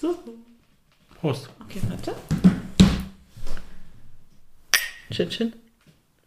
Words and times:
So. 0.00 0.16
Prost. 1.20 1.50
Okay, 1.60 1.82
warte. 1.88 2.14
Chin 5.10 5.28
Chin. 5.28 5.52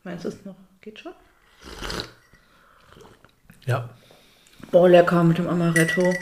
Meinst 0.04 0.26
du 0.26 0.30
es 0.30 0.46
noch? 0.46 0.56
Geht 0.82 1.00
schon? 1.00 1.14
Ja. 3.66 3.90
Boah, 4.72 4.90
lecker 4.90 5.24
mit 5.24 5.40
dem 5.40 5.48
Amaretto. 5.48 6.14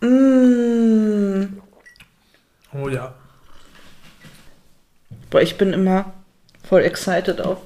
Mmh. 0.00 1.62
Oh 2.74 2.88
ja. 2.88 3.14
Boah, 5.30 5.40
ich 5.40 5.56
bin 5.56 5.72
immer 5.72 6.12
voll 6.62 6.82
excited 6.82 7.40
auf, 7.40 7.58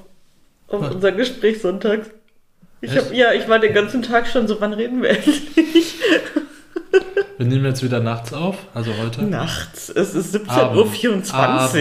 auf 0.67 0.81
Was? 0.81 0.95
unser 0.95 1.11
Gespräch 1.11 1.59
sonntags. 1.59 2.07
Ich 2.79 2.95
hab, 2.95 3.11
ja, 3.11 3.33
ich 3.33 3.49
war 3.49 3.59
den 3.59 3.73
ganzen 3.73 4.01
Tag 4.01 4.27
schon 4.27 4.47
so, 4.47 4.61
wann 4.61 4.73
reden 4.73 5.01
wir 5.01 5.09
endlich? 5.09 5.94
Wir 7.37 7.45
nehmen 7.47 7.65
jetzt 7.65 7.83
wieder 7.83 7.99
nachts 7.99 8.31
auf, 8.31 8.55
also 8.73 8.91
heute. 8.97 9.23
Nachts. 9.23 9.89
Es 9.89 10.15
ist 10.15 10.49
Abend. 10.49 10.79
17.24 10.79 11.33
Uhr. 11.33 11.35
Abends. 11.35 11.75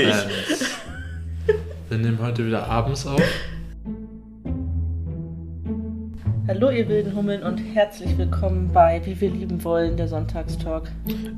Wir 1.88 1.98
nehmen 1.98 2.18
heute 2.20 2.44
wieder 2.44 2.66
abends 2.66 3.06
auf. 3.06 3.22
Hallo 6.48 6.70
ihr 6.70 6.88
wilden 6.88 7.14
Hummeln 7.14 7.44
und 7.44 7.58
herzlich 7.58 8.18
willkommen 8.18 8.72
bei 8.72 9.00
Wie 9.04 9.20
wir 9.20 9.30
lieben 9.30 9.62
wollen, 9.62 9.96
der 9.96 10.08
Sonntagstalk. 10.08 10.90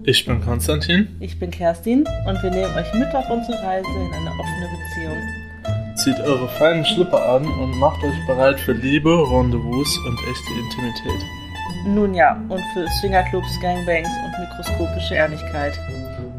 Ich 0.05 0.25
bin 0.25 0.41
Konstantin. 0.41 1.09
Ich 1.21 1.39
bin 1.39 1.51
Kerstin 1.51 2.07
und 2.27 2.43
wir 2.43 2.51
nehmen 2.51 2.75
euch 2.75 2.95
mit 2.95 3.15
auf 3.15 3.29
unsere 3.29 3.63
Reise 3.63 3.87
in 3.87 4.15
eine 4.15 4.31
offene 4.31 4.67
Beziehung. 4.73 5.97
Zieht 5.97 6.21
eure 6.21 6.49
feinen 6.49 6.87
Schlipper 6.87 7.23
an 7.35 7.45
und 7.45 7.79
macht 7.79 8.03
euch 8.03 8.27
bereit 8.27 8.59
für 8.61 8.73
Liebe, 8.73 9.11
Rendezvous 9.11 9.99
und 10.07 10.19
echte 10.31 10.53
Intimität. 10.59 11.46
Nun 11.87 12.15
ja, 12.15 12.35
und 12.49 12.61
für 12.75 12.87
Swingerclubs, 13.01 13.61
Gangbangs 13.61 14.09
und 14.25 14.41
mikroskopische 14.41 15.15
Ehrlichkeit. 15.15 15.79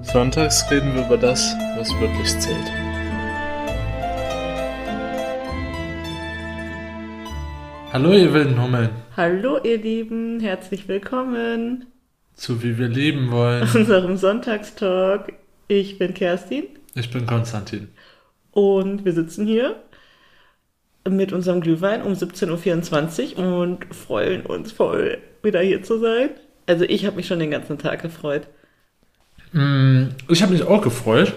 Sonntags 0.01 0.69
reden 0.69 0.93
wir 0.93 1.05
über 1.05 1.17
das, 1.17 1.55
was 1.77 1.89
wirklich 1.99 2.27
zählt. 2.39 2.71
Hallo 7.93 8.13
ihr 8.13 8.33
wilden 8.33 8.61
Hummeln. 8.61 8.89
Hallo 9.15 9.59
ihr 9.63 9.77
Lieben, 9.77 10.39
herzlich 10.39 10.87
willkommen 10.87 11.85
Zu 12.35 12.61
wie 12.61 12.77
wir 12.77 12.87
leben 12.89 13.31
wollen. 13.31 13.67
unserem 13.73 14.17
Sonntagstalk. 14.17 15.33
Ich 15.67 15.97
bin 15.97 16.13
Kerstin 16.13 16.65
Ich 16.95 17.11
bin 17.11 17.25
Konstantin. 17.25 17.89
und 18.51 19.05
wir 19.05 19.13
sitzen 19.13 19.47
hier 19.47 19.77
mit 21.09 21.31
unserem 21.33 21.61
Glühwein 21.61 22.01
um 22.01 22.13
17.24 22.13 23.37
Uhr 23.37 23.59
und 23.59 23.93
freuen 23.93 24.45
uns 24.45 24.71
voll, 24.71 25.17
wieder 25.43 25.61
hier 25.61 25.83
zu 25.83 25.99
sein. 25.99 26.29
Also 26.65 26.83
ich 26.85 27.05
habe 27.05 27.15
mich 27.15 27.27
schon 27.27 27.39
den 27.39 27.51
ganzen 27.51 27.77
Tag 27.77 28.01
gefreut. 28.01 28.47
Mm, 29.53 30.07
Ich 30.27 30.41
habe 30.41 30.51
mich 30.53 30.63
auch 30.63 30.81
gefreut. 30.81 31.33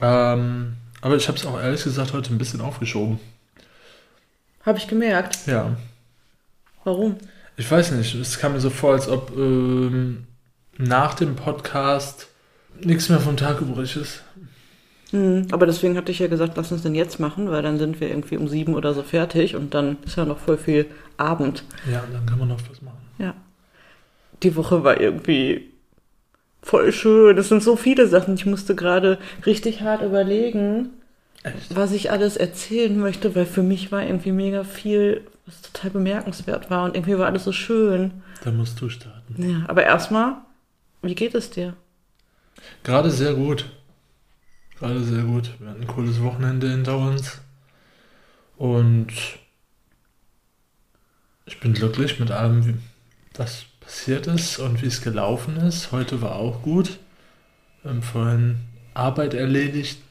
Ähm, 0.00 0.74
aber 1.00 1.16
ich 1.16 1.28
habe 1.28 1.38
es 1.38 1.46
auch 1.46 1.60
ehrlich 1.60 1.84
gesagt 1.84 2.12
heute 2.12 2.32
ein 2.34 2.38
bisschen 2.38 2.60
aufgeschoben. 2.60 3.20
Habe 4.64 4.78
ich 4.78 4.88
gemerkt. 4.88 5.38
Ja. 5.46 5.76
Warum? 6.84 7.16
Ich 7.56 7.70
weiß 7.70 7.92
nicht, 7.92 8.14
es 8.14 8.38
kam 8.38 8.52
mir 8.54 8.60
so 8.60 8.70
vor, 8.70 8.94
als 8.94 9.08
ob 9.08 9.30
ähm, 9.36 10.26
nach 10.76 11.14
dem 11.14 11.36
Podcast 11.36 12.26
nichts 12.80 13.08
mehr 13.08 13.20
vom 13.20 13.36
Tag 13.36 13.60
übrig 13.60 13.94
ist. 13.96 14.22
Hm, 15.14 15.46
aber 15.52 15.66
deswegen 15.66 15.96
hatte 15.96 16.10
ich 16.10 16.18
ja 16.18 16.26
gesagt, 16.26 16.56
lass 16.56 16.72
uns 16.72 16.82
denn 16.82 16.96
jetzt 16.96 17.20
machen, 17.20 17.48
weil 17.48 17.62
dann 17.62 17.78
sind 17.78 18.00
wir 18.00 18.08
irgendwie 18.08 18.36
um 18.36 18.48
sieben 18.48 18.74
oder 18.74 18.94
so 18.94 19.04
fertig 19.04 19.54
und 19.54 19.72
dann 19.72 19.96
ist 20.04 20.16
ja 20.16 20.24
noch 20.24 20.38
voll 20.38 20.58
viel 20.58 20.86
Abend. 21.16 21.62
Ja, 21.88 22.02
dann 22.12 22.26
kann 22.26 22.40
man 22.40 22.48
noch 22.48 22.58
was 22.68 22.82
machen. 22.82 22.98
Ja. 23.18 23.32
Die 24.42 24.56
Woche 24.56 24.82
war 24.82 25.00
irgendwie 25.00 25.70
voll 26.64 26.90
schön. 26.90 27.38
Es 27.38 27.48
sind 27.48 27.62
so 27.62 27.76
viele 27.76 28.08
Sachen. 28.08 28.34
Ich 28.34 28.44
musste 28.44 28.74
gerade 28.74 29.18
richtig 29.46 29.82
hart 29.82 30.02
überlegen, 30.02 30.90
Echt? 31.44 31.76
was 31.76 31.92
ich 31.92 32.10
alles 32.10 32.36
erzählen 32.36 32.98
möchte, 32.98 33.36
weil 33.36 33.46
für 33.46 33.62
mich 33.62 33.92
war 33.92 34.02
irgendwie 34.02 34.32
mega 34.32 34.64
viel, 34.64 35.20
was 35.46 35.62
total 35.62 35.90
bemerkenswert 35.90 36.70
war 36.70 36.86
und 36.86 36.96
irgendwie 36.96 37.16
war 37.18 37.26
alles 37.26 37.44
so 37.44 37.52
schön. 37.52 38.10
Dann 38.42 38.56
musst 38.56 38.80
du 38.80 38.88
starten. 38.88 39.36
Ja, 39.38 39.62
aber 39.68 39.84
erstmal, 39.84 40.38
wie 41.02 41.14
geht 41.14 41.36
es 41.36 41.50
dir? 41.50 41.74
Gerade 42.82 43.12
sehr 43.12 43.34
gut. 43.34 43.66
Gerade 44.84 45.02
sehr 45.02 45.22
gut. 45.22 45.48
Wir 45.60 45.70
hatten 45.70 45.80
ein 45.80 45.86
cooles 45.86 46.22
Wochenende 46.22 46.68
hinter 46.68 46.98
uns. 46.98 47.40
Und 48.58 49.06
ich 51.46 51.58
bin 51.58 51.72
glücklich 51.72 52.20
mit 52.20 52.30
allem, 52.30 52.66
wie 52.66 52.74
das 53.32 53.64
passiert 53.80 54.26
ist 54.26 54.58
und 54.58 54.82
wie 54.82 54.86
es 54.86 55.00
gelaufen 55.00 55.56
ist. 55.56 55.90
Heute 55.90 56.20
war 56.20 56.36
auch 56.36 56.60
gut. 56.60 56.98
Wir 57.80 57.92
haben 57.92 58.02
vorhin 58.02 58.56
Arbeit 58.92 59.32
erledigt. 59.32 60.02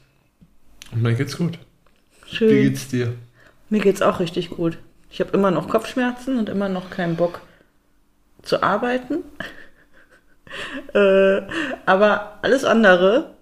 Und 0.90 1.02
mir 1.02 1.14
geht's 1.14 1.38
gut. 1.38 1.56
Wie 2.28 2.34
Schön. 2.34 2.48
geht's 2.48 2.88
dir? 2.88 3.14
Mir 3.70 3.80
geht's 3.80 4.02
auch 4.02 4.18
richtig 4.18 4.50
gut. 4.50 4.78
Ich 5.08 5.20
habe 5.20 5.30
immer 5.34 5.52
noch 5.52 5.68
Kopfschmerzen 5.68 6.36
und 6.36 6.48
immer 6.48 6.68
noch 6.68 6.90
keinen 6.90 7.14
Bock 7.14 7.42
zu 8.42 8.60
arbeiten. 8.60 9.18
äh, 10.94 11.42
aber 11.86 12.40
alles 12.42 12.64
andere 12.64 13.34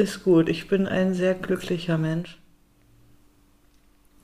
ist 0.00 0.24
gut. 0.24 0.48
Ich 0.48 0.68
bin 0.68 0.86
ein 0.86 1.14
sehr 1.14 1.34
glücklicher 1.34 1.98
Mensch. 1.98 2.38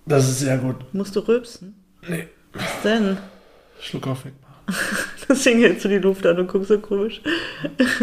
Das 0.06 0.28
ist 0.28 0.40
sehr 0.40 0.58
gut. 0.58 0.76
Musst 0.92 1.14
du 1.16 1.20
rülpsen? 1.20 1.74
Nee, 2.08 2.28
Was 2.52 2.82
denn? 2.82 3.18
Schluck 3.80 4.06
auf 4.06 4.24
wegmachen. 4.24 4.64
Deswegen 5.28 5.60
hältst 5.60 5.84
du 5.84 5.88
die 5.88 5.98
Luft 5.98 6.24
an 6.26 6.38
und 6.38 6.48
guckst 6.48 6.68
so 6.68 6.78
komisch. 6.78 7.20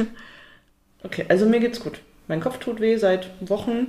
okay, 1.04 1.26
also 1.30 1.46
mir 1.46 1.60
geht's 1.60 1.80
gut. 1.80 2.00
Mein 2.28 2.42
Kopf 2.42 2.60
tut 2.60 2.80
weh 2.80 2.98
seit 2.98 3.30
Wochen. 3.42 3.88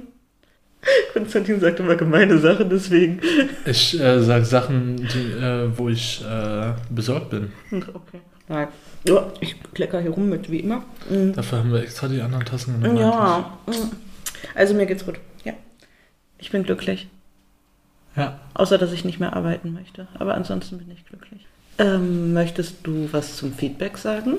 Konstantin 1.13 1.61
sagt 1.61 1.81
immer 1.81 1.97
gemeine 1.97 2.39
Sachen, 2.39 2.71
deswegen. 2.71 3.21
Ich 3.65 3.99
äh, 3.99 4.21
sag 4.23 4.45
Sachen, 4.45 4.97
die, 4.97 5.33
äh, 5.33 5.77
wo 5.77 5.89
ich 5.89 6.25
äh, 6.25 6.73
besorgt 6.91 7.31
bin. 7.31 7.53
Okay. 7.73 8.21
Nein. 8.49 8.69
Ja, 9.07 9.33
ich 9.41 9.57
klecker 9.73 10.01
hier 10.01 10.11
rum 10.11 10.29
mit, 10.29 10.51
wie 10.51 10.61
immer. 10.61 10.83
Mhm. 11.09 11.33
Dafür 11.35 11.59
haben 11.59 11.73
wir 11.73 11.83
extra 11.83 12.09
die 12.09 12.21
anderen 12.21 12.45
Tassen 12.45 12.81
genommen. 12.81 12.99
Ja. 12.99 13.59
mm. 13.67 13.73
Also 14.55 14.75
mir 14.75 14.87
geht's 14.87 15.05
gut. 15.05 15.19
Ja. 15.45 15.55
Ich 16.39 16.51
bin 16.51 16.63
glücklich. 16.63 17.09
Ja. 18.17 18.41
Außer, 18.55 18.79
dass 18.79 18.93
ich 18.93 19.05
nicht 19.05 19.19
mehr 19.19 19.35
arbeiten 19.35 19.73
möchte. 19.73 20.09
Aber 20.19 20.35
ansonsten 20.35 20.79
bin 20.79 20.91
ich 20.91 21.05
glücklich. 21.07 21.47
Ähm, 21.79 22.33
möchtest 22.33 22.77
du 22.87 23.09
was 23.13 23.37
zum 23.37 23.53
Feedback 23.53 23.99
sagen? 23.99 24.35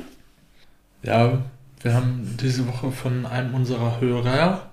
Ja, 1.04 1.40
wir 1.82 1.94
haben 1.94 2.38
diese 2.40 2.68
Woche 2.68 2.92
von 2.92 3.26
einem 3.26 3.54
unserer 3.54 4.00
Hörer, 4.00 4.70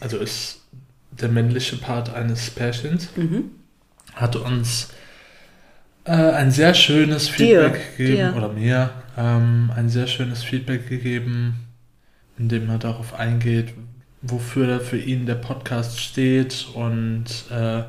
also 0.00 0.18
ist 0.18 0.60
der 1.10 1.28
männliche 1.30 1.76
Part 1.76 2.14
eines 2.14 2.50
Pärchens, 2.50 3.08
Mhm. 3.16 3.50
hat 4.14 4.36
uns 4.36 4.90
äh, 6.06 6.10
ein 6.12 6.50
sehr 6.50 6.74
schönes 6.74 7.26
Dir, 7.26 7.32
Feedback 7.70 7.96
gegeben, 7.96 8.16
dir. 8.16 8.34
oder 8.36 8.48
mir, 8.52 8.90
ähm, 9.18 9.70
ein 9.74 9.88
sehr 9.88 10.06
schönes 10.06 10.42
Feedback 10.42 10.88
gegeben, 10.88 11.66
in 12.38 12.48
dem 12.48 12.68
er 12.70 12.78
darauf 12.78 13.14
eingeht, 13.14 13.74
wofür 14.22 14.80
für 14.80 14.98
ihn 14.98 15.26
der 15.26 15.34
Podcast 15.36 16.00
steht 16.00 16.66
und 16.74 17.24
äh, 17.50 17.82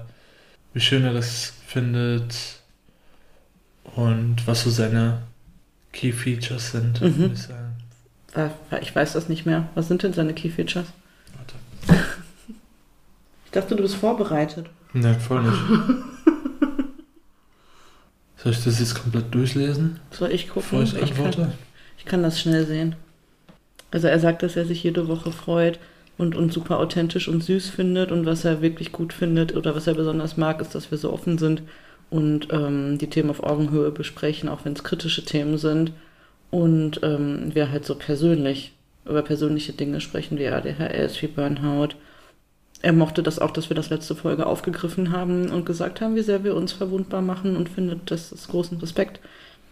wie 0.73 0.79
schön 0.79 1.03
er 1.03 1.13
das 1.13 1.53
findet 1.66 2.35
und 3.95 4.45
was 4.45 4.63
so 4.63 4.69
seine 4.69 5.23
Key 5.94 6.11
Features 6.11 6.72
sind, 6.72 7.01
Mhm. 7.01 7.17
würde 7.17 7.34
ich 7.34 7.41
sagen. 7.44 7.73
Ich 8.81 8.95
weiß 8.95 9.13
das 9.13 9.29
nicht 9.29 9.45
mehr. 9.47 9.67
Was 9.73 9.88
sind 9.88 10.03
denn 10.03 10.13
seine 10.13 10.34
Key 10.34 10.49
Features? 10.49 10.85
Warte. 11.35 12.03
Ich 13.45 13.51
dachte, 13.51 13.75
du 13.75 13.81
bist 13.81 13.95
vorbereitet. 13.95 14.67
Ne, 14.94 15.16
voll 15.19 15.41
nicht. 15.41 15.57
Soll 18.37 18.51
ich 18.51 18.63
das 18.63 18.79
jetzt 18.79 18.95
komplett 18.95 19.33
durchlesen, 19.33 19.99
Soll 20.11 20.31
ich 20.31 20.49
gucken? 20.49 20.83
ich 20.83 20.93
ich, 20.93 21.15
kann, 21.15 21.53
ich 21.97 22.05
kann 22.05 22.23
das 22.23 22.39
schnell 22.39 22.65
sehen. 22.65 22.95
Also 23.91 24.07
er 24.07 24.19
sagt, 24.19 24.43
dass 24.43 24.55
er 24.55 24.65
sich 24.65 24.84
jede 24.84 25.07
Woche 25.07 25.31
freut 25.31 25.79
und 26.17 26.35
uns 26.35 26.53
super 26.53 26.79
authentisch 26.79 27.28
und 27.28 27.43
süß 27.43 27.69
findet 27.69 28.11
und 28.11 28.25
was 28.25 28.45
er 28.45 28.61
wirklich 28.61 28.91
gut 28.91 29.13
findet 29.13 29.55
oder 29.55 29.75
was 29.75 29.87
er 29.87 29.93
besonders 29.95 30.37
mag, 30.37 30.61
ist, 30.61 30.75
dass 30.75 30.91
wir 30.91 30.97
so 30.97 31.11
offen 31.11 31.37
sind 31.37 31.63
und 32.09 32.47
ähm, 32.51 32.97
die 32.97 33.09
Themen 33.09 33.29
auf 33.29 33.43
Augenhöhe 33.43 33.91
besprechen, 33.91 34.49
auch 34.49 34.66
wenn 34.66 34.73
es 34.73 34.83
kritische 34.83 35.25
Themen 35.25 35.57
sind. 35.57 35.91
Und 36.49 37.01
ähm, 37.03 37.53
wir 37.53 37.72
halt 37.72 37.85
so 37.85 37.95
persönlich 37.95 38.73
über 39.05 39.22
persönliche 39.22 39.73
Dinge 39.73 39.99
sprechen, 40.01 40.37
wie 40.37 40.47
ADHS, 40.47 41.22
wie 41.22 41.28
Burnout. 41.28 41.90
Er 42.82 42.94
mochte 42.94 43.24
das 43.24 43.40
auch, 43.40 43.52
dass 43.52 43.70
wir 43.70 43.76
das 43.76 43.90
letzte 43.90 44.16
Folge 44.16 44.46
aufgegriffen 44.46 45.12
haben 45.12 45.50
und 45.50 45.66
gesagt 45.66 46.00
haben, 46.02 46.16
wie 46.16 46.22
sehr 46.22 46.44
wir 46.44 46.56
uns 46.56 46.72
verwundbar 46.74 47.22
machen 47.22 47.58
und 47.58 47.70
findet, 47.70 48.12
dass 48.12 48.32
es 48.32 48.47
großen 48.47 48.78
Respekt 48.79 49.20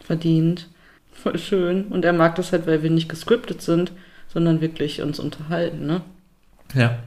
verdient. 0.03 0.67
Voll 1.13 1.37
schön. 1.37 1.85
Und 1.85 2.03
er 2.03 2.13
mag 2.13 2.35
das 2.35 2.51
halt, 2.51 2.65
weil 2.67 2.81
wir 2.83 2.89
nicht 2.89 3.07
gescriptet 3.09 3.61
sind, 3.61 3.91
sondern 4.33 4.59
wirklich 4.59 5.01
uns 5.01 5.19
unterhalten, 5.19 5.85
ne? 5.85 6.01
Ja, 6.73 6.97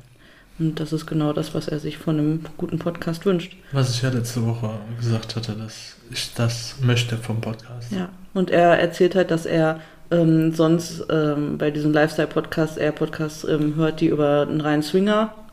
Und 0.60 0.78
das 0.80 0.92
ist 0.92 1.06
genau 1.06 1.32
das, 1.32 1.52
was 1.54 1.68
er 1.68 1.78
sich 1.80 1.98
von 1.98 2.18
einem 2.18 2.44
guten 2.56 2.78
Podcast 2.78 3.26
wünscht. 3.26 3.56
was 3.72 3.90
ich 3.94 4.02
ja 4.02 4.08
letzte 4.10 4.46
Woche 4.46 4.70
gesagt 4.98 5.36
hatte, 5.36 5.52
dass 5.52 5.96
ich 6.10 6.32
das 6.34 6.76
möchte 6.80 7.16
vom 7.16 7.40
Podcast. 7.40 7.90
Ja. 7.92 8.08
Und 8.34 8.50
er 8.50 8.78
erzählt 8.78 9.14
halt, 9.16 9.30
dass 9.30 9.46
er 9.46 9.80
ähm, 10.10 10.52
sonst 10.54 11.04
ähm, 11.10 11.58
bei 11.58 11.70
diesem 11.70 11.92
Lifestyle-Podcast 11.92 12.78
eher 12.78 12.92
Podcasts 12.92 13.44
ähm, 13.44 13.74
hört, 13.74 14.00
die 14.00 14.06
über 14.06 14.46
einen 14.48 14.60
reinen 14.60 14.82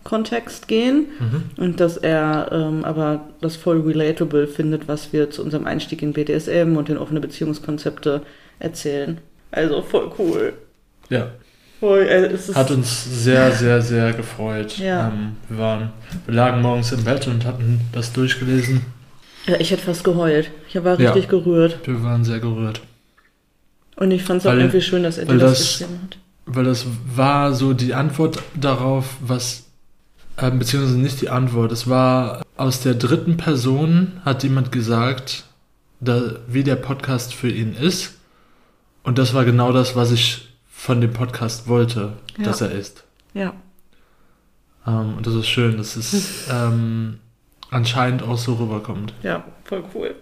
Swinger-Kontext 0.06 0.68
gehen 0.68 1.08
Mhm. 1.20 1.44
und 1.58 1.80
dass 1.80 1.98
er 1.98 2.50
ähm, 2.52 2.84
aber 2.86 3.28
das 3.42 3.56
voll 3.56 3.82
relatable 3.82 4.48
findet, 4.48 4.88
was 4.88 5.12
wir 5.14 5.30
zu 5.32 5.44
unserem 5.44 5.66
Einstieg 5.66 6.02
in 6.02 6.14
BDSM 6.14 6.76
und 6.78 6.90
in 6.90 6.98
offene 6.98 7.20
Beziehungskonzepte 7.20 8.22
erzählen. 8.60 9.18
Also 9.52 9.82
voll 9.82 10.12
cool. 10.20 10.54
Ja, 11.10 11.30
Voll, 11.80 12.00
ist, 12.04 12.56
hat 12.56 12.72
uns 12.72 13.24
sehr, 13.24 13.52
sehr, 13.52 13.82
sehr 13.82 14.14
gefreut. 14.14 14.78
Ja. 14.78 15.10
Ähm, 15.10 15.36
wir, 15.50 15.58
waren, 15.58 15.90
wir 16.26 16.34
lagen 16.34 16.62
morgens 16.62 16.92
im 16.94 17.04
Bett 17.04 17.28
und 17.28 17.46
hatten 17.46 17.82
das 17.92 18.14
durchgelesen. 18.14 18.82
ja, 19.46 19.56
ich 19.60 19.72
hätte 19.72 19.84
fast 19.84 20.04
geheult. 20.04 20.52
Ich 20.70 20.82
war 20.84 21.00
Ja. 21.00 21.12
richtig 21.12 21.30
gerührt. 21.30 21.80
Wir 21.86 22.02
waren 22.02 22.24
sehr 22.24 22.40
gerührt. 22.40 22.82
Und 23.98 24.12
ich 24.12 24.24
fand 24.24 24.40
es 24.42 24.48
auch 24.48 24.52
Weil- 24.52 24.60
irgendwie 24.60 24.82
schön, 24.82 25.04
dass 25.04 25.18
er 25.18 25.26
das, 25.26 25.38
das- 25.40 25.60
geschrieben 25.60 26.00
hat. 26.04 26.18
Weil 26.48 26.64
das 26.66 26.86
war 27.16 27.54
so 27.54 27.74
die 27.74 27.94
Antwort 27.94 28.42
darauf, 28.60 29.18
was, 29.20 29.65
äh, 30.38 30.52
beziehungsweise 30.52 30.98
nicht 30.98 31.22
die 31.22 31.30
Antwort, 31.30 31.72
es 31.72 31.90
war 31.90 32.42
aus 32.58 32.82
der 32.82 32.94
dritten 32.96 33.38
Person 33.38 34.22
hat 34.24 34.44
jemand 34.44 34.72
gesagt, 34.72 35.44
da, 36.00 36.36
wie 36.48 36.64
der 36.64 36.76
Podcast 36.76 37.34
für 37.34 37.50
ihn 37.50 37.74
ist. 37.76 38.14
Und 39.04 39.18
das 39.18 39.34
war 39.34 39.46
genau 39.46 39.72
das, 39.72 39.96
was 39.96 40.12
ich 40.12 40.50
von 40.70 41.02
dem 41.02 41.14
Podcast 41.14 41.68
wollte, 41.68 42.14
Ja. 42.38 42.44
dass 42.46 42.62
er 42.62 42.72
ist. 42.72 43.04
Ja. 43.34 43.54
Ähm, 44.88 45.16
und 45.18 45.26
das 45.28 45.34
ist 45.36 45.48
schön, 45.48 45.78
dass 45.78 45.96
es 45.96 46.48
ähm, 46.52 47.20
anscheinend 47.72 48.24
auch 48.24 48.38
so 48.38 48.56
rüberkommt. 48.56 49.14
Ja, 49.24 49.44
voll 49.64 49.84
cool. 49.94 50.16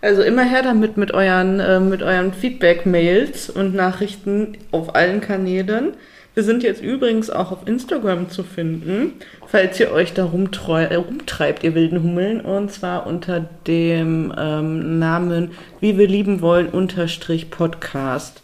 Also 0.00 0.22
immer 0.22 0.42
her 0.42 0.62
damit 0.62 0.96
mit 0.96 1.12
euren, 1.12 1.60
äh, 1.60 1.78
mit 1.78 2.02
euren 2.02 2.32
Feedback-Mails 2.32 3.50
und 3.50 3.74
Nachrichten 3.74 4.58
auf 4.72 4.94
allen 4.96 5.20
Kanälen. 5.20 5.92
Wir 6.34 6.44
sind 6.44 6.62
jetzt 6.62 6.82
übrigens 6.82 7.28
auch 7.28 7.52
auf 7.52 7.68
Instagram 7.68 8.30
zu 8.30 8.42
finden, 8.42 9.14
falls 9.46 9.78
ihr 9.78 9.92
euch 9.92 10.14
da 10.14 10.24
rumtreu 10.24 10.84
äh, 10.84 10.94
rumtreibt, 10.94 11.62
ihr 11.62 11.74
wilden 11.74 12.02
Hummeln. 12.02 12.40
Und 12.40 12.72
zwar 12.72 13.06
unter 13.06 13.40
dem 13.66 14.32
ähm, 14.38 14.98
Namen 14.98 15.50
Wie 15.80 15.98
wir 15.98 16.08
lieben 16.08 16.40
wollen 16.40 16.68
unterstrich 16.68 17.50
Podcast. 17.50 18.40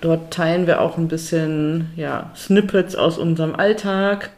Dort 0.00 0.32
teilen 0.32 0.68
wir 0.68 0.80
auch 0.80 0.98
ein 0.98 1.08
bisschen 1.08 1.90
ja, 1.96 2.30
Snippets 2.36 2.94
aus 2.94 3.18
unserem 3.18 3.56
Alltag. 3.56 4.30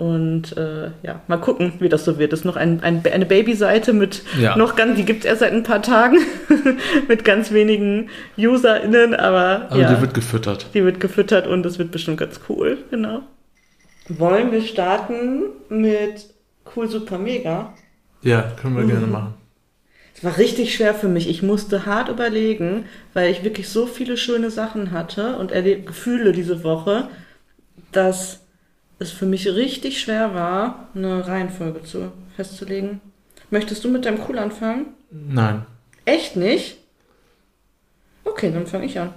Und 0.00 0.56
äh, 0.56 0.90
ja, 1.02 1.20
mal 1.28 1.36
gucken, 1.36 1.74
wie 1.78 1.90
das 1.90 2.06
so 2.06 2.18
wird. 2.18 2.32
Das 2.32 2.40
ist 2.40 2.44
noch 2.46 2.56
ein, 2.56 2.82
ein, 2.82 3.02
eine 3.12 3.26
Baby-Seite 3.26 3.92
mit 3.92 4.22
Ja. 4.40 4.56
noch 4.56 4.74
ganz, 4.74 4.96
die 4.96 5.04
gibt 5.04 5.20
es 5.20 5.26
erst 5.26 5.40
seit 5.40 5.52
ein 5.52 5.62
paar 5.62 5.82
Tagen, 5.82 6.16
mit 7.08 7.22
ganz 7.24 7.52
wenigen 7.52 8.08
UserInnen, 8.38 9.14
aber, 9.14 9.66
Aber 9.68 9.78
ja, 9.80 9.92
die 9.94 10.00
wird 10.00 10.14
gefüttert. 10.14 10.68
die 10.72 10.84
wird 10.84 11.00
gefüttert 11.00 11.46
und 11.46 11.62
das 11.64 11.78
wird 11.78 11.90
bestimmt 11.90 12.16
ganz 12.18 12.40
cool, 12.48 12.78
genau. 12.90 13.20
Wollen 14.08 14.50
wir 14.52 14.62
starten 14.62 15.42
mit 15.68 16.30
Cool 16.74 16.88
Super 16.88 17.18
Mega? 17.18 17.74
Ja, 18.22 18.52
können 18.60 18.76
wir 18.76 18.84
gerne 18.84 19.06
Mhm. 19.06 19.12
machen. 19.12 19.34
Es 20.14 20.24
war 20.24 20.38
richtig 20.38 20.74
schwer 20.74 20.94
für 20.94 21.08
mich. 21.08 21.28
Ich 21.28 21.42
musste 21.42 21.84
hart 21.86 22.08
überlegen, 22.08 22.84
weil 23.12 23.30
ich 23.30 23.44
wirklich 23.44 23.68
so 23.68 23.86
viele 23.86 24.16
schöne 24.16 24.50
Sachen 24.50 24.92
hatte 24.92 25.36
und 25.36 25.52
erleb 25.52 25.86
Gefühle 25.86 26.32
diese 26.32 26.64
Woche, 26.64 27.08
dass 27.92 28.39
es 29.00 29.10
für 29.10 29.26
mich 29.26 29.48
richtig 29.48 30.00
schwer 30.00 30.34
war, 30.34 30.88
eine 30.94 31.26
Reihenfolge 31.26 31.82
zu, 31.82 32.12
festzulegen. 32.36 33.00
Möchtest 33.50 33.82
du 33.82 33.88
mit 33.88 34.04
deinem 34.04 34.20
Cool 34.28 34.38
anfangen? 34.38 34.86
Nein. 35.10 35.66
Echt 36.04 36.36
nicht? 36.36 36.76
Okay, 38.24 38.52
dann 38.52 38.66
fange 38.66 38.86
ich 38.86 38.98
an. 39.00 39.12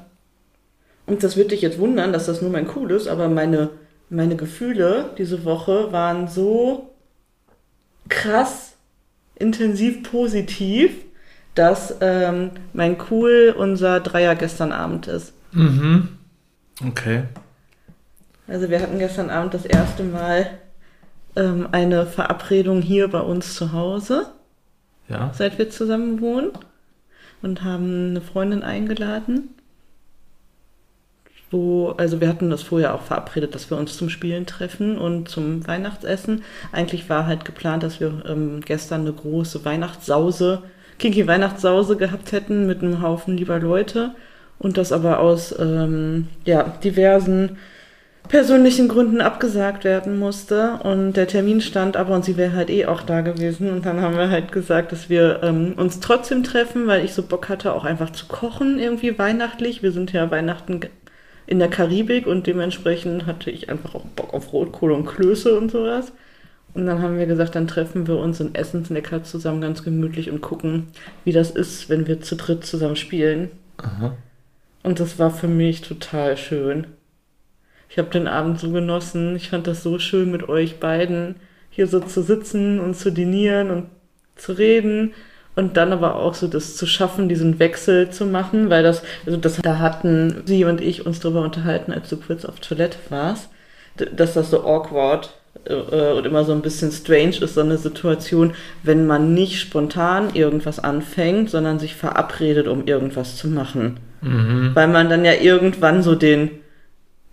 Und 1.06 1.24
das 1.24 1.35
wird 1.35 1.51
dich 1.51 1.62
jetzt 1.62 1.80
wundern, 1.80 2.13
dass 2.13 2.25
das 2.25 2.41
nur 2.41 2.50
mein 2.50 2.68
Cool 2.75 2.91
ist, 2.91 3.07
aber 3.07 3.27
meine, 3.27 3.71
meine 4.09 4.38
Gefühle 4.38 5.12
diese 5.18 5.44
Woche 5.44 5.91
waren 5.91 6.27
so 6.29 6.94
krass 8.07 8.75
intensiv 9.36 10.09
positiv, 10.09 10.94
dass 11.56 11.95
ähm, 12.00 12.51
mein 12.71 12.97
Cool 13.12 13.53
unser 13.57 14.00
Dreier 14.00 14.36
gestern 14.36 14.71
Abend 14.71 15.07
ist. 15.07 15.33
Mhm. 15.51 16.07
Okay. 16.88 17.24
Also 18.48 18.69
wir 18.69 18.81
hatten 18.81 19.00
gestern 19.00 19.30
Abend 19.30 19.54
das 19.54 19.66
erste 19.66 20.04
Mal 20.04 20.48
ähm, 21.36 21.69
eine 21.72 22.06
Verabredung 22.06 22.81
hier 22.81 23.07
bei 23.07 23.22
uns 23.22 23.56
zu 23.56 23.74
Hause. 23.74 24.28
Ja. 25.10 25.31
seit 25.34 25.57
wir 25.57 25.69
zusammen 25.69 26.22
wohnen 26.22 26.51
und 27.42 27.63
haben 27.63 28.12
eine 28.12 28.22
Freundin 28.22 28.63
eingeladen. 28.63 29.50
Wo, 31.51 31.90
also 31.90 32.19
wir 32.19 32.30
hatten 32.30 32.50
das 32.50 32.63
vorher 32.63 32.95
auch 32.95 33.04
verabredet, 33.04 33.54
dass 33.54 33.69
wir 33.69 33.78
uns 33.78 33.95
zum 33.95 34.10
Spielen 34.10 34.48
treffen 34.48 34.98
und 34.98 35.30
zum 35.30 35.68
Weihnachtsessen. 35.68 36.44
Eigentlich 36.72 37.10
war 37.10 37.28
halt 37.28 37.46
geplant, 37.46 37.84
dass 37.84 38.00
wir 38.00 38.24
ähm, 38.25 38.62
gestern 38.62 39.01
eine 39.01 39.13
große 39.13 39.63
Weihnachtssause, 39.63 40.63
Kinky 40.98 41.28
Weihnachtssause 41.28 41.96
gehabt 41.96 42.31
hätten 42.31 42.66
mit 42.66 42.81
einem 42.81 43.04
Haufen 43.04 43.38
lieber 43.38 43.60
Leute 43.60 44.16
und 44.57 44.78
das 44.78 44.92
aber 44.92 45.19
aus 45.19 45.54
ähm, 45.60 46.28
ja, 46.46 46.63
diversen 46.63 47.57
persönlichen 48.28 48.88
Gründen 48.88 49.22
abgesagt 49.22 49.84
werden 49.84 50.18
musste 50.18 50.80
und 50.84 51.14
der 51.14 51.28
Termin 51.28 51.62
stand 51.62 51.98
aber 51.98 52.16
und 52.16 52.25
sie 52.25 52.38
wäre 52.38 52.54
halt 52.54 52.70
eh 52.70 52.86
auch 52.86 53.02
da 53.02 53.22
gewesen 53.22 53.70
und 53.72 53.86
dann 53.86 54.02
haben 54.02 54.18
wir 54.18 54.30
halt 54.30 54.52
gesagt, 54.52 54.92
dass 54.92 55.10
wir 55.10 55.42
ähm, 55.44 55.74
uns 55.78 56.00
trotzdem 56.00 56.44
treffen, 56.44 56.88
weil 56.88 57.04
ich 57.04 57.14
so 57.14 57.24
Bock 57.24 57.50
hatte, 57.50 57.74
auch 57.74 57.84
einfach 57.84 58.12
zu 58.12 58.25
kochen 58.28 58.80
irgendwie 58.80 59.18
weihnachtlich. 59.18 59.84
Wir 59.84 59.92
sind 59.92 60.14
ja 60.14 60.31
Weihnachten 60.31 60.80
in 61.46 61.60
der 61.60 61.70
Karibik 61.70 62.25
und 62.25 62.48
dementsprechend 62.48 63.25
hatte 63.25 63.52
ich 63.52 63.70
einfach 63.70 63.96
auch 63.96 64.06
Bock 64.16 64.34
auf 64.34 64.54
Rotkohl 64.54 64.94
und 64.94 65.06
Klöße 65.06 65.58
und 65.58 65.72
sowas. 65.72 66.14
Und 66.74 66.88
dann 66.88 67.02
haben 67.02 67.20
wir 67.20 67.28
gesagt, 67.28 67.56
dann 67.56 67.68
treffen 67.68 68.08
wir 68.08 68.18
uns 68.18 68.42
und 68.42 68.58
essen 68.58 68.84
lecker 68.90 69.24
zusammen 69.24 69.62
ganz 69.62 69.84
gemütlich 69.84 70.31
und 70.31 70.42
gucken, 70.42 70.88
wie 71.24 71.31
das 71.31 71.52
ist, 71.52 71.90
wenn 71.90 72.08
wir 72.08 72.22
zu 72.22 72.36
dritt 72.36 72.66
zusammen 72.66 72.96
spielen. 72.96 73.52
Aha. 73.78 74.16
Und 74.81 75.00
das 75.00 75.20
war 75.20 75.30
für 75.30 75.48
mich 75.48 75.81
total 75.81 76.36
schön. 76.36 76.88
Ich 77.94 78.00
habe 78.00 78.10
den 78.10 78.28
Abend 78.28 78.60
so 78.60 78.72
genossen. 78.72 79.36
Ich 79.36 79.51
fand 79.51 79.68
das 79.68 79.84
so 79.84 80.00
schön 80.00 80.31
mit 80.31 80.50
euch 80.50 80.80
beiden 80.80 81.36
hier 81.69 81.86
so 81.86 82.00
zu 82.00 82.24
sitzen 82.24 82.80
und 82.80 82.95
zu 82.95 83.12
dinieren 83.12 83.69
und 83.69 83.86
zu 84.36 84.54
reden 84.54 85.13
und 85.56 85.78
dann 85.78 85.94
aber 85.94 86.16
auch 86.16 86.34
so 86.34 86.48
das 86.48 86.75
zu 86.75 86.88
schaffen, 86.88 87.30
diesen 87.30 87.60
Wechsel 87.60 88.10
zu 88.10 88.25
machen, 88.25 88.72
weil 88.72 88.81
das, 88.81 89.04
also 89.28 89.38
das, 89.38 89.62
da 89.62 89.78
hatten 89.78 90.42
sie 90.45 90.66
und 90.66 90.81
ich 90.81 91.06
uns 91.06 91.19
drüber 91.19 91.42
unterhalten, 91.42 91.94
als 91.94 92.10
du 92.10 92.18
kurz 92.18 92.45
auf 92.45 92.60
Toilette 92.60 92.98
warst, 93.10 93.50
dass 94.15 94.34
das 94.34 94.50
so 94.50 94.65
awkward 94.65 95.29
äh, 95.65 96.13
und 96.13 96.25
immer 96.25 96.46
so 96.46 96.51
ein 96.51 96.63
bisschen 96.63 96.91
strange 96.91 97.38
ist, 97.41 97.53
so 97.53 97.62
eine 97.62 97.77
Situation, 97.77 98.56
wenn 98.82 99.06
man 99.06 99.36
nicht 99.36 99.60
spontan 99.60 100.34
irgendwas 100.34 100.79
anfängt, 100.79 101.51
sondern 101.51 101.77
sich 101.77 101.94
verabredet, 101.94 102.67
um 102.67 102.88
irgendwas 102.88 103.36
zu 103.36 103.50
machen. 103.50 104.00
Mhm. 104.22 104.72
Weil 104.74 104.88
man 104.88 105.10
dann 105.10 105.24
ja 105.25 105.34
irgendwann 105.34 106.01
so 106.01 106.15
den, 106.15 106.50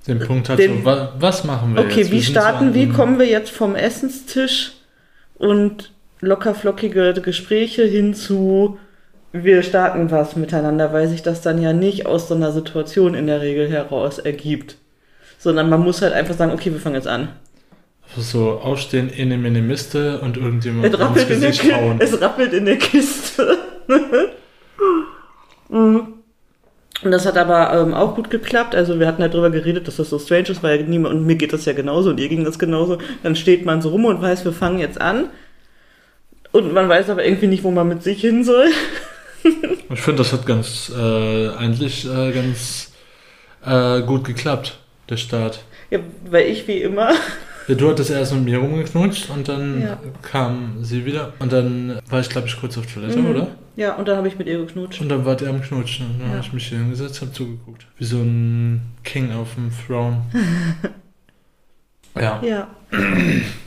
Den 0.07 0.19
Punkt 0.21 0.49
hat 0.49 0.59
Den- 0.59 0.79
so, 0.79 0.85
wa 0.85 1.13
was 1.19 1.45
machen 1.45 1.75
wir 1.75 1.83
okay, 1.83 2.01
jetzt? 2.01 2.11
wie 2.11 2.21
sind 2.21 2.35
so 2.35 2.41
starten, 2.41 2.75
wie 2.75 2.89
kommen 2.89 3.19
wir 3.19 3.27
jetzt 3.27 3.51
vom 3.51 3.75
Essenstisch 3.75 4.73
und 5.37 5.93
lockerflockige 6.21 7.15
Gespräche 7.23 7.85
hin 7.85 8.15
zu, 8.15 8.79
wir 9.33 9.63
starten 9.63 10.11
was 10.11 10.37
miteinander, 10.37 10.93
weil 10.93 11.07
sich 11.09 11.23
das 11.23 11.43
dann 11.43 11.61
ja 11.63 11.73
nicht 11.73 12.07
aus 12.07 12.29
so 12.29 12.35
einer 12.35 12.53
Situation 12.53 13.15
in 13.15 13.27
der 13.27 13.41
Regel 13.41 13.69
heraus 13.71 14.19
ergibt. 14.19 14.77
Sondern 15.39 15.71
man 15.71 15.81
muss 15.81 16.03
halt 16.03 16.13
einfach 16.13 16.35
sagen, 16.35 16.53
okay, 16.53 16.73
wir 16.73 16.81
fangen 16.81 16.97
jetzt 16.97 17.09
an. 17.09 17.29
So 18.19 18.59
aufstehen, 18.59 19.09
in 19.09 19.33
eine 19.33 19.39
Minimiste 19.41 20.19
und 20.21 20.37
irgendjemand 20.37 20.87
Es 20.87 20.93
ins 20.93 21.01
rappelt, 21.01 21.31
in 21.31 21.41
der 21.41 21.77
hauen. 21.81 21.97
es 22.01 22.21
rappelt 22.21 22.53
in 22.53 22.65
der 22.65 22.77
Kiste. 22.79 23.59
Mhm. 25.73 26.15
Und 27.03 27.13
das 27.13 27.25
hat 27.25 27.37
aber 27.39 27.73
ähm, 27.81 27.95
auch 27.95 28.15
gut 28.15 28.29
geklappt. 28.31 28.75
Also 28.75 29.01
wir 29.01 29.07
hatten 29.07 29.23
halt 29.23 29.33
drüber 29.33 29.51
geredet, 29.51 29.89
dass 29.89 29.97
das 29.97 30.11
so 30.11 30.19
strange 30.19 30.49
ist, 30.51 30.63
weil 30.63 30.85
niemand, 30.85 31.15
und 31.15 31.27
mir 31.27 31.37
geht 31.37 31.53
das 31.53 31.65
ja 31.65 31.73
genauso 31.73 32.11
und 32.11 32.21
ihr 32.21 32.29
ging 32.29 32.45
das 32.45 32.59
genauso. 32.59 32.99
Dann 33.23 33.37
steht 33.37 33.65
man 33.65 33.81
so 33.81 33.89
rum 33.89 34.05
und 34.05 34.21
weiß, 34.21 34.45
wir 34.45 34.53
fangen 34.53 34.79
jetzt 34.79 35.01
an. 35.01 35.31
Und 36.53 36.73
man 36.75 36.89
weiß 36.89 37.09
aber 37.11 37.25
irgendwie 37.25 37.47
nicht, 37.47 37.63
wo 37.65 37.71
man 37.71 37.89
mit 37.89 38.03
sich 38.03 38.21
hin 38.21 38.45
soll. 38.45 38.67
Ich 39.93 40.01
finde, 40.03 40.19
das 40.23 40.33
hat 40.35 40.45
ganz, 40.47 40.93
äh, 40.97 41.49
eigentlich 41.49 42.05
äh, 42.07 42.31
ganz 42.31 42.93
äh, 43.65 44.03
gut 44.03 44.25
geklappt, 44.25 44.79
der 45.09 45.17
Start. 45.17 45.65
Ja, 45.91 45.99
weil 46.31 46.47
ich 46.47 46.69
wie 46.69 46.83
immer. 46.83 47.13
Ja, 47.67 47.75
du 47.75 47.89
hattest 47.89 48.11
erst 48.11 48.35
mit 48.35 48.45
mir 48.45 48.59
rumgeknutscht 48.59 49.31
und 49.31 49.49
dann 49.49 49.81
Ja. 49.83 49.99
kam 50.23 50.77
sie 50.85 51.07
wieder. 51.07 51.33
Und 51.39 51.53
dann 51.53 51.99
war 52.11 52.21
ich, 52.21 52.29
glaube 52.29 52.47
ich, 52.49 52.61
kurz 52.61 52.77
auf 52.79 52.85
Toilette, 52.87 53.19
Mhm. 53.19 53.31
oder? 53.31 53.47
Ja, 53.81 53.95
und 53.97 54.07
dann 54.09 54.19
habe 54.19 54.29
ich 54.29 54.37
mit 54.37 54.47
ihr 54.47 54.59
geknutscht. 54.59 55.01
Und 55.01 55.09
dann 55.09 55.25
wart 55.25 55.41
ihr 55.41 55.49
am 55.49 55.63
Knutschen. 55.63 56.05
Und 56.07 56.19
dann 56.21 56.29
Ja. 56.29 56.35
habe 56.37 56.45
ich 56.47 56.53
mich 56.53 56.67
hier 56.69 56.77
hingesetzt, 56.77 57.23
habe 57.23 57.33
zugeguckt. 57.33 57.87
Wie 57.97 58.05
so 58.05 58.19
ein 58.19 58.83
King 59.05 59.33
auf 59.33 59.55
dem 59.55 59.71
Throne. 59.87 60.21
ja, 62.15 62.43
Ja. 62.43 62.69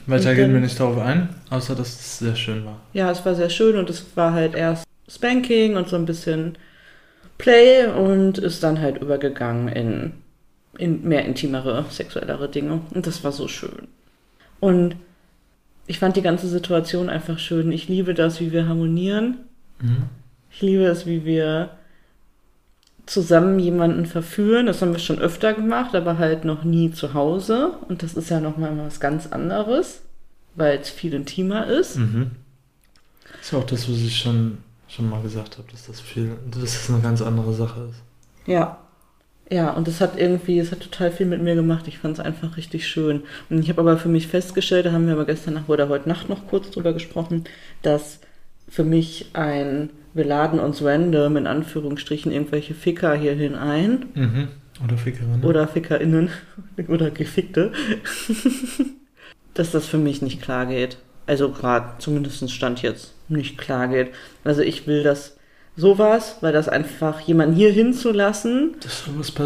weiter 0.05 0.35
gehen 0.35 0.53
wir 0.53 0.59
nicht 0.59 0.79
darauf 0.79 0.99
ein, 0.99 1.29
außer 1.49 1.73
dass 1.73 1.87
es 1.99 2.19
sehr 2.19 2.35
schön 2.35 2.63
war. 2.63 2.79
Ja, 2.93 3.09
es 3.09 3.25
war 3.25 3.33
sehr 3.33 3.49
schön 3.49 3.75
und 3.75 3.89
es 3.89 4.05
war 4.15 4.33
halt 4.33 4.53
erst 4.53 4.85
Spanking 5.09 5.77
und 5.77 5.89
so 5.89 5.95
ein 5.95 6.05
bisschen 6.05 6.59
Play 7.39 7.87
und 7.87 8.37
ist 8.37 8.61
dann 8.61 8.79
halt 8.81 9.01
übergegangen 9.01 9.67
in, 9.69 10.13
in 10.77 11.07
mehr 11.07 11.25
intimere, 11.25 11.85
sexuellere 11.89 12.49
Dinge. 12.49 12.81
Und 12.93 13.07
das 13.07 13.23
war 13.23 13.31
so 13.31 13.47
schön. 13.47 13.87
Und 14.59 14.95
ich 15.87 15.97
fand 15.97 16.15
die 16.17 16.21
ganze 16.21 16.47
Situation 16.47 17.09
einfach 17.09 17.39
schön. 17.39 17.71
Ich 17.71 17.87
liebe 17.89 18.13
das, 18.13 18.39
wie 18.39 18.51
wir 18.51 18.67
harmonieren. 18.67 19.37
Mhm. 19.83 20.03
Ich 20.49 20.61
liebe 20.61 20.85
es, 20.85 21.05
wie 21.05 21.25
wir 21.25 21.71
zusammen 23.05 23.59
jemanden 23.59 24.05
verführen. 24.05 24.65
Das 24.65 24.81
haben 24.81 24.93
wir 24.93 24.99
schon 24.99 25.19
öfter 25.19 25.53
gemacht, 25.53 25.93
aber 25.93 26.17
halt 26.17 26.45
noch 26.45 26.63
nie 26.63 26.91
zu 26.91 27.13
Hause. 27.13 27.73
Und 27.87 28.03
das 28.03 28.13
ist 28.13 28.29
ja 28.29 28.39
nochmal 28.39 28.77
was 28.77 28.99
ganz 28.99 29.27
anderes, 29.27 30.01
weil 30.55 30.79
es 30.79 30.89
viel 30.89 31.13
intimer 31.13 31.67
ist. 31.67 31.97
Mhm. 31.97 32.31
Das 33.37 33.47
ist 33.47 33.53
auch 33.53 33.65
das, 33.65 33.89
was 33.89 33.97
ich 33.97 34.17
schon, 34.17 34.59
schon 34.87 35.09
mal 35.09 35.21
gesagt 35.21 35.57
habe, 35.57 35.67
dass 35.71 35.87
das 35.87 35.99
viel, 35.99 36.31
dass 36.49 36.61
das 36.61 36.89
eine 36.89 37.01
ganz 37.01 37.21
andere 37.21 37.53
Sache 37.53 37.89
ist. 37.89 38.01
Ja. 38.45 38.79
Ja, 39.51 39.71
und 39.71 39.87
es 39.89 39.99
hat 39.99 40.17
irgendwie, 40.17 40.57
es 40.57 40.71
hat 40.71 40.79
total 40.79 41.11
viel 41.11 41.25
mit 41.25 41.41
mir 41.41 41.53
gemacht. 41.53 41.87
Ich 41.87 41.99
fand 41.99 42.17
es 42.17 42.25
einfach 42.25 42.55
richtig 42.55 42.87
schön. 42.87 43.23
Und 43.49 43.59
ich 43.59 43.69
habe 43.69 43.81
aber 43.81 43.97
für 43.97 44.07
mich 44.07 44.27
festgestellt, 44.27 44.85
da 44.85 44.93
haben 44.93 45.05
wir 45.05 45.13
aber 45.13 45.25
gestern 45.25 45.55
Nacht 45.55 45.67
oder 45.67 45.89
heute 45.89 46.07
Nacht 46.07 46.29
noch 46.29 46.47
kurz 46.47 46.71
drüber 46.71 46.93
gesprochen, 46.93 47.43
dass 47.81 48.19
für 48.67 48.83
mich 48.83 49.27
ein, 49.33 49.89
wir 50.13 50.25
laden 50.25 50.59
uns 50.59 50.83
random 50.83 51.37
in 51.37 51.47
Anführungsstrichen 51.47 52.31
irgendwelche 52.31 52.73
Ficker 52.73 53.13
hierhin 53.15 53.55
ein. 53.55 54.05
Mhm. 54.13 54.47
Oder 54.83 54.97
Fickerinnen. 54.97 55.43
Oder 55.43 55.67
FickerInnen. 55.67 56.29
Oder 56.87 57.11
Gefickte. 57.11 57.71
dass 59.53 59.71
das 59.71 59.85
für 59.85 59.97
mich 59.97 60.21
nicht 60.21 60.41
klar 60.41 60.65
geht. 60.65 60.97
Also 61.25 61.49
gerade, 61.49 61.93
zumindest 61.99 62.49
Stand 62.51 62.81
jetzt, 62.81 63.13
nicht 63.29 63.57
klar 63.57 63.87
geht. 63.87 64.09
Also 64.43 64.61
ich 64.61 64.87
will 64.87 65.03
das 65.03 65.37
sowas, 65.75 66.37
weil 66.41 66.53
das 66.53 66.67
einfach 66.67 67.19
jemanden 67.21 67.55
hier 67.55 67.71
hinzulassen, 67.71 68.75
Das 68.81 68.93
ist 68.93 69.39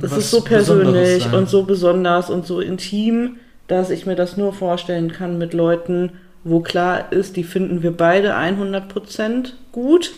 das 0.00 0.16
ist 0.16 0.30
so 0.30 0.42
persönlich 0.42 1.32
und 1.32 1.48
so 1.48 1.64
besonders 1.64 2.30
und 2.30 2.46
so 2.46 2.60
intim, 2.60 3.36
dass 3.66 3.90
ich 3.90 4.06
mir 4.06 4.16
das 4.16 4.36
nur 4.36 4.52
vorstellen 4.52 5.10
kann 5.10 5.38
mit 5.38 5.54
Leuten, 5.54 6.12
wo 6.44 6.60
klar 6.60 7.12
ist, 7.12 7.36
die 7.36 7.44
finden 7.44 7.82
wir 7.82 7.92
beide 7.96 8.34
100% 8.36 9.54
gut 9.72 10.12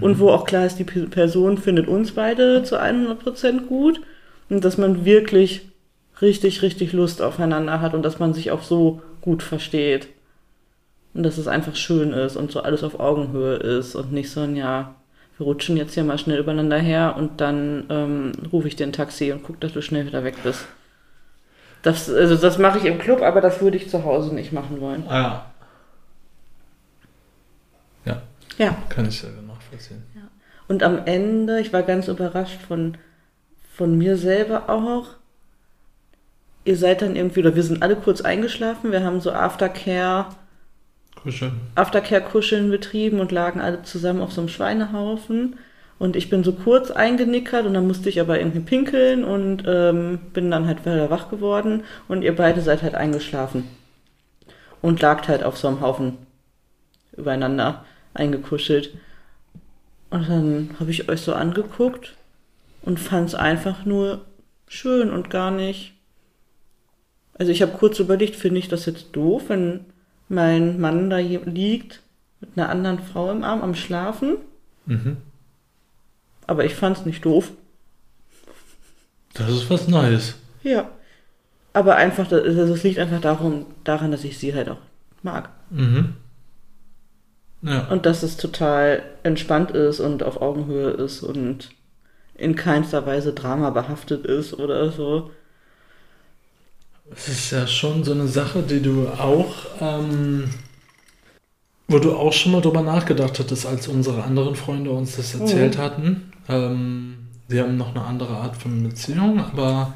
und 0.00 0.18
wo 0.18 0.30
auch 0.30 0.44
klar 0.44 0.66
ist, 0.66 0.78
die 0.78 0.84
Pe- 0.84 1.06
Person 1.06 1.58
findet 1.58 1.86
uns 1.86 2.12
beide 2.12 2.62
zu 2.64 2.80
100% 2.80 3.66
gut 3.66 4.00
und 4.50 4.64
dass 4.64 4.76
man 4.78 5.04
wirklich 5.04 5.68
richtig, 6.20 6.62
richtig 6.62 6.92
Lust 6.92 7.22
aufeinander 7.22 7.80
hat 7.80 7.94
und 7.94 8.02
dass 8.02 8.18
man 8.18 8.34
sich 8.34 8.50
auch 8.50 8.62
so 8.62 9.02
gut 9.20 9.42
versteht. 9.42 10.08
Und 11.12 11.22
dass 11.22 11.38
es 11.38 11.46
einfach 11.46 11.76
schön 11.76 12.12
ist 12.12 12.36
und 12.36 12.50
so 12.50 12.60
alles 12.60 12.82
auf 12.82 12.98
Augenhöhe 12.98 13.54
ist 13.56 13.94
und 13.94 14.12
nicht 14.12 14.30
so 14.30 14.40
ein, 14.40 14.56
ja, 14.56 14.96
wir 15.38 15.46
rutschen 15.46 15.76
jetzt 15.76 15.94
hier 15.94 16.02
mal 16.04 16.18
schnell 16.18 16.40
übereinander 16.40 16.78
her 16.78 17.14
und 17.16 17.40
dann 17.40 17.84
ähm, 17.88 18.32
rufe 18.52 18.66
ich 18.68 18.74
dir 18.76 18.86
ein 18.86 18.92
Taxi 18.92 19.30
und 19.30 19.44
guck, 19.44 19.60
dass 19.60 19.72
du 19.72 19.82
schnell 19.82 20.06
wieder 20.06 20.24
weg 20.24 20.34
bist. 20.42 20.66
Das, 21.84 22.08
also 22.08 22.36
das 22.36 22.56
mache 22.56 22.78
ich 22.78 22.86
im 22.86 22.98
Club, 22.98 23.20
aber 23.20 23.42
das 23.42 23.60
würde 23.60 23.76
ich 23.76 23.90
zu 23.90 24.04
Hause 24.04 24.34
nicht 24.34 24.52
machen 24.52 24.80
wollen. 24.80 25.06
Ah, 25.06 25.44
ja. 28.06 28.22
Ja. 28.56 28.76
Kann 28.88 29.06
ich 29.06 29.20
selber 29.20 29.42
nachvollziehen. 29.42 30.02
Und 30.66 30.82
am 30.82 31.04
Ende, 31.04 31.60
ich 31.60 31.74
war 31.74 31.82
ganz 31.82 32.08
überrascht 32.08 32.58
von, 32.66 32.96
von 33.74 33.98
mir 33.98 34.16
selber 34.16 34.70
auch. 34.70 35.08
Ihr 36.64 36.78
seid 36.78 37.02
dann 37.02 37.16
irgendwie, 37.16 37.40
oder 37.40 37.54
wir 37.54 37.62
sind 37.62 37.82
alle 37.82 37.96
kurz 37.96 38.22
eingeschlafen. 38.22 38.90
Wir 38.90 39.04
haben 39.04 39.20
so 39.20 39.32
Aftercare, 39.32 40.28
Kuscheln. 41.16 41.60
Aftercare-Kuscheln 41.74 42.70
betrieben 42.70 43.20
und 43.20 43.30
lagen 43.30 43.60
alle 43.60 43.82
zusammen 43.82 44.22
auf 44.22 44.32
so 44.32 44.40
einem 44.40 44.48
Schweinehaufen. 44.48 45.58
Und 46.04 46.16
ich 46.16 46.28
bin 46.28 46.44
so 46.44 46.52
kurz 46.52 46.90
eingenickert 46.90 47.64
und 47.64 47.72
dann 47.72 47.86
musste 47.86 48.10
ich 48.10 48.20
aber 48.20 48.38
irgendwie 48.38 48.60
pinkeln 48.60 49.24
und 49.24 49.62
ähm, 49.66 50.18
bin 50.34 50.50
dann 50.50 50.66
halt 50.66 50.84
wieder 50.84 51.08
wach 51.08 51.30
geworden. 51.30 51.84
Und 52.08 52.20
ihr 52.20 52.36
beide 52.36 52.60
seid 52.60 52.82
halt 52.82 52.94
eingeschlafen. 52.94 53.64
Und 54.82 55.00
lagt 55.00 55.28
halt 55.28 55.42
auf 55.42 55.56
so 55.56 55.66
einem 55.66 55.80
Haufen 55.80 56.18
übereinander 57.16 57.86
eingekuschelt. 58.12 58.92
Und 60.10 60.28
dann 60.28 60.76
habe 60.78 60.90
ich 60.90 61.08
euch 61.08 61.22
so 61.22 61.32
angeguckt 61.32 62.16
und 62.82 63.00
fand 63.00 63.30
es 63.30 63.34
einfach 63.34 63.86
nur 63.86 64.26
schön 64.68 65.10
und 65.10 65.30
gar 65.30 65.50
nicht. 65.50 65.94
Also 67.32 67.50
ich 67.50 67.62
habe 67.62 67.78
kurz 67.78 67.98
überlegt, 67.98 68.36
finde 68.36 68.58
ich 68.58 68.68
das 68.68 68.84
jetzt 68.84 69.16
doof, 69.16 69.44
wenn 69.48 69.86
mein 70.28 70.78
Mann 70.78 71.08
da 71.08 71.16
liegt 71.16 72.02
mit 72.42 72.50
einer 72.56 72.68
anderen 72.68 72.98
Frau 72.98 73.30
im 73.30 73.42
Arm 73.42 73.62
am 73.62 73.74
Schlafen. 73.74 74.36
Mhm. 74.84 75.16
Aber 76.46 76.64
ich 76.64 76.74
fand 76.74 76.98
es 76.98 77.06
nicht 77.06 77.24
doof. 77.24 77.50
Das 79.34 79.50
ist 79.50 79.68
was 79.70 79.88
Neues. 79.88 80.34
Ja. 80.62 80.88
Aber 81.72 81.96
einfach, 81.96 82.28
das- 82.28 82.44
also 82.44 82.74
es 82.74 82.82
liegt 82.82 82.98
einfach 82.98 83.20
darum, 83.20 83.66
daran, 83.82 84.12
dass 84.12 84.24
ich 84.24 84.38
sie 84.38 84.54
halt 84.54 84.68
auch 84.68 84.78
mag. 85.22 85.50
Mhm. 85.70 86.14
Ja. 87.62 87.88
Und 87.88 88.06
dass 88.06 88.22
es 88.22 88.36
total 88.36 89.02
entspannt 89.22 89.70
ist 89.70 89.98
und 90.00 90.22
auf 90.22 90.40
Augenhöhe 90.40 90.90
ist 90.90 91.22
und 91.22 91.70
in 92.36 92.54
keinster 92.56 93.06
Weise 93.06 93.32
Drama 93.32 93.70
behaftet 93.70 94.26
ist 94.26 94.54
oder 94.54 94.90
so. 94.92 95.30
Es 97.10 97.28
ist 97.28 97.50
ja 97.50 97.66
schon 97.66 98.04
so 98.04 98.12
eine 98.12 98.28
Sache, 98.28 98.62
die 98.62 98.80
du 98.82 99.08
auch, 99.08 99.54
ähm, 99.80 100.50
wo 101.88 101.98
du 101.98 102.14
auch 102.14 102.32
schon 102.32 102.52
mal 102.52 102.60
drüber 102.60 102.82
nachgedacht 102.82 103.38
hattest, 103.38 103.66
als 103.66 103.88
unsere 103.88 104.24
anderen 104.24 104.56
Freunde 104.56 104.90
uns 104.90 105.16
das 105.16 105.34
erzählt 105.34 105.78
hatten. 105.78 106.32
Ähm, 106.48 107.16
die 107.50 107.60
haben 107.60 107.76
noch 107.76 107.94
eine 107.94 108.04
andere 108.04 108.36
Art 108.36 108.56
von 108.56 108.82
Beziehung, 108.82 109.40
aber 109.40 109.94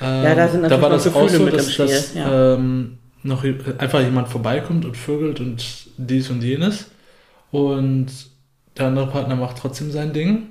ähm, 0.00 0.24
Ja, 0.24 0.34
da 0.34 0.48
sind 0.48 0.62
da 0.70 0.80
war 0.80 0.90
das 0.90 1.06
noch 1.06 1.14
auch 1.16 1.26
Gefühle 1.26 1.50
so, 1.50 1.56
dass, 1.56 1.76
dass 1.76 2.14
ja. 2.14 2.54
ähm, 2.54 2.98
noch 3.22 3.44
einfach 3.78 4.00
jemand 4.00 4.28
vorbeikommt 4.28 4.84
und 4.84 4.96
vögelt 4.96 5.40
und 5.40 5.64
dies 5.96 6.28
und 6.30 6.42
jenes 6.42 6.86
und 7.50 8.06
der 8.76 8.86
andere 8.86 9.06
Partner 9.06 9.36
macht 9.36 9.58
trotzdem 9.58 9.92
sein 9.92 10.12
Ding 10.12 10.48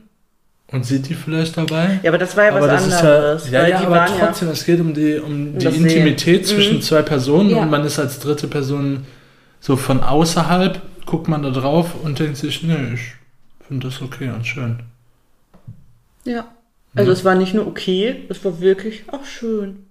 und 0.72 0.86
sieht 0.86 1.10
die 1.10 1.16
vielleicht 1.16 1.58
dabei. 1.58 2.00
Ja, 2.02 2.12
aber 2.12 2.18
das 2.18 2.38
war 2.38 2.46
ja 2.46 2.54
was 2.54 2.66
das 2.66 3.04
anderes. 3.04 3.46
Ist 3.46 3.52
ja, 3.52 3.68
ja, 3.68 3.82
ja 3.82 3.88
aber 3.88 4.06
trotzdem, 4.06 4.50
es 4.50 4.64
geht 4.66 4.80
um 4.80 4.94
die, 4.94 5.16
um 5.20 5.58
die 5.58 5.66
das 5.66 5.74
Sehen. 5.74 5.86
Intimität 5.86 6.48
zwischen 6.48 6.78
Mhm. 6.78 6.82
zwei 6.82 7.02
Personen 7.02 7.54
und 7.56 7.70
man 7.70 7.84
ist 7.84 8.00
als 8.00 8.20
dritte 8.20 8.48
Person 8.48 9.06
so 9.60 9.76
von 9.76 10.02
außerhalb, 10.02 10.82
guckt 11.06 11.28
man 11.28 11.44
da 11.44 11.50
drauf 11.50 11.94
und 12.02 12.20
denkt 12.20 12.38
sich, 12.38 12.64
nee, 12.64 12.94
ich 12.94 13.02
finde 13.68 13.88
das 13.88 14.02
okay 14.02 14.30
und 14.30 14.46
schön. 14.48 14.80
Ja. 16.26 16.48
Also 16.94 17.12
es 17.12 17.24
war 17.24 17.36
nicht 17.36 17.54
nur 17.54 17.68
okay, 17.68 18.26
es 18.30 18.44
war 18.44 18.60
wirklich 18.60 19.04
auch 19.12 19.26
schön. 19.26 19.86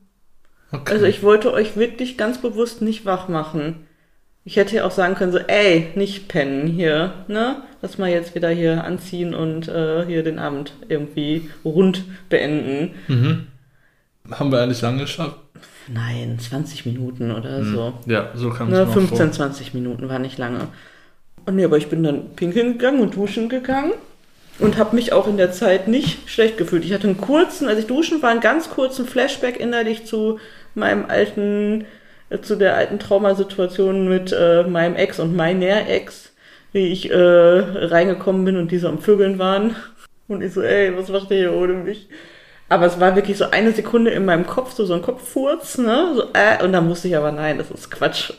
Okay. 0.72 0.92
Also 0.92 1.06
ich 1.06 1.22
wollte 1.22 1.52
euch 1.52 1.76
wirklich 1.76 2.16
ganz 2.18 2.38
bewusst 2.40 2.82
nicht 2.82 3.04
wach 3.04 3.28
machen. 3.28 3.86
Ich 4.44 4.56
hätte 4.56 4.76
ja 4.76 4.84
auch 4.84 4.90
sagen 4.90 5.14
können, 5.14 5.32
so, 5.32 5.38
ey, 5.38 5.88
nicht 5.94 6.28
pennen 6.28 6.66
hier, 6.66 7.12
ne? 7.28 7.62
Lass 7.82 7.98
mal 7.98 8.10
jetzt 8.10 8.34
wieder 8.34 8.50
hier 8.50 8.84
anziehen 8.84 9.34
und 9.34 9.68
äh, 9.68 10.04
hier 10.06 10.22
den 10.22 10.38
Abend 10.38 10.74
irgendwie 10.88 11.50
rund 11.64 12.04
beenden. 12.28 12.94
mhm. 13.08 13.46
Haben 14.30 14.52
wir 14.52 14.60
eigentlich 14.62 14.80
lange 14.82 15.00
geschafft? 15.00 15.36
Nein, 15.88 16.38
20 16.38 16.86
Minuten 16.86 17.32
oder 17.32 17.64
so. 17.64 17.94
Ja, 18.06 18.30
so 18.34 18.50
kam 18.50 18.68
Ne, 18.68 18.76
es 18.76 18.86
mir 18.86 18.90
auch 18.90 18.92
15, 18.92 19.18
vor. 19.18 19.32
20 19.32 19.74
Minuten 19.74 20.08
war 20.08 20.18
nicht 20.18 20.38
lange. 20.38 20.68
Und 21.46 21.56
nee, 21.56 21.64
aber 21.64 21.78
ich 21.78 21.88
bin 21.88 22.02
dann 22.04 22.36
pinkeln 22.36 22.74
gegangen 22.74 23.00
und 23.00 23.16
duschen 23.16 23.48
gegangen 23.48 23.92
und 24.60 24.78
habe 24.78 24.94
mich 24.94 25.12
auch 25.12 25.26
in 25.26 25.36
der 25.36 25.52
Zeit 25.52 25.88
nicht 25.88 26.28
schlecht 26.28 26.58
gefühlt. 26.58 26.84
Ich 26.84 26.92
hatte 26.92 27.08
einen 27.08 27.20
kurzen, 27.20 27.68
als 27.68 27.78
ich 27.80 27.86
duschen 27.86 28.22
war, 28.22 28.30
einen 28.30 28.40
ganz 28.40 28.70
kurzen 28.70 29.06
Flashback 29.06 29.58
innerlich 29.58 30.04
zu 30.04 30.38
meinem 30.74 31.06
alten, 31.08 31.86
äh, 32.28 32.40
zu 32.40 32.56
der 32.56 32.76
alten 32.76 32.98
Traumasituation 32.98 34.08
mit 34.08 34.34
äh, 34.38 34.64
meinem 34.64 34.96
Ex 34.96 35.18
und 35.18 35.34
meiner 35.34 35.88
Ex, 35.88 36.32
wie 36.72 36.88
ich 36.88 37.10
äh, 37.10 37.16
reingekommen 37.16 38.44
bin 38.44 38.56
und 38.56 38.70
die 38.70 38.78
so 38.78 38.88
am 38.88 39.00
Vögeln 39.00 39.38
waren. 39.38 39.74
Und 40.28 40.42
ich 40.42 40.52
so, 40.52 40.62
ey, 40.62 40.96
was 40.96 41.08
macht 41.08 41.30
ihr 41.30 41.38
hier 41.38 41.54
ohne 41.54 41.74
mich? 41.74 42.08
Aber 42.68 42.86
es 42.86 43.00
war 43.00 43.16
wirklich 43.16 43.36
so 43.36 43.50
eine 43.50 43.72
Sekunde 43.72 44.12
in 44.12 44.24
meinem 44.24 44.46
Kopf, 44.46 44.74
so, 44.74 44.84
so 44.84 44.94
ein 44.94 45.02
Kopffurz, 45.02 45.78
ne? 45.78 46.12
So, 46.14 46.22
äh, 46.34 46.62
und 46.62 46.72
dann 46.72 46.86
musste 46.86 47.08
ich 47.08 47.16
aber, 47.16 47.32
nein, 47.32 47.58
das 47.58 47.70
ist 47.70 47.90
Quatsch. 47.90 48.32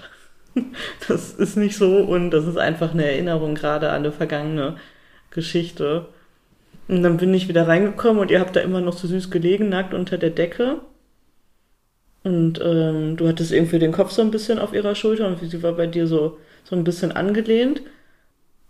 Das 1.07 1.31
ist 1.31 1.55
nicht 1.55 1.77
so 1.77 1.99
und 1.99 2.31
das 2.31 2.45
ist 2.45 2.57
einfach 2.57 2.93
eine 2.93 3.05
Erinnerung 3.05 3.55
gerade 3.55 3.89
an 3.89 3.97
eine 3.97 4.11
vergangene 4.11 4.75
Geschichte. 5.31 6.05
Und 6.87 7.03
dann 7.03 7.17
bin 7.17 7.33
ich 7.33 7.47
wieder 7.47 7.67
reingekommen 7.67 8.21
und 8.21 8.31
ihr 8.31 8.39
habt 8.39 8.55
da 8.55 8.59
immer 8.59 8.81
noch 8.81 8.93
so 8.93 9.07
süß 9.07 9.31
gelegen, 9.31 9.69
nackt 9.69 9.93
unter 9.93 10.17
der 10.17 10.29
Decke. 10.29 10.81
Und 12.23 12.59
ähm, 12.63 13.17
du 13.17 13.27
hattest 13.27 13.51
irgendwie 13.51 13.79
den 13.79 13.91
Kopf 13.91 14.11
so 14.11 14.21
ein 14.21 14.31
bisschen 14.31 14.59
auf 14.59 14.73
ihrer 14.73 14.93
Schulter 14.93 15.27
und 15.27 15.39
sie 15.39 15.63
war 15.63 15.73
bei 15.73 15.87
dir 15.87 16.05
so, 16.05 16.37
so 16.63 16.75
ein 16.75 16.83
bisschen 16.83 17.11
angelehnt. 17.11 17.81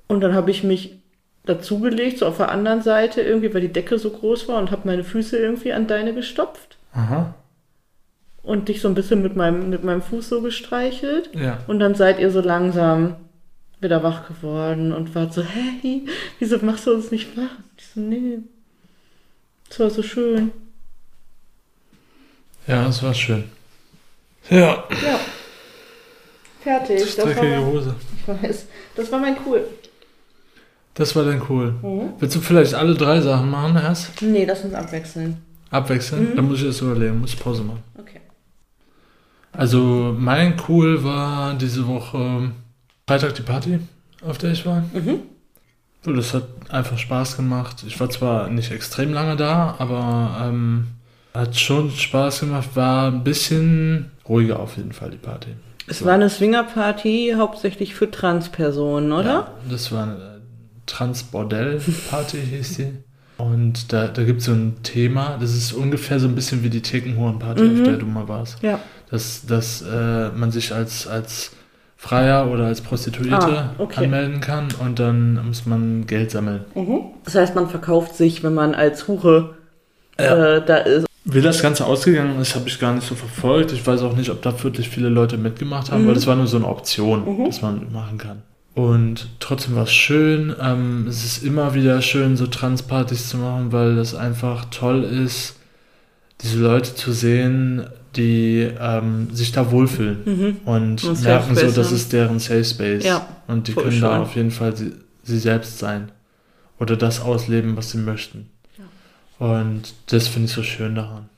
Und 0.08 0.22
dann 0.22 0.34
habe 0.34 0.52
ich 0.52 0.64
mich 0.64 1.02
dazugelegt, 1.46 2.20
so 2.20 2.28
auf 2.28 2.38
der 2.38 2.52
anderen 2.52 2.82
Seite 2.82 3.22
irgendwie, 3.22 3.54
weil 3.54 3.62
die 3.62 3.74
Decke 3.74 3.98
so 3.98 4.12
groß 4.12 4.48
war 4.48 4.60
und 4.60 4.72
habe 4.72 4.88
meine 4.88 5.04
Füße 5.04 5.38
irgendwie 5.38 5.74
an 5.74 5.88
deine 5.88 6.14
gestopft 6.14 6.78
Aha. 6.94 7.34
und 8.44 8.70
dich 8.70 8.82
so 8.82 8.88
ein 8.88 8.94
bisschen 8.94 9.22
mit 9.22 9.36
meinem, 9.36 9.70
mit 9.70 9.84
meinem 9.84 10.02
Fuß 10.02 10.30
so 10.30 10.42
gestreichelt. 10.42 11.32
Ja. 11.34 11.60
Und 11.68 11.80
dann 11.80 11.96
seid 11.96 12.20
ihr 12.20 12.30
so 12.30 12.42
langsam 12.42 13.16
wieder 13.82 14.04
wach 14.04 14.28
geworden 14.28 14.94
und 14.94 15.14
war 15.16 15.32
so, 15.32 15.44
hey, 15.44 16.06
wieso 16.40 16.58
machst 16.60 16.88
du 16.88 16.94
uns 16.94 17.12
nicht 17.12 17.36
wach? 17.36 17.50
Ich 17.78 17.88
so, 17.88 18.00
nee. 18.00 18.40
Das 19.68 19.80
war 19.80 19.90
so 19.90 20.04
schön. 20.04 20.52
Ja, 22.68 22.88
es 22.88 23.02
war 23.02 23.14
schön. 23.14 23.46
Ja. 24.50 24.84
Ja. 24.90 25.20
Fertig. 26.62 27.16
Das 27.16 27.18
war 27.36 27.44
mein, 27.44 27.66
Hose. 27.66 27.96
ich 28.18 28.28
weiß. 28.28 28.66
Das 28.96 29.12
war 29.12 29.20
mein 29.20 29.38
Cool. 29.46 29.66
Das 30.94 31.16
war 31.16 31.24
dann 31.24 31.42
cool. 31.50 31.74
Mhm. 31.82 32.14
Willst 32.20 32.36
du 32.36 32.42
vielleicht 32.42 32.74
alle 32.74 32.94
drei 32.94 33.22
Sachen 33.22 33.50
machen 33.50 33.76
erst? 33.78 34.22
Nee, 34.22 34.46
lass 34.46 34.64
uns 34.64 34.74
abwechseln. 34.74 35.38
Abwechseln? 35.72 36.32
Mhm. 36.32 36.36
Dann 36.36 36.48
muss 36.48 36.60
ich 36.60 36.66
erst 36.66 36.82
überlegen, 36.82 37.20
muss 37.20 37.36
Pause 37.36 37.64
machen. 37.64 37.82
Okay. 37.98 38.20
Also 39.54 40.16
mein 40.18 40.56
Cool 40.68 41.04
war 41.04 41.56
diese 41.56 41.88
Woche 41.88 42.52
Freitag 43.12 43.36
die 43.36 43.42
Party, 43.42 43.80
auf 44.26 44.38
der 44.38 44.52
ich 44.54 44.66
war. 44.66 44.84
Mhm. 44.94 45.20
So, 46.04 46.14
Das 46.14 46.34
hat 46.34 46.44
einfach 46.70 46.98
Spaß 46.98 47.36
gemacht. 47.36 47.84
Ich 47.86 48.00
war 48.00 48.10
zwar 48.10 48.50
nicht 48.50 48.72
extrem 48.72 49.12
lange 49.12 49.36
da, 49.36 49.76
aber 49.80 50.46
ähm, 50.48 50.88
hat 51.34 51.58
schon 51.58 51.92
Spaß 51.92 52.40
gemacht. 52.40 52.70
War 52.76 53.08
ein 53.12 53.24
bisschen 53.26 54.12
ruhiger 54.30 54.60
auf 54.62 54.78
jeden 54.78 54.94
Fall 54.94 55.12
die 55.12 55.18
Party. 55.18 55.50
Es 55.88 56.00
So. 56.00 56.06
war 56.06 56.14
eine 56.14 56.30
Swingerparty 56.30 57.34
hauptsächlich 57.38 57.96
für 57.96 58.10
Transpersonen, 58.10 59.12
oder? 59.12 59.26
Ja, 59.30 59.48
das 59.70 59.92
war 59.92 60.04
eine 60.04 60.42
Transbordell-Party, 60.86 62.38
hieß 62.50 62.78
die. 62.78 62.94
Und 63.38 63.92
da, 63.92 64.08
da 64.08 64.24
gibt 64.24 64.40
es 64.40 64.46
so 64.46 64.54
ein 64.54 64.84
Thema, 64.84 65.38
das 65.40 65.54
ist 65.54 65.74
ungefähr 65.74 66.20
so 66.20 66.28
ein 66.28 66.36
bisschen 66.36 66.64
wie 66.64 66.70
die 66.70 66.82
Thekenhuren-Party, 66.82 67.62
Mhm. 67.64 67.82
auf 67.82 67.88
der 67.88 67.98
du 67.98 68.06
mal 68.06 68.28
warst. 68.28 68.62
Ja. 68.64 68.80
Dass, 69.10 69.46
dass 69.46 69.82
äh, 69.82 70.30
man 70.30 70.52
sich 70.52 70.74
als, 70.74 71.08
als 71.08 71.52
Freier 72.02 72.50
oder 72.50 72.66
als 72.66 72.82
Prostituierte 72.82 73.46
Ah, 73.60 73.70
okay. 73.78 74.06
anmelden 74.06 74.42
kann 74.42 74.70
und 74.84 74.98
dann 74.98 75.46
muss 75.46 75.68
man 75.68 76.08
Geld 76.08 76.32
sammeln. 76.32 76.62
Das 77.24 77.36
heißt, 77.36 77.54
man 77.54 77.70
verkauft 77.70 78.16
sich, 78.16 78.42
wenn 78.44 78.56
man 78.56 78.74
als 78.74 79.08
Hure 79.08 79.54
Ja. 80.20 80.56
äh, 80.58 80.66
da 80.66 80.78
ist. 80.78 81.06
Wie 81.26 81.42
das 81.42 81.62
Ganze 81.62 81.86
ausgegangen 81.86 82.40
ist, 82.42 82.56
habe 82.56 82.68
ich 82.68 82.80
gar 82.80 82.92
nicht 82.96 83.06
so 83.08 83.14
verfolgt. 83.14 83.72
Ich 83.72 83.86
weiß 83.86 84.02
auch 84.02 84.16
nicht, 84.16 84.32
ob 84.32 84.42
da 84.42 84.64
wirklich 84.64 84.90
viele 84.90 85.10
Leute 85.10 85.38
mitgemacht 85.38 85.92
haben, 85.92 86.02
Mhm. 86.04 86.08
weil 86.08 86.14
das 86.16 86.26
war 86.26 86.36
nur 86.36 86.48
so 86.48 86.58
eine 86.58 86.68
Option, 86.68 87.38
Mhm. 87.38 87.46
dass 87.46 87.62
man 87.62 87.94
machen 87.94 88.18
kann. 88.18 88.42
Und 88.74 89.28
trotzdem 89.40 89.76
war 89.76 89.84
es 89.84 89.94
schön. 89.94 90.56
Ähm, 90.60 91.06
es 91.08 91.24
ist 91.24 91.44
immer 91.44 91.76
wieder 91.76 92.02
schön, 92.02 92.36
so 92.36 92.48
Transpartys 92.48 93.30
zu 93.30 93.38
machen, 93.38 93.72
weil 93.72 93.96
das 93.96 94.16
einfach 94.16 94.66
toll 94.72 95.04
ist, 95.04 95.56
diese 96.42 96.58
Leute 96.60 96.96
zu 96.96 97.12
sehen, 97.12 97.86
die 98.16 98.70
ähm, 98.80 99.34
sich 99.34 99.52
da 99.52 99.72
wohlfühlen 99.72 100.22
Mhm. 100.26 100.58
und 100.66 101.04
Und 101.04 101.22
merken 101.24 101.56
so, 101.56 101.72
das 101.72 101.92
ist 101.92 102.12
deren 102.14 102.40
Safe 102.40 102.64
Space. 102.66 103.04
Ja, 103.06 103.26
und 103.48 103.68
die 103.68 103.74
können 103.74 104.02
da 104.02 104.14
schön. 104.14 104.22
auf 104.22 104.36
jeden 104.36 104.52
Fall 104.52 104.76
sie, 104.76 104.94
sie 105.24 105.40
selbst 105.40 105.80
sein 105.80 106.12
oder 106.80 106.98
das 106.98 107.22
ausleben, 107.22 107.78
was 107.78 107.92
sie 107.92 107.98
möchten. 108.00 108.50
Und 109.40 109.94
das 110.08 110.28
finde 110.28 110.46
ich 110.48 110.52
so 110.54 110.62
schön 110.64 110.96
daran. 110.96 111.30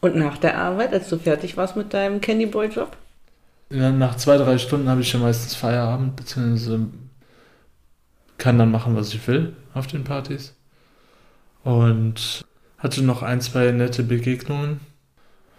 Und 0.00 0.16
nach 0.16 0.36
der 0.38 0.58
Arbeit, 0.58 0.92
als 0.92 1.08
du 1.08 1.18
fertig 1.18 1.56
warst 1.56 1.76
mit 1.76 1.92
deinem 1.94 2.20
Candyboy-Job? 2.20 2.96
Ja, 3.70 3.90
Nach 3.90 4.16
zwei, 4.16 4.36
drei 4.36 4.58
Stunden 4.58 4.88
habe 4.88 5.00
ich 5.00 5.12
ja 5.12 5.18
meistens 5.18 5.54
Feierabend, 5.54 6.16
beziehungsweise 6.16 6.86
kann 8.38 8.58
dann 8.58 8.70
machen, 8.70 8.94
was 8.96 9.12
ich 9.14 9.26
will 9.28 9.54
auf 9.74 9.86
den 9.86 10.04
Partys. 10.04 10.54
Und 11.64 12.44
hatte 12.78 13.02
noch 13.02 13.22
ein, 13.22 13.40
zwei 13.40 13.70
nette 13.72 14.02
Begegnungen. 14.02 14.80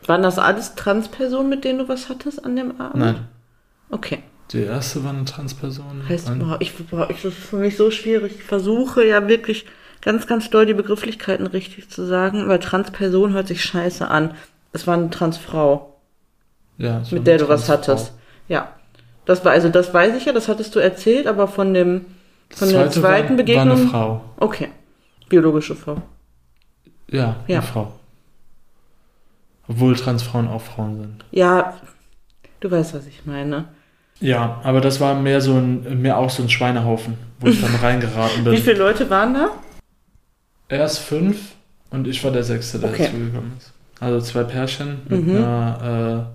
Waren 0.08 0.24
das 0.24 0.40
alles 0.40 0.76
Transpersonen, 0.76 1.50
mit 1.50 1.64
denen 1.64 1.80
du 1.80 1.90
was 1.90 2.10
hattest 2.10 2.44
an 2.44 2.56
dem 2.56 2.80
Abend? 2.80 2.96
Nein, 2.98 3.28
Okay. 3.90 4.20
die 4.52 4.62
erste 4.64 5.04
war 5.04 5.12
eine 5.14 5.26
Transperson. 5.26 6.04
Heißt, 6.08 6.38
boah, 6.40 6.58
ich, 6.60 6.74
boah, 6.88 7.10
ich, 7.10 7.22
das 7.22 7.34
ist 7.34 7.44
für 7.44 7.58
mich 7.58 7.78
so 7.78 7.92
schwierig. 7.92 8.34
Ich 8.38 8.44
versuche 8.44 9.06
ja 9.06 9.28
wirklich 9.28 9.66
ganz, 10.02 10.28
ganz 10.28 10.50
doll 10.50 10.66
die 10.66 10.74
Begrifflichkeiten 10.74 11.48
richtig 11.48 11.90
zu 11.90 12.06
sagen, 12.06 12.48
weil 12.48 12.60
Transperson 12.60 13.34
hört 13.34 13.48
sich 13.48 13.64
scheiße 13.64 14.08
an. 14.08 14.32
Es 14.74 14.88
war 14.88 14.96
eine 14.96 15.10
Transfrau, 15.10 15.98
ja, 16.78 17.02
mit 17.12 17.26
der 17.28 17.38
du 17.40 17.50
was 17.50 17.70
hattest. 17.70 18.14
Ja. 18.48 18.74
Das 19.26 19.44
war, 19.44 19.52
also 19.52 19.68
das 19.70 19.94
weiß 19.94 20.16
ich 20.16 20.26
ja, 20.26 20.32
das 20.34 20.48
hattest 20.48 20.74
du 20.76 20.80
erzählt, 20.80 21.28
aber 21.28 21.48
von 21.50 21.74
dem, 21.74 22.06
von 22.50 22.70
der 22.70 22.90
zweite 22.90 23.00
zweiten 23.02 23.30
war, 23.32 23.36
Begegnung. 23.38 23.68
War 23.68 23.76
eine 23.78 23.88
Frau. 23.88 24.22
Okay. 24.38 24.70
Biologische 25.28 25.76
Frau. 25.76 26.02
Ja, 27.10 27.36
Ja. 27.48 27.58
eine 27.60 27.62
Frau. 27.68 27.94
Obwohl 29.68 29.96
Transfrauen 29.96 30.48
auch 30.48 30.62
Frauen 30.62 30.98
sind. 31.02 31.26
Ja, 31.32 31.74
du 32.62 32.72
weißt, 32.72 32.94
was 32.94 33.06
ich 33.08 33.26
meine. 33.26 33.66
Ja, 34.20 34.60
aber 34.64 34.82
das 34.82 35.00
war 35.00 35.14
mehr 35.20 35.42
so 35.42 35.54
ein, 35.56 36.02
mehr 36.02 36.18
auch 36.18 36.30
so 36.30 36.42
ein 36.42 36.50
Schweinehaufen, 36.50 37.16
wo 37.40 37.48
ich 37.48 37.62
dann 37.62 37.76
reingeraten 37.82 38.44
bin. 38.44 38.54
Wie 38.54 38.58
viele 38.62 38.78
Leute 38.80 39.10
waren 39.10 39.34
da? 39.34 39.50
Erst 40.70 41.00
fünf 41.00 41.54
und 41.92 42.08
ich 42.08 42.24
war 42.24 42.32
der 42.32 42.44
Sechste, 42.44 42.80
der 42.80 42.90
Okay. 42.90 43.04
dazugekommen 43.06 43.54
ist. 43.58 43.74
Also 44.00 44.20
zwei 44.22 44.44
Pärchen 44.44 45.00
mit 45.08 45.26
Mhm. 45.28 45.36
einer 45.38 46.28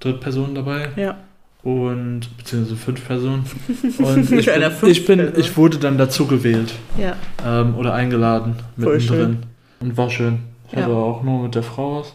äh, 0.00 0.02
Drittperson 0.02 0.54
dabei 0.54 0.88
Ja. 0.96 1.16
und 1.62 2.20
beziehungsweise 2.36 2.76
fünf 2.76 3.06
Personen. 3.06 3.44
Und 3.98 4.30
ich 4.32 4.46
bin, 4.46 4.90
ich, 4.90 5.06
bin 5.06 5.32
ich 5.36 5.56
wurde 5.56 5.78
dann 5.78 5.98
dazu 5.98 6.26
gewählt 6.26 6.72
Ja. 6.98 7.16
ähm, 7.46 7.74
oder 7.76 7.94
eingeladen 7.94 8.56
mittendrin. 8.76 9.38
Und 9.80 9.96
war 9.96 10.10
schön. 10.10 10.38
Ich 10.68 10.72
Ja. 10.74 10.82
hatte 10.82 10.92
auch 10.94 11.22
nur 11.22 11.42
mit 11.44 11.54
der 11.54 11.62
Frau 11.62 12.00
was. 12.00 12.14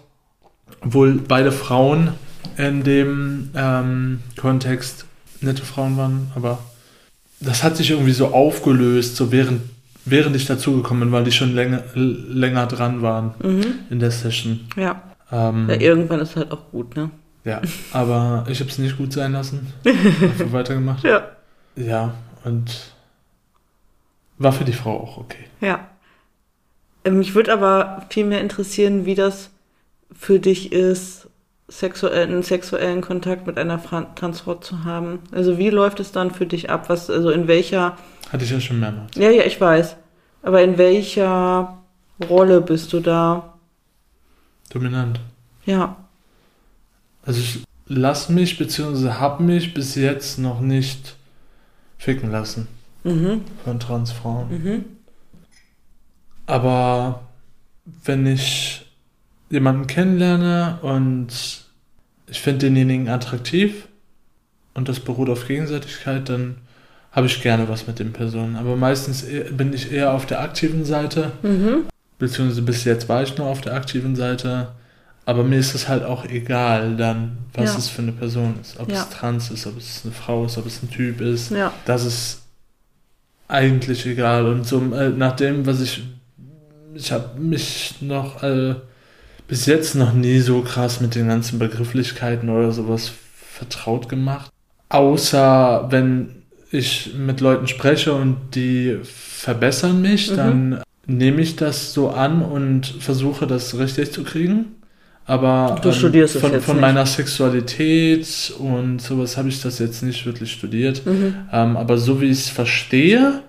Obwohl 0.81 1.13
beide 1.15 1.51
Frauen 1.51 2.09
in 2.57 2.83
dem 2.83 3.49
ähm, 3.55 4.21
Kontext 4.37 5.05
nette 5.41 5.63
Frauen 5.63 5.97
waren, 5.97 6.31
aber 6.35 6.59
das 7.39 7.63
hat 7.63 7.77
sich 7.77 7.91
irgendwie 7.91 8.11
so 8.11 8.27
aufgelöst, 8.33 9.15
so 9.15 9.31
während, 9.31 9.61
während 10.05 10.35
ich 10.35 10.45
dazugekommen 10.45 11.01
bin, 11.03 11.11
weil 11.11 11.23
die 11.23 11.31
schon 11.31 11.53
länger, 11.55 11.83
länger 11.95 12.67
dran 12.67 13.01
waren 13.01 13.33
Mhm. 13.41 13.65
in 13.89 13.99
der 13.99 14.11
Session. 14.11 14.67
Ja. 14.75 15.01
Ähm, 15.31 15.67
ja. 15.69 15.75
Irgendwann 15.79 16.19
ist 16.19 16.35
halt 16.35 16.51
auch 16.51 16.69
gut, 16.71 16.95
ne? 16.95 17.09
ja, 17.43 17.61
aber 17.91 18.45
ich 18.49 18.59
habe 18.59 18.69
es 18.69 18.77
nicht 18.77 18.97
gut 18.97 19.13
sein 19.13 19.31
lassen. 19.31 19.73
Einfach 19.85 20.51
weitergemacht. 20.51 21.03
Ja. 21.03 21.23
Ja, 21.75 22.13
und 22.43 22.91
war 24.37 24.51
für 24.51 24.65
die 24.65 24.73
Frau 24.73 24.99
auch 24.99 25.17
okay. 25.17 25.45
Ja. 25.61 25.87
Ähm, 27.05 27.17
Mich 27.19 27.33
würde 27.33 27.53
aber 27.53 28.05
viel 28.09 28.25
mehr 28.25 28.41
interessieren, 28.41 29.05
wie 29.05 29.15
das 29.15 29.49
für 30.13 30.39
dich 30.39 30.71
ist, 30.71 31.27
einen 31.69 32.43
sexuellen 32.43 32.99
Kontakt 33.01 33.47
mit 33.47 33.57
einer 33.57 33.79
Fra- 33.79 34.13
Transfrau 34.15 34.55
zu 34.55 34.83
haben. 34.83 35.19
Also 35.31 35.57
wie 35.57 35.69
läuft 35.69 35.99
es 36.01 36.11
dann 36.11 36.31
für 36.31 36.45
dich 36.45 36.69
ab? 36.69 36.89
Was, 36.89 37.09
also 37.09 37.29
in 37.29 37.47
welcher, 37.47 37.95
Hatte 38.29 38.43
ich 38.43 38.51
ja 38.51 38.59
schon 38.59 38.79
mehrmals. 38.81 39.15
ja, 39.15 39.29
ja, 39.29 39.43
ich 39.45 39.59
weiß, 39.61 39.95
aber 40.43 40.61
in 40.63 40.77
welcher 40.77 41.77
Rolle 42.29 42.59
bist 42.61 42.91
du 42.91 42.99
da? 42.99 43.57
Dominant. 44.69 45.19
Ja. 45.65 45.95
Also 47.25 47.39
ich 47.39 47.63
lass 47.87 48.27
mich 48.29 48.57
beziehungsweise 48.57 49.19
hab 49.19 49.39
mich 49.39 49.73
bis 49.73 49.95
jetzt 49.95 50.39
noch 50.39 50.59
nicht 50.59 51.15
ficken 51.97 52.31
lassen 52.31 52.67
Mhm. 53.03 53.41
von 53.63 53.79
Transfrauen. 53.79 54.49
Mhm. 54.49 54.85
Aber 56.45 57.21
wenn 58.03 58.25
ich 58.27 58.80
jemanden 59.51 59.85
kennenlerne 59.87 60.79
und 60.81 61.27
ich 62.27 62.41
finde 62.41 62.59
denjenigen 62.67 63.09
attraktiv 63.09 63.87
und 64.73 64.87
das 64.89 64.99
beruht 65.01 65.29
auf 65.29 65.47
Gegenseitigkeit, 65.47 66.29
dann 66.29 66.55
habe 67.11 67.27
ich 67.27 67.41
gerne 67.41 67.67
was 67.67 67.87
mit 67.87 67.99
den 67.99 68.13
Personen. 68.13 68.55
Aber 68.55 68.75
meistens 68.77 69.23
eher- 69.23 69.51
bin 69.51 69.73
ich 69.73 69.91
eher 69.91 70.13
auf 70.13 70.25
der 70.25 70.39
aktiven 70.39 70.85
Seite, 70.85 71.33
Mhm. 71.43 71.83
beziehungsweise 72.19 72.61
bis 72.61 72.85
jetzt 72.85 73.09
war 73.09 73.21
ich 73.21 73.37
nur 73.37 73.47
auf 73.47 73.59
der 73.61 73.73
aktiven 73.73 74.15
Seite. 74.15 74.69
Aber 75.25 75.43
mir 75.43 75.59
ist 75.59 75.75
es 75.75 75.87
halt 75.87 76.03
auch 76.03 76.25
egal 76.25 76.95
dann, 76.95 77.37
was 77.53 77.73
Ja. 77.73 77.77
es 77.79 77.89
für 77.89 78.01
eine 78.01 78.11
Person 78.13 78.55
ist. 78.61 78.79
Ob 78.79 78.89
Ja. 78.91 79.01
es 79.01 79.09
trans 79.09 79.51
ist, 79.51 79.67
ob 79.67 79.77
es 79.77 80.01
eine 80.03 80.13
Frau 80.13 80.45
ist, 80.45 80.57
ob 80.57 80.65
es 80.65 80.81
ein 80.81 80.89
Typ 80.89 81.19
ist. 81.21 81.51
Ja. 81.51 81.71
Das 81.85 82.05
ist 82.05 82.41
eigentlich 83.47 84.05
egal. 84.05 84.45
Und 84.47 84.65
so 84.65 84.79
äh, 84.95 85.09
nach 85.09 85.35
dem, 85.35 85.65
was 85.65 85.81
ich. 85.81 86.03
Ich 86.93 87.11
habe 87.11 87.39
mich 87.39 87.95
noch 88.01 88.41
äh, 88.43 88.75
bis 89.51 89.65
jetzt 89.65 89.95
noch 89.95 90.13
nie 90.13 90.39
so 90.39 90.61
krass 90.61 91.01
mit 91.01 91.13
den 91.13 91.27
ganzen 91.27 91.59
Begrifflichkeiten 91.59 92.47
oder 92.47 92.71
sowas 92.71 93.11
vertraut 93.35 94.07
gemacht. 94.07 94.49
Außer 94.87 95.87
wenn 95.89 96.43
ich 96.71 97.11
mit 97.17 97.41
Leuten 97.41 97.67
spreche 97.67 98.13
und 98.13 98.37
die 98.55 98.99
verbessern 99.03 100.01
mich, 100.01 100.31
Mhm. 100.31 100.35
dann 100.37 100.81
nehme 101.05 101.41
ich 101.41 101.57
das 101.57 101.91
so 101.91 102.11
an 102.11 102.41
und 102.41 102.85
versuche 103.01 103.45
das 103.45 103.77
richtig 103.77 104.13
zu 104.13 104.23
kriegen. 104.23 104.67
Aber 105.25 105.77
Du 105.81 105.91
studierst 105.91 106.35
es 106.35 106.41
von, 106.41 106.61
von 106.61 106.79
meiner 106.79 107.05
Sexualität 107.05 108.53
und 108.57 109.01
sowas 109.01 109.35
habe 109.35 109.49
ich 109.49 109.61
das 109.61 109.79
jetzt 109.79 110.01
nicht 110.01 110.25
wirklich 110.25 110.53
studiert. 110.53 111.05
Mhm. 111.05 111.35
Ähm, 111.51 111.75
aber 111.75 111.97
so 111.97 112.21
wie 112.21 112.27
ich 112.27 112.39
es 112.39 112.49
verstehe, 112.49 113.41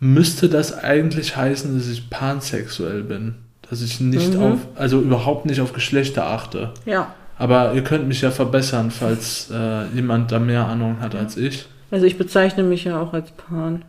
müsste 0.00 0.48
das 0.48 0.72
eigentlich 0.72 1.36
heißen, 1.36 1.76
dass 1.76 1.88
ich 1.90 2.08
pansexuell 2.08 3.02
bin. 3.02 3.34
Dass 3.70 3.82
ich 3.82 4.00
nicht 4.00 4.34
Mhm. 4.34 4.42
auf, 4.42 4.58
also 4.76 5.00
überhaupt 5.00 5.46
nicht 5.46 5.60
auf 5.60 5.72
Geschlechter 5.72 6.26
achte. 6.26 6.70
Ja. 6.86 7.14
Aber 7.38 7.74
ihr 7.74 7.84
könnt 7.84 8.08
mich 8.08 8.20
ja 8.22 8.30
verbessern, 8.30 8.90
falls 8.90 9.50
äh, 9.52 9.86
jemand 9.94 10.32
da 10.32 10.38
mehr 10.38 10.66
Ahnung 10.66 11.00
hat 11.00 11.14
als 11.14 11.36
ich. 11.36 11.66
Also 11.90 12.04
ich 12.06 12.18
bezeichne 12.18 12.62
mich 12.64 12.84
ja 12.84 13.00
auch 13.00 13.12
als 13.12 13.30
Pan. 13.32 13.84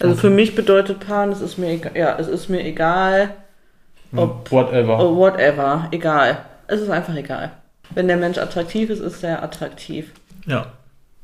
Also 0.00 0.12
Okay. 0.12 0.20
für 0.22 0.30
mich 0.30 0.54
bedeutet 0.54 1.00
Pan, 1.06 1.30
es 1.30 1.40
ist 1.40 1.58
mir 1.58 1.70
egal, 1.70 1.92
ja, 1.96 2.16
es 2.18 2.26
ist 2.28 2.48
mir 2.48 2.64
egal, 2.64 3.34
Ob- 4.16 4.50
Whatever. 4.50 4.98
oh, 4.98 5.16
whatever, 5.16 5.88
egal. 5.92 6.38
Es 6.66 6.80
ist 6.80 6.90
einfach 6.90 7.14
egal. 7.14 7.52
Wenn 7.90 8.08
der 8.08 8.16
Mensch 8.16 8.38
attraktiv 8.38 8.88
ist, 8.90 9.00
ist 9.00 9.22
er 9.22 9.42
attraktiv. 9.42 10.10
Ja, 10.46 10.66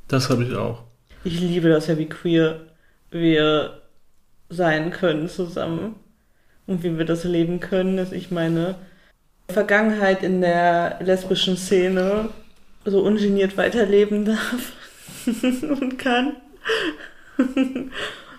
das 0.08 0.28
habe 0.30 0.44
ich 0.44 0.54
auch. 0.54 0.82
Ich 1.24 1.40
liebe 1.40 1.68
das 1.70 1.86
ja, 1.86 1.96
wie 1.98 2.08
queer 2.08 2.60
wir 3.10 3.80
sein 4.50 4.90
können 4.90 5.28
zusammen 5.28 5.94
und 6.68 6.84
wie 6.84 6.96
wir 6.96 7.04
das 7.04 7.24
leben 7.24 7.58
können, 7.58 7.96
dass 7.96 8.12
ich 8.12 8.30
meine 8.30 8.76
Vergangenheit 9.48 10.22
in 10.22 10.40
der 10.40 10.98
lesbischen 11.00 11.56
Szene 11.56 12.28
so 12.84 13.00
ungeniert 13.00 13.56
weiterleben 13.56 14.26
darf 14.26 14.72
und 15.26 15.98
kann. 15.98 16.36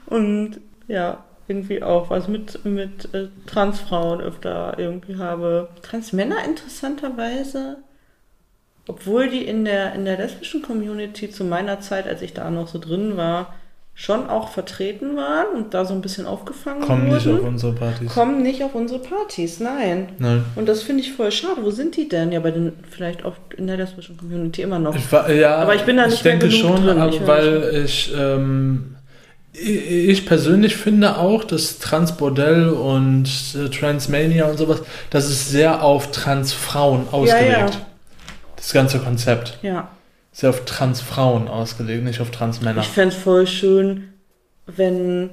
und 0.05 0.61
ja, 0.87 1.23
irgendwie 1.47 1.81
auch 1.81 2.11
was 2.11 2.27
mit, 2.27 2.63
mit 2.63 3.13
äh, 3.13 3.29
Transfrauen 3.47 4.21
öfter 4.21 4.75
irgendwie 4.77 5.17
habe. 5.17 5.69
Transmänner 5.81 6.45
interessanterweise, 6.45 7.77
obwohl 8.87 9.29
die 9.29 9.45
in 9.45 9.65
der, 9.65 9.93
in 9.93 10.05
der 10.05 10.17
lesbischen 10.17 10.61
Community 10.61 11.31
zu 11.31 11.43
meiner 11.43 11.79
Zeit, 11.79 12.07
als 12.07 12.21
ich 12.21 12.33
da 12.33 12.51
noch 12.51 12.67
so 12.67 12.77
drin 12.77 13.17
war, 13.17 13.55
schon 14.01 14.29
auch 14.29 14.47
vertreten 14.47 15.17
waren 15.17 15.47
und 15.57 15.73
da 15.73 15.83
so 15.83 15.93
ein 15.93 15.99
bisschen 15.99 16.25
aufgefangen 16.25 16.79
Kommen 16.79 17.07
wurden. 17.07 17.15
nicht 17.15 17.27
auf 17.27 17.43
unsere 17.45 17.73
Partys. 17.73 18.09
kommen 18.13 18.41
nicht 18.41 18.63
auf 18.63 18.73
unsere 18.73 19.01
Partys, 19.01 19.59
nein. 19.59 20.07
Nein. 20.19 20.45
Und 20.55 20.69
das 20.69 20.83
finde 20.83 21.03
ich 21.03 21.11
voll 21.11 21.33
schade. 21.33 21.61
Wo 21.63 21.69
sind 21.69 21.97
die 21.97 22.07
denn? 22.07 22.31
Ja, 22.31 22.39
bei 22.39 22.51
den, 22.51 22.71
vielleicht 22.89 23.25
auch 23.25 23.33
in 23.57 23.67
der 23.67 23.75
lesbischen 23.75 24.15
Community 24.15 24.61
immer 24.61 24.79
noch. 24.79 24.95
Ich 24.95 25.11
war, 25.11 25.29
ja, 25.29 25.57
Aber 25.57 25.75
ich 25.75 25.81
bin 25.81 25.97
da 25.97 26.05
nicht 26.05 26.15
ich 26.15 26.21
denke 26.21 26.47
mehr 26.47 26.55
genug 26.57 26.77
schon, 26.77 26.85
drin. 26.85 26.97
aber 26.97 27.11
Ich 27.13 27.27
weil 27.27 27.83
ich, 27.83 28.13
ähm, 28.17 28.95
ich, 29.51 29.91
ich 29.91 30.25
persönlich 30.25 30.77
finde 30.77 31.17
auch, 31.17 31.43
dass 31.43 31.79
Transbordell 31.79 32.69
und 32.69 33.27
äh, 33.55 33.67
Transmania 33.67 34.45
und 34.45 34.57
sowas, 34.57 34.81
das 35.09 35.29
ist 35.29 35.49
sehr 35.49 35.83
auf 35.83 36.11
Transfrauen 36.11 37.05
ausgelegt. 37.11 37.51
ja. 37.51 37.69
Das 38.55 38.71
ganze 38.71 38.99
Konzept. 38.99 39.57
Ja. 39.61 39.89
Sehr 40.39 40.51
auf 40.51 40.63
Transfrauen 40.63 41.49
ausgelegt, 41.49 42.05
nicht 42.05 42.21
auf 42.21 42.31
Transmänner. 42.31 42.79
Ich 42.79 42.87
fände 42.87 43.13
es 43.13 43.21
voll 43.21 43.45
schön, 43.45 44.13
wenn 44.67 45.31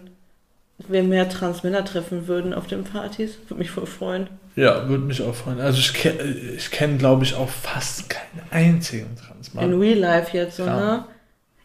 wir 0.88 1.04
mehr 1.04 1.28
Transmänner 1.28 1.84
treffen 1.84 2.26
würden 2.26 2.52
auf 2.52 2.66
den 2.66 2.82
Partys. 2.82 3.38
Würde 3.46 3.60
mich 3.60 3.70
voll 3.70 3.86
freuen. 3.86 4.26
Ja, 4.56 4.88
würde 4.88 5.04
mich 5.04 5.22
auch 5.22 5.32
freuen. 5.32 5.60
Also 5.60 5.78
ich 5.78 5.94
kenne, 5.94 6.20
ich 6.24 6.72
kenn, 6.72 6.98
glaube 6.98 7.22
ich, 7.22 7.36
auch 7.36 7.48
fast 7.48 8.10
keinen 8.10 8.50
einzigen 8.50 9.10
In 9.10 9.16
Transmann. 9.16 9.78
Real 9.80 9.96
Life 9.96 10.36
jetzt, 10.36 10.58
Ja. 10.58 10.76
ne? 10.76 11.04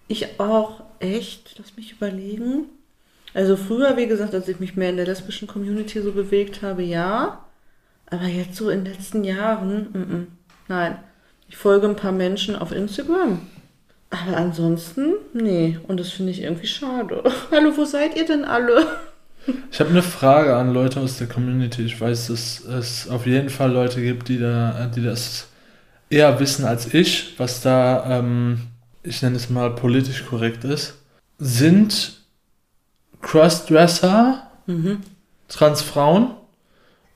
Ich 0.08 0.40
auch, 0.40 0.84
echt? 1.00 1.56
Lass 1.58 1.76
mich 1.76 1.94
überlegen. 1.94 2.66
Also 3.34 3.58
früher, 3.58 3.98
wie 3.98 4.06
gesagt, 4.06 4.36
als 4.36 4.48
ich 4.50 4.60
mich 4.60 4.76
mehr 4.76 4.92
in 4.92 4.98
der 4.98 5.08
lesbischen 5.08 5.48
Community 5.48 6.00
so 6.00 6.12
bewegt 6.12 6.62
habe, 6.62 6.84
ja. 6.84 7.44
Aber 8.06 8.26
jetzt 8.26 8.56
so 8.56 8.70
in 8.70 8.84
den 8.86 8.94
letzten 8.94 9.24
Jahren, 9.24 9.88
mm 9.94 9.98
-mm, 9.98 10.26
nein. 10.68 10.98
Ich 11.52 11.58
folge 11.58 11.86
ein 11.86 11.98
paar 11.98 12.14
Menschen 12.14 12.56
auf 12.56 12.72
Instagram. 12.72 13.42
Aber 14.10 14.38
ansonsten, 14.38 15.16
nee. 15.34 15.78
Und 15.86 16.00
das 16.00 16.10
finde 16.10 16.32
ich 16.32 16.44
irgendwie 16.44 16.66
schade. 16.66 17.22
Hallo, 17.52 17.74
wo 17.76 17.84
seid 17.84 18.16
ihr 18.16 18.26
denn 18.26 18.46
alle? 18.46 18.88
Ich 19.70 19.82
habe 19.82 19.90
eine 19.90 20.02
Frage 20.02 20.56
an 20.56 20.74
Leute 20.74 21.02
aus 21.02 21.18
der 21.18 21.28
Community. 21.28 21.82
Ich 21.84 22.00
weiß, 22.00 22.28
dass 22.28 22.62
es 22.62 23.10
auf 23.10 23.26
jeden 23.26 23.50
Fall 23.50 23.70
Leute 23.70 24.02
gibt, 24.02 24.30
die, 24.30 24.40
da, 24.40 24.90
die 24.96 25.04
das 25.04 25.50
eher 26.10 26.40
wissen 26.40 26.64
als 26.64 26.94
ich, 26.94 27.36
was 27.38 27.60
da, 27.60 28.20
ähm, 28.20 28.62
ich 29.04 29.22
nenne 29.22 29.36
es 29.36 29.50
mal, 29.50 29.76
politisch 29.76 30.26
korrekt 30.26 30.64
ist. 30.64 31.00
Sind 31.38 32.14
Crossdresser 33.22 34.48
Mhm. 34.68 35.02
Transfrauen? 35.50 36.32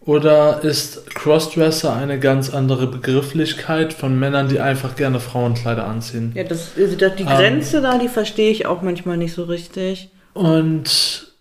Oder 0.06 0.64
ist 0.64 1.10
Crossdresser 1.16 1.96
eine 1.96 2.20
ganz 2.20 2.54
andere 2.54 2.86
Begrifflichkeit 2.86 3.92
von 3.92 4.18
Männern, 4.20 4.48
die 4.48 4.60
einfach 4.60 4.96
gerne 4.96 5.20
Frauenkleider 5.20 5.88
anziehen? 5.88 6.32
Ja, 6.36 6.44
das, 6.44 6.74
also 6.78 6.96
die 6.96 7.04
Ähm. 7.04 7.26
Grenze 7.26 7.82
da, 7.82 7.98
die 7.98 8.08
verstehe 8.08 8.52
ich 8.52 8.68
auch 8.68 8.84
manchmal 8.84 9.18
nicht 9.18 9.34
so 9.34 9.46
richtig. 9.46 10.10
Und 10.34 11.32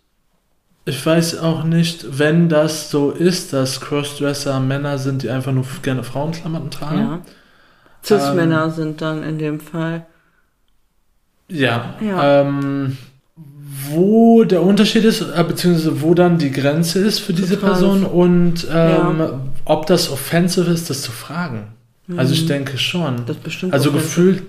ich 0.87 1.05
weiß 1.05 1.38
auch 1.40 1.64
nicht, 1.64 2.18
wenn 2.18 2.48
das 2.48 2.90
so 2.90 3.11
ist, 3.11 3.53
dass 3.53 3.83
Crossdresser 3.83 4.61
Männer 4.61 4.98
sind, 4.98 5.22
die 5.22 5.31
einfach 5.31 5.53
nur 5.53 5.66
gerne 5.83 6.03
Frauenklamotten 6.03 6.70
tragen. 6.70 6.98
Ja. 6.98 7.20
Cis-Männer 8.03 8.70
sind 8.70 9.00
dann 9.00 9.22
in 9.22 9.38
dem 9.38 9.61
Fall. 9.61 10.07
Ja. 11.48 11.94
Ja. 12.00 12.40
Ähm, 12.40 12.96
wo 13.90 14.44
der 14.44 14.62
Unterschied 14.62 15.05
ist, 15.05 15.20
äh, 15.20 15.44
beziehungsweise 15.47 16.01
wo 16.03 16.14
dann 16.14 16.38
die 16.38 16.51
Grenze 16.51 17.01
ist 17.01 17.18
für 17.20 17.33
diese 17.33 17.55
Total. 17.55 17.70
Person 17.70 18.05
und 18.05 18.64
ähm, 18.70 19.18
Ja. 19.18 19.40
ob 19.64 19.87
das 19.87 20.11
offensive 20.11 20.70
ist, 20.70 20.90
das 20.90 21.03
zu 21.03 21.12
fragen. 21.12 21.68
Also 22.16 22.35
ich 22.35 22.42
Mhm. 22.44 22.49
denke 22.49 22.79
schon. 22.79 23.25
Das 23.27 23.37
bestimmt 23.37 23.73
Also 23.73 23.90
gefühlt 23.92 24.42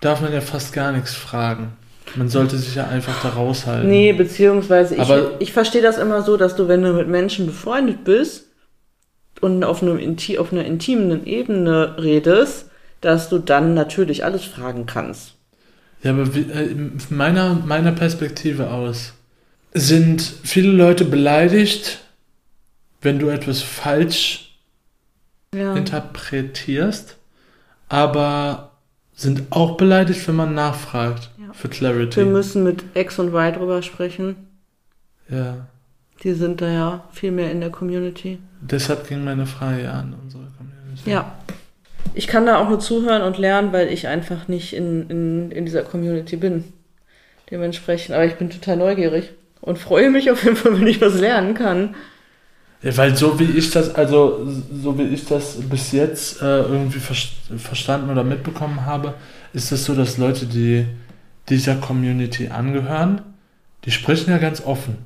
darf 0.00 0.20
man 0.20 0.32
ja 0.32 0.40
fast 0.40 0.72
gar 0.72 0.92
nichts 0.92 1.14
fragen. 1.14 1.72
Man 2.14 2.28
sollte 2.28 2.56
sich 2.56 2.74
ja 2.74 2.86
einfach 2.86 3.20
da 3.22 3.30
raushalten. 3.30 3.88
Nee, 3.88 4.12
beziehungsweise 4.12 4.94
ich, 4.94 5.00
Aber- 5.00 5.32
ich 5.40 5.52
verstehe 5.52 5.82
das 5.82 5.98
immer 5.98 6.22
so, 6.22 6.36
dass 6.36 6.54
du, 6.54 6.68
wenn 6.68 6.82
du 6.82 6.92
mit 6.92 7.08
Menschen 7.08 7.46
befreundet 7.46 8.04
bist 8.04 8.44
und 9.40 9.64
auf, 9.64 9.82
einem 9.82 9.98
auf 10.38 10.52
einer 10.52 10.64
intimen 10.64 11.26
Ebene 11.26 11.96
redest, 11.98 12.66
dass 13.00 13.28
du 13.28 13.38
dann 13.38 13.74
natürlich 13.74 14.24
alles 14.24 14.44
fragen 14.44 14.86
kannst. 14.86 15.32
Ja, 16.02 16.12
aber 16.12 16.34
wie, 16.34 16.42
äh, 16.50 16.74
meiner, 17.10 17.54
meiner 17.54 17.92
Perspektive 17.92 18.70
aus 18.70 19.12
sind 19.74 20.22
viele 20.22 20.70
Leute 20.70 21.04
beleidigt, 21.04 22.00
wenn 23.02 23.18
du 23.18 23.28
etwas 23.28 23.62
falsch 23.62 24.42
Ja. 25.54 25.74
interpretierst, 25.74 27.16
aber 27.88 28.72
sind 29.14 29.44
auch 29.50 29.76
beleidigt, 29.76 30.26
wenn 30.28 30.36
man 30.36 30.54
nachfragt 30.54 31.30
Ja. 31.38 31.52
für 31.52 31.68
Clarity. 31.68 32.16
Wir 32.18 32.26
müssen 32.26 32.62
mit 32.64 32.84
X 32.94 33.18
und 33.18 33.28
Y 33.28 33.52
drüber 33.54 33.82
sprechen. 33.82 34.36
ja, 35.28 35.66
Die 36.22 36.32
sind 36.32 36.60
da 36.60 36.68
ja 36.68 37.04
viel 37.12 37.30
mehr 37.32 37.50
in 37.50 37.60
der 37.60 37.70
Community. 37.70 38.38
deshalb 38.60 39.08
ging 39.08 39.24
meine 39.24 39.46
Frage 39.46 39.90
an 39.90 40.14
unsere 40.22 40.44
Community. 40.56 41.10
Ja. 41.10 41.32
Ich 42.14 42.26
kann 42.26 42.46
da 42.46 42.58
auch 42.58 42.68
nur 42.68 42.80
zuhören 42.80 43.22
und 43.22 43.38
lernen, 43.38 43.72
weil 43.72 43.88
ich 43.88 44.08
einfach 44.08 44.48
nicht 44.48 44.72
in, 44.74 45.08
in, 45.10 45.50
in 45.50 45.64
dieser 45.66 45.82
Community 45.82 46.36
bin. 46.36 46.64
Dementsprechend. 47.50 48.14
Aber 48.14 48.24
ich 48.24 48.34
bin 48.36 48.50
total 48.50 48.76
neugierig 48.76 49.30
und 49.60 49.78
freue 49.78 50.10
mich 50.10 50.30
auf 50.30 50.42
jeden 50.44 50.56
Fall, 50.56 50.72
wenn 50.80 50.86
ich 50.86 51.00
was 51.00 51.18
lernen 51.20 51.54
kann. 51.54 51.94
Ja, 52.82 52.96
weil 52.96 53.16
so 53.16 53.38
wie 53.38 53.44
ich 53.44 53.70
das, 53.70 53.94
also 53.94 54.46
so 54.82 54.98
wie 54.98 55.04
ich 55.04 55.24
das 55.26 55.56
bis 55.68 55.92
jetzt 55.92 56.42
äh, 56.42 56.60
irgendwie 56.60 56.98
ver- 56.98 57.58
verstanden 57.58 58.10
oder 58.10 58.22
mitbekommen 58.22 58.84
habe, 58.84 59.14
ist 59.52 59.72
es 59.72 59.84
so, 59.84 59.94
dass 59.94 60.18
Leute, 60.18 60.46
die 60.46 60.86
dieser 61.48 61.76
Community 61.76 62.48
angehören, 62.48 63.22
die 63.84 63.90
sprechen 63.90 64.30
ja 64.30 64.38
ganz 64.38 64.62
offen 64.64 64.98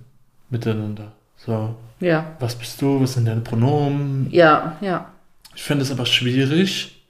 miteinander. 0.48 1.12
So, 1.36 1.74
Ja. 2.00 2.34
was 2.40 2.54
bist 2.56 2.80
du, 2.82 3.00
was 3.00 3.14
sind 3.14 3.26
deine 3.26 3.40
Pronomen? 3.42 4.26
Ja, 4.30 4.76
ja. 4.80 5.06
Ich 5.54 5.62
finde 5.62 5.82
es 5.84 5.90
aber 5.90 6.06
schwierig, 6.06 7.02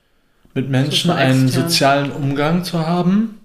mit 0.54 0.68
Menschen 0.68 1.10
einen 1.10 1.48
sozialen 1.48 2.10
Umgang 2.10 2.64
zu 2.64 2.86
haben, 2.86 3.38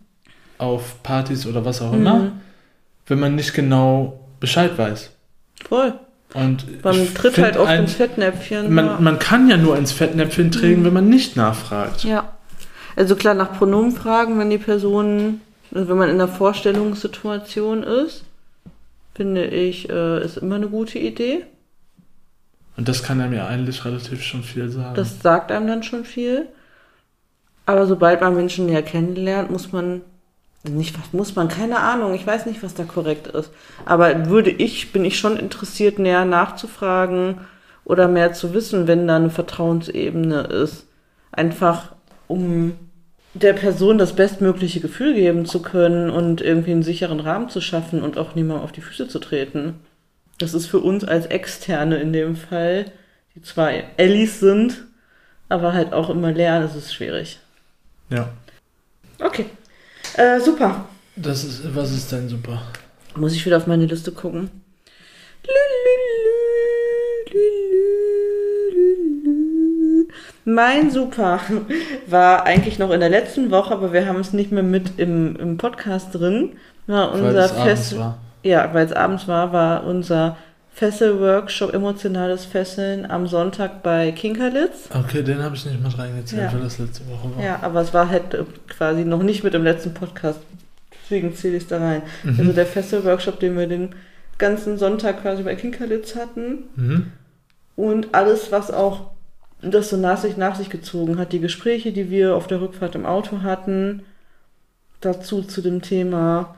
auf 0.58 1.04
Partys 1.04 1.46
oder 1.46 1.66
was 1.66 1.82
auch 1.82 1.94
immer, 1.94 2.16
Mhm. 2.20 2.32
wenn 3.08 3.20
man 3.20 3.36
nicht 3.36 3.54
genau 3.54 4.20
Bescheid 4.40 4.78
weiß. 4.78 5.12
Voll. 5.68 5.94
Und 6.34 6.84
Man 6.84 7.14
tritt 7.14 7.38
halt 7.38 7.56
oft 7.58 7.70
ein- 7.70 7.82
ins 7.84 7.94
Fettnäpfchen. 7.94 8.64
ja. 8.64 8.70
man, 8.70 9.04
man 9.04 9.20
kann 9.20 9.50
ja 9.50 9.58
nur 9.58 9.78
ins 9.78 9.92
Fettnäpfchen 9.92 10.52
treten, 10.52 10.82
Mhm. 10.82 10.86
wenn 10.86 10.94
man 10.94 11.10
nicht 11.10 11.36
nachfragt. 11.36 12.04
ja. 12.04 12.32
Also 12.98 13.16
klar, 13.18 13.34
nach 13.34 13.58
Pronomen 13.58 13.92
fragen, 13.92 14.40
wenn 14.40 14.50
die 14.50 14.58
Person, 14.58 15.42
also 15.74 15.90
wenn 15.90 15.98
man 15.98 16.08
in 16.10 16.16
einer 16.16 16.30
Vorstellungssituation 16.30 17.84
ist, 17.84 18.24
finde 19.14 19.46
ich, 19.48 19.90
äh, 19.90 20.24
ist 20.24 20.38
immer 20.38 20.56
eine 20.56 20.70
gute 20.70 21.00
Idee. 21.00 21.44
Und 22.78 22.88
das 22.88 23.04
kann 23.04 23.22
einem 23.22 23.34
ja 23.34 23.48
eigentlich 23.48 23.86
relativ 23.86 24.24
schon 24.24 24.44
viel 24.44 24.70
sagen. 24.70 24.96
Das 24.96 25.22
sagt 25.22 25.52
einem 25.52 25.68
dann 25.68 25.84
schon 25.84 26.04
viel. 26.04 26.48
Aber 27.66 27.88
sobald 27.88 28.22
man 28.22 28.36
Menschen 28.36 28.68
näher 28.68 28.84
kennenlernt, 28.84 29.50
muss 29.50 29.72
man, 29.72 30.02
nicht 30.64 30.98
was 31.00 31.14
muss 31.14 31.36
man, 31.36 31.48
keine 31.48 31.80
Ahnung, 31.80 32.14
ich 32.14 32.28
weiß 32.28 32.46
nicht, 32.46 32.62
was 32.62 32.76
da 32.76 32.84
korrekt 32.84 33.28
ist. 33.28 33.50
Aber 33.86 34.28
würde 34.28 34.52
ich, 34.52 34.92
bin 34.92 35.06
ich 35.06 35.18
schon 35.18 35.38
interessiert, 35.38 35.98
näher 35.98 36.26
nachzufragen 36.26 37.40
oder 37.86 38.08
mehr 38.08 38.34
zu 38.34 38.54
wissen, 38.54 38.88
wenn 38.88 39.08
da 39.08 39.16
eine 39.16 39.30
Vertrauensebene 39.30 40.42
ist. 40.42 40.86
Einfach, 41.32 41.94
um 42.28 42.74
der 43.34 43.54
Person 43.54 43.98
das 43.98 44.14
bestmögliche 44.14 44.80
Gefühl 44.80 45.14
geben 45.14 45.46
zu 45.46 45.62
können 45.62 46.10
und 46.10 46.42
irgendwie 46.42 46.72
einen 46.72 46.84
sicheren 46.84 47.20
Rahmen 47.20 47.50
zu 47.50 47.62
schaffen 47.62 48.02
und 48.02 48.18
auch 48.18 48.36
niemandem 48.36 48.64
auf 48.64 48.72
die 48.72 48.82
Füße 48.82 49.08
zu 49.08 49.20
treten. 49.20 49.76
Das 50.38 50.54
ist 50.54 50.68
für 50.68 50.80
uns 50.80 51.04
als 51.04 51.28
Externe 51.28 51.98
in 51.98 52.12
dem 52.12 52.36
Fall, 52.36 52.92
die 53.36 53.42
zwar 53.42 53.72
Ellis 53.98 54.40
sind, 54.40 54.84
aber 55.50 55.74
halt 55.74 55.94
auch 55.94 56.10
immer 56.10 56.32
lernen, 56.32 56.66
es 56.66 56.76
ist 56.76 56.94
schwierig. 56.94 57.40
ja. 58.10 58.30
Okay. 59.20 59.46
Äh, 60.18 60.42
super. 60.42 60.86
Das 61.16 61.46
ist, 61.46 61.74
was 61.74 61.92
ist 61.92 62.12
denn 62.12 62.28
super? 62.28 62.62
Muss 63.16 63.34
ich 63.34 63.46
wieder 63.46 63.56
auf 63.56 63.66
meine 63.66 63.86
Liste 63.86 64.12
gucken. 64.12 64.50
Mein 70.44 70.92
Super 70.92 71.40
war 72.08 72.46
eigentlich 72.46 72.78
noch 72.78 72.92
in 72.92 73.00
der 73.00 73.10
letzten 73.10 73.52
Woche, 73.52 73.74
aber 73.74 73.94
wir 73.94 74.06
haben 74.06 74.20
es 74.20 74.34
nicht 74.34 74.52
mehr 74.52 74.64
mit 74.64 75.00
im, 75.00 75.36
im 75.38 75.58
Podcast 75.58 76.14
drin. 76.14 76.58
War 76.88 77.14
unser 77.14 77.46
abends 77.46 77.64
Fest 77.64 77.98
war. 77.98 78.20
Ja, 78.46 78.72
weil 78.76 78.86
es 78.86 78.94
abends 78.94 79.28
war, 79.28 79.52
war 79.54 79.86
unser 79.86 80.38
Fessel-Workshop 80.74 81.74
Emotionales 81.74 82.46
Fesseln 82.46 83.10
am 83.10 83.26
Sonntag 83.26 83.82
bei 83.82 84.12
Kinkerlitz. 84.12 84.88
Okay, 84.94 85.24
den 85.24 85.42
habe 85.42 85.56
ich 85.56 85.66
nicht 85.66 85.82
mit 85.82 85.98
reingezählt, 85.98 86.44
Ja. 86.44 86.54
weil 86.54 86.62
das 86.62 86.78
letzte 86.78 87.02
Woche 87.10 87.36
war. 87.36 87.44
Ja, 87.44 87.60
aber 87.64 87.82
es 87.82 87.92
war 87.92 88.08
halt 88.08 88.36
äh, 88.36 88.44
quasi 88.68 89.04
noch 89.04 89.24
nicht 89.24 89.44
mit 89.44 89.56
im 89.56 89.64
letzten 89.64 89.96
Podcast. 89.96 90.40
Deswegen 91.04 91.34
zähle 91.34 91.58
ich 91.58 91.64
es 91.64 91.70
da 91.70 91.80
rein. 91.80 92.04
Mhm. 92.24 92.36
Also 92.40 92.54
der 92.54 92.68
Fessel-Workshop, 92.68 93.40
den 93.40 93.58
wir 93.58 93.66
den 93.68 93.96
ganzen 94.38 94.78
Sonntag 94.78 95.24
quasi 95.24 95.42
bei 95.42 95.56
Kinkerlitz 95.56 96.16
hatten. 96.16 96.66
Mhm. 96.76 97.12
Und 97.76 98.14
alles, 98.14 98.52
was 98.52 98.70
auch 98.70 99.12
das 99.64 99.90
so 99.90 99.98
nach 99.98 100.18
sich, 100.20 100.38
nach 100.38 100.56
sich 100.56 100.70
gezogen 100.70 101.18
hat. 101.18 101.32
Die 101.34 101.40
Gespräche, 101.40 101.92
die 101.94 102.12
wir 102.12 102.36
auf 102.36 102.46
der 102.46 102.62
Rückfahrt 102.62 102.94
im 102.94 103.08
Auto 103.08 103.42
hatten. 103.42 104.04
Dazu 105.02 105.42
zu 105.42 105.62
dem 105.62 105.82
Thema 105.82 106.56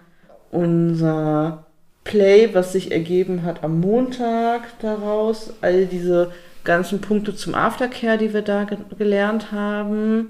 unser 0.52 1.67
Play, 2.08 2.54
was 2.54 2.72
sich 2.72 2.92
ergeben 2.92 3.44
hat 3.44 3.66
am 3.66 3.82
Montag 3.82 4.80
daraus. 4.80 5.54
All 5.62 5.86
diese 5.86 6.32
ganzen 6.64 7.02
Punkte 7.02 7.36
zum 7.36 7.54
Aftercare, 7.54 8.18
die 8.18 8.34
wir 8.34 8.42
da 8.42 8.64
ge 8.64 8.78
gelernt 8.98 9.52
haben. 9.52 10.30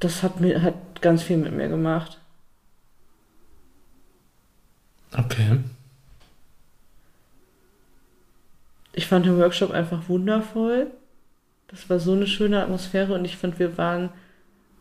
Das 0.00 0.22
hat, 0.22 0.38
mir, 0.40 0.62
hat 0.62 0.74
ganz 1.00 1.22
viel 1.22 1.38
mit 1.38 1.52
mir 1.52 1.68
gemacht. 1.68 2.20
Okay. 5.16 5.60
Ich 8.92 9.06
fand 9.06 9.24
den 9.24 9.38
Workshop 9.38 9.70
einfach 9.70 10.10
wundervoll. 10.10 10.88
Das 11.68 11.88
war 11.88 11.98
so 11.98 12.12
eine 12.12 12.26
schöne 12.26 12.62
Atmosphäre 12.62 13.14
und 13.14 13.24
ich 13.24 13.38
fand, 13.38 13.58
wir 13.58 13.78
waren 13.78 14.10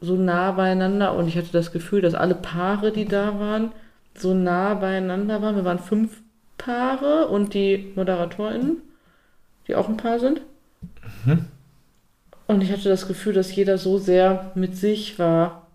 so 0.01 0.15
nah 0.15 0.51
beieinander 0.51 1.15
und 1.15 1.29
ich 1.29 1.37
hatte 1.37 1.51
das 1.53 1.71
Gefühl, 1.71 2.01
dass 2.01 2.15
alle 2.15 2.35
Paare, 2.35 2.91
die 2.91 3.05
da 3.05 3.39
waren, 3.39 3.71
so 4.19 4.33
nah 4.33 4.73
beieinander 4.73 5.41
waren. 5.41 5.55
Wir 5.55 5.65
waren 5.65 5.79
fünf 5.79 6.21
Paare 6.57 7.27
und 7.27 7.53
die 7.53 7.91
ModeratorInnen, 7.95 8.77
die 9.67 9.75
auch 9.75 9.87
ein 9.87 9.97
Paar 9.97 10.19
sind. 10.19 10.41
Mhm. 11.25 11.45
Und 12.47 12.63
ich 12.63 12.71
hatte 12.71 12.89
das 12.89 13.07
Gefühl, 13.07 13.33
dass 13.33 13.55
jeder 13.55 13.77
so 13.77 13.97
sehr 13.97 14.51
mit 14.55 14.77
sich 14.77 15.19
war, 15.19 15.67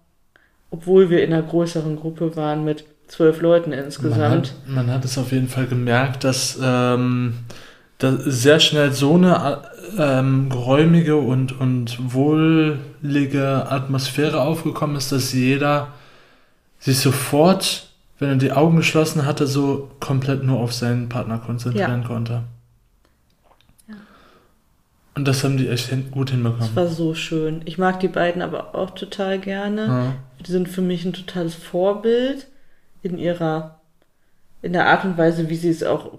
obwohl 0.71 1.11
wir 1.11 1.23
in 1.23 1.33
einer 1.33 1.43
größeren 1.43 1.97
Gruppe 1.97 2.35
waren 2.35 2.65
mit 2.65 2.85
zwölf 3.07 3.43
Leuten 3.43 3.71
Man 3.71 3.79
insgesamt. 3.79 4.49
hat, 4.49 4.55
man 4.67 4.91
hat 4.91 5.05
es 5.05 5.19
auf 5.19 5.33
jeden 5.33 5.49
Fall 5.49 5.67
gemerkt, 5.67 6.25
dass, 6.25 6.59
ähm, 6.63 7.35
dass 7.99 8.25
sehr 8.25 8.59
schnell 8.59 8.93
so 8.93 9.15
eine 9.15 9.63
ähm, 9.99 10.49
geräumige 10.49 11.17
und, 11.17 11.61
und 11.61 12.15
wohlige 12.15 13.71
Atmosphäre 13.71 14.41
aufgekommen 14.41 14.97
ist, 14.97 15.13
dass 15.13 15.35
jeder 15.35 15.89
sich 16.79 16.99
sofort, 16.99 17.92
wenn 18.23 18.31
er 18.31 18.37
die 18.37 18.53
Augen 18.53 18.77
geschlossen 18.77 19.27
hatte, 19.27 19.47
so 19.47 19.91
komplett 20.01 20.45
nur 20.45 20.61
auf 20.61 20.73
seinen 20.73 21.09
Partner 21.09 21.39
konzentrieren 21.39 22.05
konnte. 22.05 22.45
Ja. 23.89 23.95
Und 25.15 25.29
das 25.29 25.45
haben 25.45 25.57
die 25.57 25.69
echt 25.69 25.89
hin 25.89 26.11
gut 26.11 26.29
Das 26.29 26.35
hinbekommen. 26.35 26.77
war 26.77 26.87
so 26.87 27.15
schön. 27.15 27.63
Ich 27.65 27.77
mag 27.77 28.01
die 28.01 28.09
beiden 28.09 28.41
aber 28.41 28.75
auch 28.75 28.91
total 28.91 29.39
gerne. 29.39 29.87
Ja. 29.87 30.15
Die 30.47 30.51
sind 30.51 30.69
für 30.69 30.81
mich 30.81 31.05
ein 31.05 31.13
totales 31.13 31.55
Vorbild 31.55 32.47
in 33.03 33.19
ihrer, 33.19 33.81
in 34.63 34.73
der 34.73 34.87
Art 34.87 35.05
und 35.05 35.19
Weise, 35.19 35.51
wie 35.51 35.57
sie 35.57 35.71
es 35.71 35.83
auch 35.83 36.13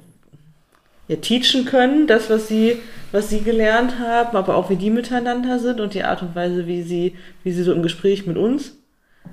ja, 1.08 1.16
teachen 1.16 1.66
können, 1.66 2.08
das, 2.08 2.30
was 2.30 2.48
sie, 2.48 2.78
was 3.12 3.30
sie 3.30 3.42
gelernt 3.42 4.00
haben, 4.00 4.38
aber 4.38 4.56
auch 4.56 4.70
wie 4.70 4.76
die 4.76 4.90
miteinander 4.90 5.60
sind 5.60 5.80
und 5.80 5.94
die 5.94 6.04
Art 6.04 6.22
und 6.22 6.36
Weise, 6.36 6.68
wie 6.68 6.84
sie, 6.84 7.16
wie 7.44 7.52
sie 7.52 7.64
so 7.64 7.74
im 7.74 7.82
Gespräch 7.82 8.28
mit 8.28 8.38
uns 8.38 8.74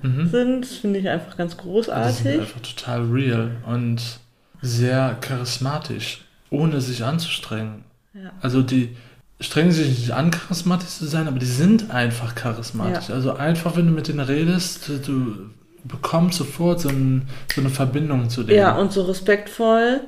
Mhm. 0.03 0.29
sind, 0.29 0.61
das 0.63 0.77
finde 0.77 0.99
ich 1.01 1.09
einfach 1.09 1.37
ganz 1.37 1.53
Die 1.57 1.63
sind 1.63 1.71
großartig. 1.71 2.27
einfach 2.41 2.61
total 2.61 3.03
real 3.11 3.51
und 3.67 4.01
sehr 4.63 5.17
charismatisch, 5.21 6.25
ohne 6.51 6.81
sich 6.81 7.05
anzustrengen. 7.05 7.85
Ja. 8.15 8.31
Also 8.41 8.63
die 8.63 8.97
strengen 9.41 9.73
sich 9.73 9.89
nicht 9.89 10.13
an, 10.13 10.31
charismatisch 10.31 10.89
zu 10.89 11.07
sein, 11.07 11.29
aber 11.29 11.39
die 11.39 11.47
sind 11.47 11.91
einfach 11.91 12.35
charismatisch. 12.35 13.11
Also 13.11 13.35
einfach, 13.35 13.77
wenn 13.77 13.87
du 13.87 13.93
mit 13.93 14.09
denen 14.09 14.21
redest, 14.21 14.89
du- 14.89 14.99
du 14.99 15.35
bekommst 15.85 16.37
sofort 16.39 16.81
so, 16.81 16.89
ein, 16.91 17.27
so 17.55 17.61
eine 17.63 17.71
Verbindung 17.71 18.29
zu 18.29 18.43
denen. 18.43 18.59
Ja, 18.59 18.77
und 18.77 18.93
so 18.93 19.03
respektvoll 19.03 20.01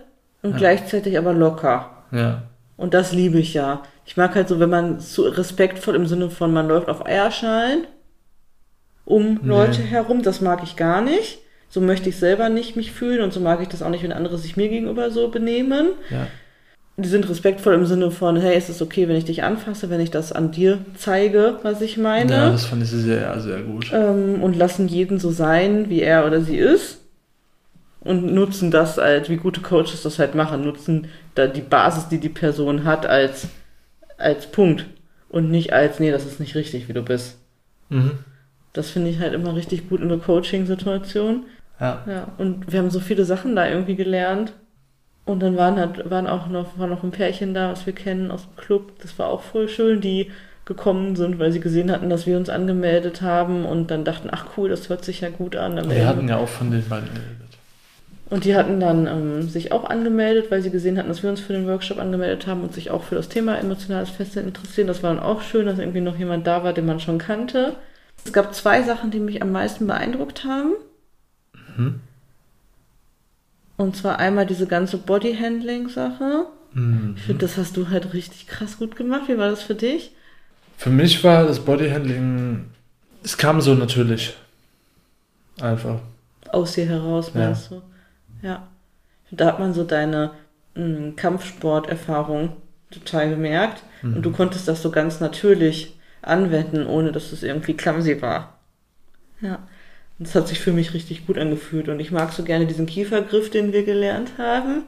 und 0.42 0.51
Ja. 0.53 0.57
gleichzeitig 0.59 1.16
aber 1.18 1.33
locker. 1.33 1.90
ja. 2.11 2.42
Und 2.79 2.95
das 2.95 3.12
liebe 3.12 3.38
ich 3.38 3.55
ja. 3.55 3.83
Ich 4.07 4.16
mag 4.16 4.35
halt 4.35 4.49
so, 4.49 4.59
wenn 4.59 4.71
man 4.71 4.99
so 4.99 5.23
respektvoll 5.29 5.95
im 5.95 6.07
Sinne 6.07 6.31
von, 6.31 6.53
man 6.53 6.66
läuft 6.66 6.88
auf 6.88 7.07
Eierschalen 7.07 7.85
um 9.05 9.35
Nee. 9.35 9.49
Leute 9.49 9.83
herum, 9.83 10.23
das 10.23 10.41
mag 10.41 10.62
ich 10.62 10.77
gar 10.77 11.01
nicht. 11.03 11.38
So 11.69 11.81
möchte 11.81 12.09
ich 12.11 12.17
selber 12.17 12.49
nicht 12.51 12.77
mich 12.77 12.93
fühlen 12.93 13.23
und 13.23 13.33
so 13.33 13.41
mag 13.41 13.62
ich 13.62 13.69
das 13.69 13.83
auch 13.83 13.88
nicht, 13.88 14.03
wenn 14.03 14.12
andere 14.12 14.37
sich 14.38 14.57
mir 14.57 14.69
gegenüber 14.69 15.11
so 15.11 15.29
benehmen. 15.29 15.88
ja. 16.11 16.27
Die 16.99 17.09
sind 17.09 17.27
respektvoll 17.27 17.73
im 17.73 17.87
Sinne 17.87 18.11
von, 18.11 18.37
hey, 18.37 18.57
ist 18.57 18.69
es 18.69 18.83
okay, 18.83 19.09
wenn 19.09 19.17
ich 19.17 19.25
dich 19.25 19.43
anfasse, 19.43 19.88
wenn 19.88 19.99
ich 19.99 20.11
das 20.11 20.31
an 20.31 20.53
dir 20.53 20.85
zeige, 20.95 21.57
was 21.62 21.81
ich 21.81 21.97
meine? 21.97 22.31
Ja, 22.33 22.51
das 22.51 22.67
fand 22.67 22.83
ich 22.83 22.91
sehr, 22.91 23.41
sehr 23.41 23.62
gut. 23.62 23.91
ähm, 23.95 24.43
und 24.43 24.55
lassen 24.57 24.88
jeden 24.88 25.19
so 25.19 25.31
sein, 25.31 25.88
wie 25.88 26.03
er 26.03 26.27
oder 26.27 26.43
sie 26.43 26.59
ist. 26.59 26.99
Und 28.01 28.35
nutzen 28.35 28.71
das 28.71 28.99
als, 28.99 29.31
wie 29.31 29.37
gute 29.38 29.62
Coaches 29.62 30.03
das 30.03 30.19
halt 30.19 30.35
machen, 30.35 30.65
nutzen 30.65 31.07
da 31.35 31.47
die 31.47 31.62
Basis, 31.62 32.09
die 32.09 32.19
die 32.19 32.29
Person 32.29 32.85
hat, 32.85 33.07
als, 33.07 33.47
als 34.19 34.47
Punkt. 34.47 34.85
Und 35.31 35.51
nicht 35.51 35.73
als, 35.73 35.99
nee, 35.99 36.11
das 36.11 36.27
ist 36.27 36.41
nicht 36.41 36.55
richtig, 36.57 36.88
wie 36.88 36.93
du 36.93 37.03
bist. 37.03 37.38
Mhm. 37.88 38.19
Das 38.72 38.90
finde 38.90 39.11
ich 39.11 39.18
halt 39.20 39.35
immer 39.35 39.54
richtig 39.54 39.88
gut 39.88 40.00
in 40.00 40.08
der 40.08 40.18
Coaching-Situation. 40.18 41.44
Ja. 41.80 42.02
Ja, 42.06 42.28
und 42.38 42.72
wir 42.72 42.78
haben 42.78 42.90
so 42.90 43.00
viele 43.00 43.24
Sachen 43.24 43.56
da 43.56 43.68
irgendwie 43.68 43.96
gelernt. 43.96 44.52
Und 45.24 45.40
dann 45.40 45.56
waren 45.56 45.76
halt, 45.78 46.11
waren 46.11 46.26
auch 46.26 46.48
noch, 46.48 46.78
war 46.78 46.87
noch 46.88 47.04
ein 47.04 47.11
Pärchen 47.12 47.54
da, 47.54 47.70
was 47.70 47.87
wir 47.87 47.92
kennen 47.92 48.30
aus 48.30 48.42
dem 48.44 48.56
Club. 48.56 48.92
Das 49.02 49.18
war 49.18 49.28
auch 49.28 49.42
voll 49.42 49.68
schön, 49.68 50.00
die 50.00 50.30
gekommen 50.64 51.16
sind, 51.16 51.38
weil 51.38 51.52
sie 51.52 51.61
gesehen 51.61 51.90
hatten, 51.90 52.08
dass 52.08 52.26
wir 52.26 52.37
uns 52.37 52.48
angemeldet 52.48 53.20
haben 53.22 53.64
und 53.64 53.90
dann 53.90 54.04
dachten, 54.04 54.28
ach 54.30 54.46
cool, 54.56 54.68
das 54.68 54.88
hört 54.88 55.04
sich 55.04 55.20
ja 55.20 55.28
gut 55.28 55.54
an. 55.56 55.76
Dann 55.76 55.90
Wir 55.90 56.06
hatten 56.06 56.28
ja 56.28 56.38
auch 56.38 56.48
von 56.48 56.70
den 56.70 56.88
beiden 56.88 57.08
geredet. 57.08 57.58
und 58.30 58.44
die 58.44 58.54
hatten 58.56 58.78
dann 58.80 59.06
ähm, 59.06 59.42
sich 59.42 59.72
auch 59.72 59.85
angemeldet, 59.85 60.50
weil 60.50 60.62
sie 60.62 60.70
gesehen 60.70 60.98
hatten, 60.98 61.08
dass 61.08 61.22
wir 61.22 61.30
uns 61.30 61.40
für 61.40 61.52
den 61.52 61.66
Workshop 61.66 61.98
angemeldet 61.98 62.46
haben 62.46 62.62
und 62.62 62.72
sich 62.74 62.90
auch 62.90 63.02
für 63.02 63.16
das 63.16 63.28
Thema 63.28 63.58
emotionales 63.58 64.11
Fesseln 64.11 64.46
interessieren. 64.48 64.87
Das 64.87 65.02
war 65.02 65.12
dann 65.14 65.22
auch 65.22 65.42
schön, 65.42 65.66
dass 65.66 65.78
irgendwie 65.78 66.00
noch 66.00 66.16
jemand 66.18 66.46
da 66.46 66.62
war, 66.64 66.72
den 66.72 66.87
man 66.87 67.00
schon 67.00 67.18
kannte. 67.18 67.74
Es 68.24 68.32
gab 68.32 68.54
zwei 68.54 68.82
Sachen, 68.82 69.11
die 69.11 69.20
mich 69.20 69.42
am 69.42 69.52
meisten 69.52 69.87
beeindruckt 69.87 70.44
haben. 70.44 70.72
Mhm. 71.76 72.00
Und 73.76 73.96
zwar 73.96 74.18
einmal 74.18 74.46
diese 74.46 74.66
ganze 74.66 74.98
Bodyhandling-Sache. 74.98 76.46
Mhm. 76.72 77.14
Ich 77.16 77.22
finde, 77.24 77.46
das 77.46 77.56
hast 77.56 77.76
du 77.76 77.88
halt 77.90 78.12
richtig 78.14 78.46
krass 78.46 78.78
gut 78.78 78.96
gemacht. 78.96 79.22
Wie 79.28 79.38
war 79.38 79.50
das 79.50 79.62
für 79.62 79.74
dich? 79.74 80.12
Für 80.76 80.90
mich 80.90 81.22
war 81.24 81.44
das 81.44 81.61
Bodyhandling, 81.61 82.66
es 83.22 83.37
kam 83.37 83.61
so 83.61 83.74
natürlich. 83.74 84.35
Einfach. 85.61 86.00
Aus 86.50 86.72
dir 86.74 86.87
heraus, 86.87 87.32
Ja. 87.35 87.40
meinst 87.40 87.70
du? 87.70 87.82
Ja. 88.42 88.66
Da 89.30 89.46
hat 89.46 89.58
man 89.58 89.72
so 89.74 89.85
deine 89.85 90.32
mh, 90.74 91.12
Kampfsporterfahrung 91.16 92.56
total 92.90 93.30
gemerkt. 93.30 93.82
Mhm. 94.02 94.16
Und 94.16 94.22
du 94.22 94.32
konntest 94.32 94.68
das 94.68 94.82
so 94.82 94.90
ganz 94.90 95.20
natürlich 95.20 95.94
anwenden, 96.22 96.87
ohne 96.87 97.12
dass 97.12 97.32
es 97.32 97.42
irgendwie 97.42 97.74
clumsy 97.74 98.22
war. 98.22 98.58
Ja. 99.40 99.58
Und 100.18 100.28
das 100.28 100.35
hat 100.35 100.48
sich 100.48 100.61
für 100.61 100.72
mich 100.72 100.94
richtig 100.94 101.26
gut 101.26 101.38
angefühlt. 101.38 101.88
Und 101.88 102.00
ich 102.00 102.12
mag 102.12 102.32
so 102.32 102.44
gerne 102.44 102.66
diesen 102.66 102.87
Kiefergriff, 102.87 103.50
den 103.50 103.72
wir 103.72 103.85
gelernt 103.85 104.32
haben. 104.38 104.85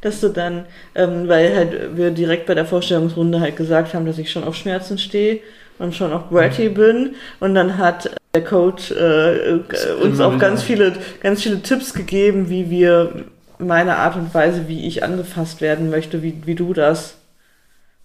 Dass 0.00 0.20
du 0.20 0.28
dann, 0.28 0.64
ähm, 0.94 1.26
weil 1.26 1.54
halt 1.56 1.96
wir 1.96 2.12
direkt 2.12 2.46
bei 2.46 2.54
der 2.54 2.64
Vorstellungsrunde 2.64 3.40
halt 3.40 3.56
gesagt 3.56 3.94
haben, 3.94 4.06
dass 4.06 4.18
ich 4.18 4.30
schon 4.30 4.44
auf 4.44 4.54
Schmerzen 4.54 4.96
stehe 4.96 5.40
und 5.78 5.94
schon 5.94 6.12
auf 6.12 6.30
Bratty 6.30 6.68
bin. 6.68 7.16
Und 7.40 7.54
dann 7.54 7.78
hat 7.78 8.14
der 8.34 8.44
Coach 8.44 8.92
äh, 8.92 9.56
äh, 9.56 9.62
uns 10.00 10.20
auch 10.20 10.38
ganz 10.38 10.62
viele, 10.62 10.96
ganz 11.20 11.42
viele 11.42 11.60
Tipps 11.62 11.94
gegeben, 11.94 12.48
wie 12.48 12.70
wir 12.70 13.24
meine 13.58 13.96
Art 13.96 14.16
und 14.16 14.32
Weise, 14.34 14.68
wie 14.68 14.86
ich 14.86 15.02
angefasst 15.02 15.60
werden 15.60 15.90
möchte, 15.90 16.22
wie, 16.22 16.42
wie 16.44 16.54
du 16.54 16.72
das 16.72 17.17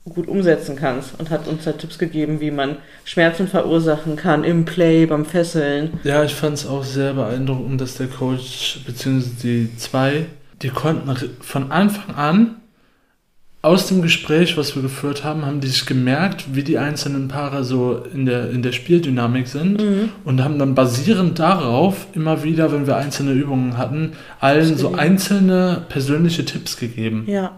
gut 0.06 0.28
umsetzen 0.28 0.76
kannst 0.76 1.18
und 1.20 1.30
hat 1.30 1.48
uns 1.48 1.66
halt 1.66 1.80
Tipps 1.80 1.98
gegeben, 1.98 2.42
wie 2.42 2.52
man 2.52 2.78
Schmerzen 3.06 3.48
verursachen 3.48 4.16
kann 4.18 4.44
im 4.44 4.66
Play, 4.66 5.06
beim 5.06 5.26
Fesseln. 5.26 5.94
Ja, 6.04 6.24
ich 6.24 6.36
fand 6.36 6.58
es 6.58 6.68
auch 6.68 6.84
sehr 6.84 7.14
beeindruckend, 7.14 7.80
dass 7.80 7.96
der 7.96 8.08
Coach, 8.08 8.82
beziehungsweise 8.86 9.36
die 9.42 9.78
zwei, 9.78 10.26
die 10.62 10.70
konnten 10.70 11.10
von 11.40 11.72
Anfang 11.72 12.16
an 12.16 12.56
aus 13.62 13.88
dem 13.88 14.02
Gespräch, 14.02 14.58
was 14.58 14.76
wir 14.76 14.82
geführt 14.82 15.24
haben, 15.24 15.46
haben 15.46 15.62
die 15.62 15.70
sich 15.70 15.86
gemerkt, 15.86 16.54
wie 16.54 16.64
die 16.64 16.78
einzelnen 16.78 17.30
Paare 17.30 17.64
so 17.64 18.04
in 18.14 18.26
der, 18.26 18.50
in 18.52 18.62
der 18.62 18.74
Spieldynamik 18.74 19.48
sind 19.48 19.82
Mhm. 19.82 20.10
und 20.26 20.44
haben 20.44 20.60
dann 20.60 20.76
basierend 20.76 21.40
darauf 21.40 22.08
immer 22.14 22.44
wieder, 22.44 22.74
wenn 22.74 22.88
wir 22.88 22.98
einzelne 22.98 23.32
Übungen 23.32 23.78
hatten, 23.78 24.12
allen 24.42 24.76
so 24.76 24.96
einzelne 24.96 25.86
persönliche 25.88 26.44
Tipps 26.44 26.76
gegeben. 26.76 27.24
Ja. 27.26 27.56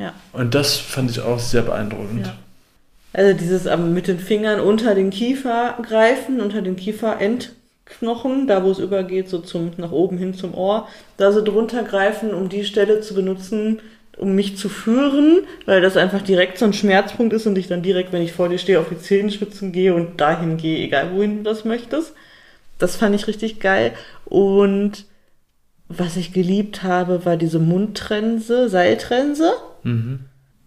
Ja. 0.00 0.14
Und 0.32 0.54
das 0.54 0.78
fand 0.78 1.10
ich 1.10 1.20
auch 1.20 1.38
sehr 1.38 1.62
beeindruckend. 1.62 2.26
Ja. 2.26 2.36
Also 3.12 3.36
dieses 3.36 3.64
mit 3.76 4.08
den 4.08 4.18
Fingern 4.18 4.60
unter 4.60 4.94
den 4.94 5.10
Kiefer 5.10 5.76
greifen, 5.82 6.40
unter 6.40 6.62
den 6.62 6.76
Kieferendknochen, 6.76 8.46
da 8.46 8.64
wo 8.64 8.70
es 8.70 8.78
übergeht, 8.78 9.28
so 9.28 9.40
zum 9.40 9.72
nach 9.76 9.92
oben 9.92 10.16
hin 10.16 10.32
zum 10.32 10.54
Ohr, 10.54 10.88
da 11.16 11.32
so 11.32 11.42
drunter 11.42 11.82
greifen, 11.82 12.32
um 12.32 12.48
die 12.48 12.64
Stelle 12.64 13.00
zu 13.00 13.14
benutzen, 13.14 13.80
um 14.16 14.34
mich 14.34 14.56
zu 14.56 14.68
führen, 14.68 15.42
weil 15.66 15.80
das 15.80 15.96
einfach 15.96 16.22
direkt 16.22 16.58
so 16.58 16.64
ein 16.64 16.72
Schmerzpunkt 16.72 17.32
ist 17.34 17.46
und 17.46 17.58
ich 17.58 17.68
dann 17.68 17.82
direkt, 17.82 18.12
wenn 18.12 18.22
ich 18.22 18.32
vor 18.32 18.48
dir 18.48 18.58
stehe, 18.58 18.78
auf 18.78 18.88
die 18.88 18.98
Zehenspitzen 18.98 19.72
gehe 19.72 19.94
und 19.94 20.20
dahin 20.20 20.56
gehe, 20.56 20.84
egal 20.84 21.12
wohin 21.14 21.38
du 21.38 21.42
das 21.50 21.64
möchtest. 21.64 22.12
Das 22.78 22.96
fand 22.96 23.14
ich 23.14 23.26
richtig 23.26 23.60
geil. 23.60 23.92
Und 24.24 25.04
was 25.90 26.16
ich 26.16 26.32
geliebt 26.32 26.82
habe, 26.84 27.24
war 27.26 27.36
diese 27.36 27.58
Mundtrense, 27.58 28.68
Seiltrense 28.68 29.52
Mhm. 29.82 30.20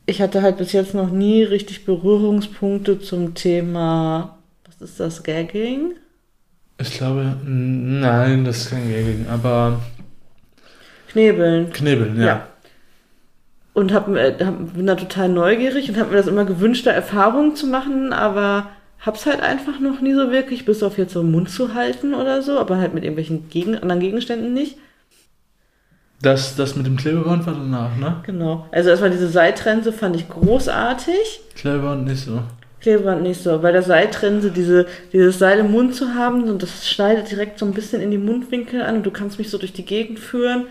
ich 0.05 0.21
hatte 0.21 0.41
halt 0.41 0.57
bis 0.57 0.71
jetzt 0.73 0.93
noch 0.93 1.11
nie 1.11 1.43
richtig 1.43 1.85
Berührungspunkte 1.85 2.99
zum 2.99 3.35
Thema, 3.35 4.37
was 4.65 4.89
ist 4.89 4.99
das, 4.99 5.23
Gagging? 5.23 5.93
Ich 6.79 6.91
glaube, 6.97 7.37
nein, 7.45 8.43
das 8.43 8.57
ist 8.57 8.69
kein 8.71 8.89
Gagging, 8.89 9.27
aber 9.29 9.79
Knebeln. 11.09 11.71
Knebeln, 11.71 12.19
ja. 12.19 12.25
Ja. 12.25 12.47
Und 13.73 13.93
hab, 13.93 14.07
äh, 14.09 14.35
hab, 14.43 14.73
bin 14.73 14.85
da 14.85 14.95
total 14.95 15.29
neugierig 15.29 15.89
und 15.89 15.97
habe 15.97 16.11
mir 16.11 16.17
das 16.17 16.27
immer 16.27 16.45
gewünscht, 16.45 16.85
da 16.85 16.91
Erfahrungen 16.91 17.55
zu 17.55 17.67
machen, 17.67 18.13
aber 18.13 18.69
hab's 18.99 19.25
halt 19.25 19.41
einfach 19.41 19.79
noch 19.79 20.01
nie 20.01 20.13
so 20.13 20.31
wirklich, 20.31 20.65
bis 20.65 20.83
auf 20.83 20.97
jetzt 20.97 21.13
so 21.13 21.21
im 21.21 21.31
Mund 21.31 21.49
zu 21.49 21.73
halten 21.73 22.13
oder 22.13 22.41
so, 22.41 22.59
aber 22.59 22.77
halt 22.77 22.93
mit 22.93 23.03
irgendwelchen 23.03 23.49
Gegen 23.49 23.75
anderen 23.77 23.99
Gegenständen 24.01 24.53
nicht. 24.53 24.77
Das, 26.23 26.55
das 26.55 26.77
mit 26.77 26.85
dem 26.85 26.95
Klebeband 26.95 27.45
war 27.45 27.53
danach, 27.53 27.97
ne? 27.97 28.15
Genau. 28.25 28.65
Also 28.71 28.89
erstmal 28.89 29.11
diese 29.11 29.27
Seiltrense 29.27 29.91
fand 29.91 30.15
ich 30.15 30.29
großartig. 30.29 31.41
Klebeband 31.53 32.05
nicht 32.05 32.23
so. 32.23 32.41
Klebeband 32.79 33.23
nicht 33.23 33.43
so, 33.43 33.61
weil 33.61 33.73
der 33.73 33.83
Seiltrense, 33.83 34.49
diese, 34.49 34.85
dieses 35.11 35.37
Seil 35.37 35.59
im 35.59 35.71
Mund 35.71 35.95
zu 35.95 36.15
haben, 36.15 36.45
und 36.45 36.63
das 36.63 36.87
schneidet 36.87 37.29
direkt 37.29 37.59
so 37.59 37.65
ein 37.65 37.73
bisschen 37.73 38.01
in 38.01 38.09
die 38.09 38.17
Mundwinkel 38.17 38.81
an 38.81 38.95
und 38.95 39.05
du 39.05 39.11
kannst 39.11 39.37
mich 39.37 39.49
so 39.49 39.57
durch 39.57 39.73
die 39.73 39.83
Gegend 39.83 40.17
führen. 40.17 40.65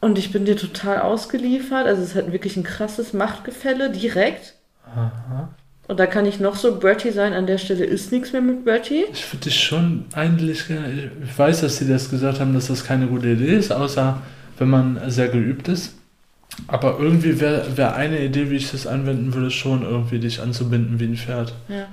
Und 0.00 0.16
ich 0.16 0.30
bin 0.30 0.44
dir 0.44 0.56
total 0.56 1.00
ausgeliefert. 1.00 1.86
Also 1.86 2.02
es 2.02 2.10
ist 2.10 2.14
halt 2.14 2.32
wirklich 2.32 2.56
ein 2.56 2.64
krasses 2.64 3.12
Machtgefälle 3.12 3.90
direkt. 3.90 4.54
Aha. 4.86 5.48
Und 5.88 5.98
da 5.98 6.06
kann 6.06 6.24
ich 6.24 6.38
noch 6.38 6.54
so 6.54 6.76
Bertie 6.76 7.10
sein, 7.10 7.32
an 7.32 7.46
der 7.46 7.58
Stelle 7.58 7.84
ist 7.84 8.12
nichts 8.12 8.32
mehr 8.32 8.42
mit 8.42 8.64
Bertie. 8.64 9.04
Ich 9.12 9.32
würde 9.32 9.44
dich 9.44 9.60
schon 9.60 10.04
eigentlich 10.14 10.68
gerne. 10.68 11.10
Ich 11.24 11.36
weiß, 11.36 11.62
dass 11.62 11.78
sie 11.78 11.88
das 11.88 12.10
gesagt 12.10 12.38
haben, 12.38 12.54
dass 12.54 12.68
das 12.68 12.84
keine 12.84 13.08
gute 13.08 13.28
Idee 13.30 13.56
ist, 13.56 13.72
außer 13.72 14.22
wenn 14.58 14.68
man 14.70 15.00
sehr 15.08 15.28
geübt 15.28 15.68
ist. 15.68 15.94
Aber 16.68 16.98
irgendwie 17.00 17.40
wäre 17.40 17.76
wär 17.76 17.94
eine 17.94 18.22
Idee, 18.22 18.50
wie 18.50 18.56
ich 18.56 18.70
das 18.70 18.86
anwenden 18.86 19.32
würde, 19.32 19.50
schon 19.50 19.82
irgendwie 19.82 20.18
dich 20.18 20.40
anzubinden 20.40 21.00
wie 21.00 21.04
ein 21.06 21.16
Pferd. 21.16 21.54
Ja. 21.68 21.86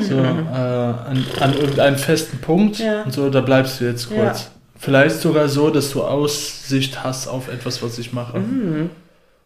So, 0.00 0.16
äh, 0.18 0.22
an, 0.22 1.24
an 1.40 1.54
irgendeinen 1.54 1.96
festen 1.96 2.38
Punkt 2.38 2.78
Ja. 2.78 3.02
und 3.02 3.12
so, 3.12 3.28
da 3.30 3.40
bleibst 3.40 3.80
du 3.80 3.84
jetzt 3.84 4.10
Ja. 4.10 4.24
kurz. 4.26 4.50
Vielleicht 4.78 5.20
sogar 5.20 5.48
so, 5.48 5.70
dass 5.70 5.90
du 5.90 6.02
Aussicht 6.02 7.02
hast 7.02 7.26
auf 7.26 7.48
etwas, 7.48 7.82
was 7.82 7.98
ich 7.98 8.12
mache. 8.12 8.38
Mhm. 8.38 8.90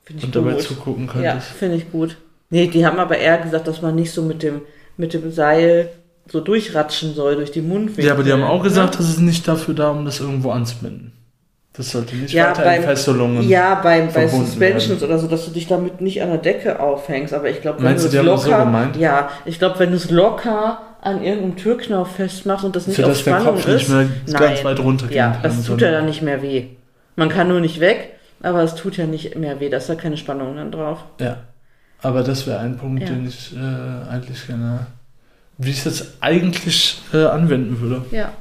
Ich 0.09 0.25
Und 0.25 0.35
dabei 0.37 0.53
gut. 0.53 0.63
zugucken 0.63 1.07
Ja, 1.07 1.33
könntest. 1.33 1.49
finde 1.53 1.77
ich 1.77 1.91
gut. 1.93 2.17
Nee, 2.51 2.67
die 2.67 2.85
haben 2.87 2.99
aber 2.99 3.19
eher 3.19 3.39
gesagt, 3.39 3.69
dass 3.69 3.83
man 3.83 3.95
nicht 3.95 4.11
so 4.11 4.23
mit 4.23 4.43
dem, 4.43 4.63
mit 4.97 5.13
dem 5.13 5.31
Seil 5.33 5.91
so 6.31 6.41
durchratschen 6.41 7.15
soll 7.15 7.37
durch 7.37 7.51
die 7.53 7.61
Mundwinkel. 7.61 8.05
Ja, 8.07 8.13
aber 8.15 8.23
die 8.23 8.33
haben 8.33 8.43
auch 8.43 8.63
gesagt, 8.63 8.93
ne? 8.93 8.97
das 8.99 9.09
ist 9.11 9.21
nicht 9.21 9.47
dafür 9.47 9.75
da, 9.75 9.91
um 9.91 10.05
das 10.05 10.21
irgendwo 10.21 10.51
anzubinden. 10.51 11.13
Das 11.79 11.91
sollte 11.93 12.17
nicht 12.17 12.35
Ja, 12.35 12.49
weiter 12.51 12.65
beim- 12.65 12.81
in 12.83 12.89
Fesselungen. 12.89 13.49
Ja, 13.49 13.77
bei, 13.77 14.03
bei 14.13 14.27
Suspensions 14.29 15.01
werden. 15.01 15.05
oder 15.05 15.19
so, 15.19 15.29
dass 15.29 15.45
du 15.47 15.53
dich 15.53 15.67
damit 15.69 16.01
nicht 16.03 16.21
an 16.23 16.29
der 16.29 16.39
Decke 16.39 16.81
aufhängst. 16.81 17.33
Aber 17.33 17.49
ich 17.49 17.63
glaube, 17.63 17.79
wenn 17.79 17.85
Meinst 17.87 18.05
du 18.05 18.09
es 18.09 18.15
so 18.15 18.23
locker, 18.23 18.65
gemeint? 18.65 18.97
ja, 18.97 19.31
ich 19.47 19.59
glaube, 19.61 19.79
wenn 19.79 19.91
du 19.91 19.97
es 19.97 20.11
locker 20.11 20.81
an 21.01 21.23
irgendeinem 21.23 21.57
Türknauf 21.57 22.17
festmachst 22.17 22.65
und 22.65 22.75
das 22.75 22.89
nicht 22.89 22.97
Für 22.97 23.05
auf 23.05 23.11
das 23.11 23.23
der 23.25 23.31
Spannung 23.37 23.55
Kopf 23.55 23.69
ist, 23.69 23.89
nicht 23.89 23.89
mehr 23.91 24.09
ganz 24.41 24.65
weit 24.65 24.81
runtergehen 24.81 25.17
ja, 25.17 25.31
kann. 25.31 25.43
das 25.45 25.65
tut 25.65 25.81
ja 25.81 25.93
dann 25.93 26.07
nicht 26.07 26.21
mehr 26.23 26.43
weh. 26.43 26.67
Man 27.15 27.29
kann 27.29 27.47
nur 27.49 27.61
nicht 27.61 27.79
weg, 27.79 28.15
aber 28.43 28.63
es 28.65 28.75
tut 28.75 28.97
ja 28.97 29.07
nicht 29.07 29.37
mehr 29.37 29.61
weh. 29.61 29.69
Da 29.71 29.77
ist 29.77 29.89
ja 29.89 29.95
keine 29.95 30.17
Spannung 30.17 30.57
dann 30.57 30.73
drauf. 30.73 30.99
Ja. 31.21 31.37
Aber 32.03 32.23
das 32.25 32.47
wäre 32.49 32.59
ein 32.59 32.77
Punkt, 32.77 33.03
Ja. 33.03 33.09
den 33.09 33.27
ich 33.29 33.55
äh, 33.57 34.11
eigentlich 34.11 34.45
gerne. 34.49 34.87
Wie 35.59 35.71
ich 35.71 35.83
das 35.85 36.15
eigentlich 36.21 37.01
äh, 37.15 37.25
anwenden 37.25 37.81
würde. 37.81 38.05
Ja, 38.11 38.33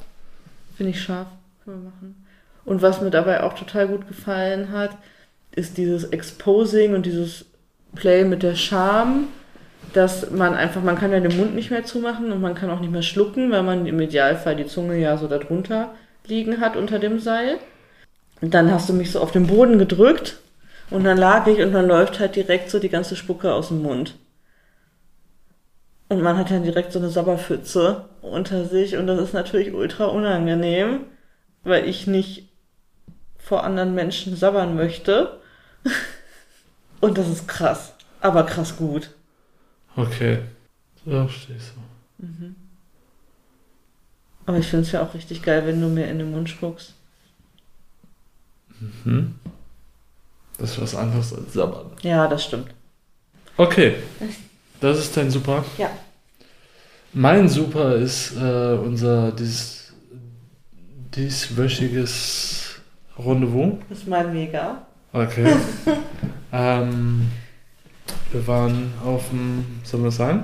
finde 0.76 0.91
ich 0.91 1.02
scharf. 1.02 1.28
Können 1.63 1.84
wir 1.84 1.89
machen. 1.91 2.15
Und 2.67 2.82
was 2.82 2.99
mir 2.99 3.12
dabei 3.12 3.43
auch 3.43 3.53
total 3.53 3.88
gut 3.88 4.10
gefallen 4.10 4.73
hat, 4.73 4.91
ist 5.56 5.77
dieses 5.77 6.03
Exposing 6.03 6.95
und 6.95 7.06
dieses 7.06 7.45
Play 7.95 8.25
mit 8.25 8.43
der 8.43 8.56
Scham, 8.56 9.30
dass 9.93 10.32
man 10.32 10.53
einfach, 10.53 10.84
man 10.84 10.97
kann 10.97 11.13
ja 11.13 11.21
den 11.21 11.38
Mund 11.38 11.56
nicht 11.56 11.71
mehr 11.71 11.86
zumachen 11.86 12.30
und 12.30 12.41
man 12.41 12.56
kann 12.56 12.69
auch 12.69 12.82
nicht 12.82 12.91
mehr 12.91 13.03
schlucken, 13.03 13.51
weil 13.51 13.63
man 13.63 13.86
im 13.86 14.01
Idealfall 14.01 14.58
die 14.58 14.65
Zunge 14.65 14.97
ja 14.97 15.15
so 15.17 15.30
darunter 15.30 15.95
liegen 16.25 16.60
hat 16.60 16.75
unter 16.75 16.99
dem 16.99 17.21
Seil. 17.21 17.58
Und 18.41 18.53
dann 18.53 18.69
hast 18.69 18.89
du 18.89 18.93
mich 18.93 19.13
so 19.13 19.21
auf 19.21 19.32
den 19.32 19.47
Boden 19.47 19.80
gedrückt 19.80 20.41
und 20.89 21.06
dann 21.06 21.17
lag 21.17 21.47
ich 21.47 21.62
und 21.62 21.71
dann 21.71 21.88
läuft 21.88 22.19
halt 22.19 22.36
direkt 22.36 22.69
so 22.69 22.80
die 22.80 22.89
ganze 22.89 23.15
Spucke 23.15 23.53
aus 23.53 23.69
dem 23.69 23.82
Mund. 23.82 24.15
Und 26.10 26.21
man 26.21 26.38
hat 26.38 26.51
dann 26.51 26.63
direkt 26.63 26.91
so 26.91 26.99
eine 26.99 27.10
Sabberpfütze 27.10 28.10
unter 28.21 28.65
sich 28.65 28.97
und 28.97 29.08
das 29.08 29.21
ist 29.21 29.34
natürlich 29.34 29.73
ultra 29.73 30.08
unangenehm, 30.08 31.06
weil 31.63 31.88
ich 31.88 32.08
nicht 32.08 32.46
vor 33.47 33.63
anderen 33.63 33.95
Menschen 33.95 34.36
sabbern 34.36 34.75
möchte. 34.75 35.39
Und 36.99 37.17
das 37.17 37.29
ist 37.29 37.47
krass, 37.47 37.93
aber 38.19 38.43
krass 38.45 38.75
gut. 38.75 39.12
Okay. 39.95 40.39
So 41.05 41.12
verstehe 41.12 41.55
ich 41.55 41.63
so. 41.63 41.71
Aber 44.45 44.57
ich 44.57 44.67
finde 44.67 44.86
es 44.86 44.91
ja 44.91 45.01
auch 45.03 45.13
richtig 45.13 45.43
geil, 45.43 45.65
wenn 45.65 45.79
du 45.79 45.88
mir 45.88 46.07
in 46.07 46.19
den 46.19 46.31
Mund 46.31 46.49
spuckst. 46.49 46.93
Mhm. 48.79 49.36
Das 50.57 50.71
ist 50.71 50.81
was 50.81 50.95
anderes 50.95 51.33
als 51.33 51.53
Sabbern. 51.53 51.91
Ja, 52.01 52.27
das 52.27 52.45
stimmt. 52.45 52.69
Okay. 53.55 53.95
Das 54.81 54.99
ist 54.99 55.15
dein 55.15 55.31
Super. 55.31 55.63
Ja. 55.77 55.89
Mein 57.13 57.47
Super 57.47 57.95
ist 57.95 58.36
äh, 58.36 58.73
unser 58.73 59.31
dies, 59.31 59.93
dieswöchiges 61.15 62.66
Rendezvous. 63.19 63.73
Das 63.89 63.99
ist 63.99 64.08
mein 64.08 64.32
Mega. 64.34 64.82
Okay. 65.13 65.53
ähm, 66.51 67.27
wir 68.32 68.47
waren 68.47 68.93
auf 69.03 69.30
dem, 69.30 69.65
sollen 69.84 70.03
wir 70.03 70.12
sagen? 70.12 70.43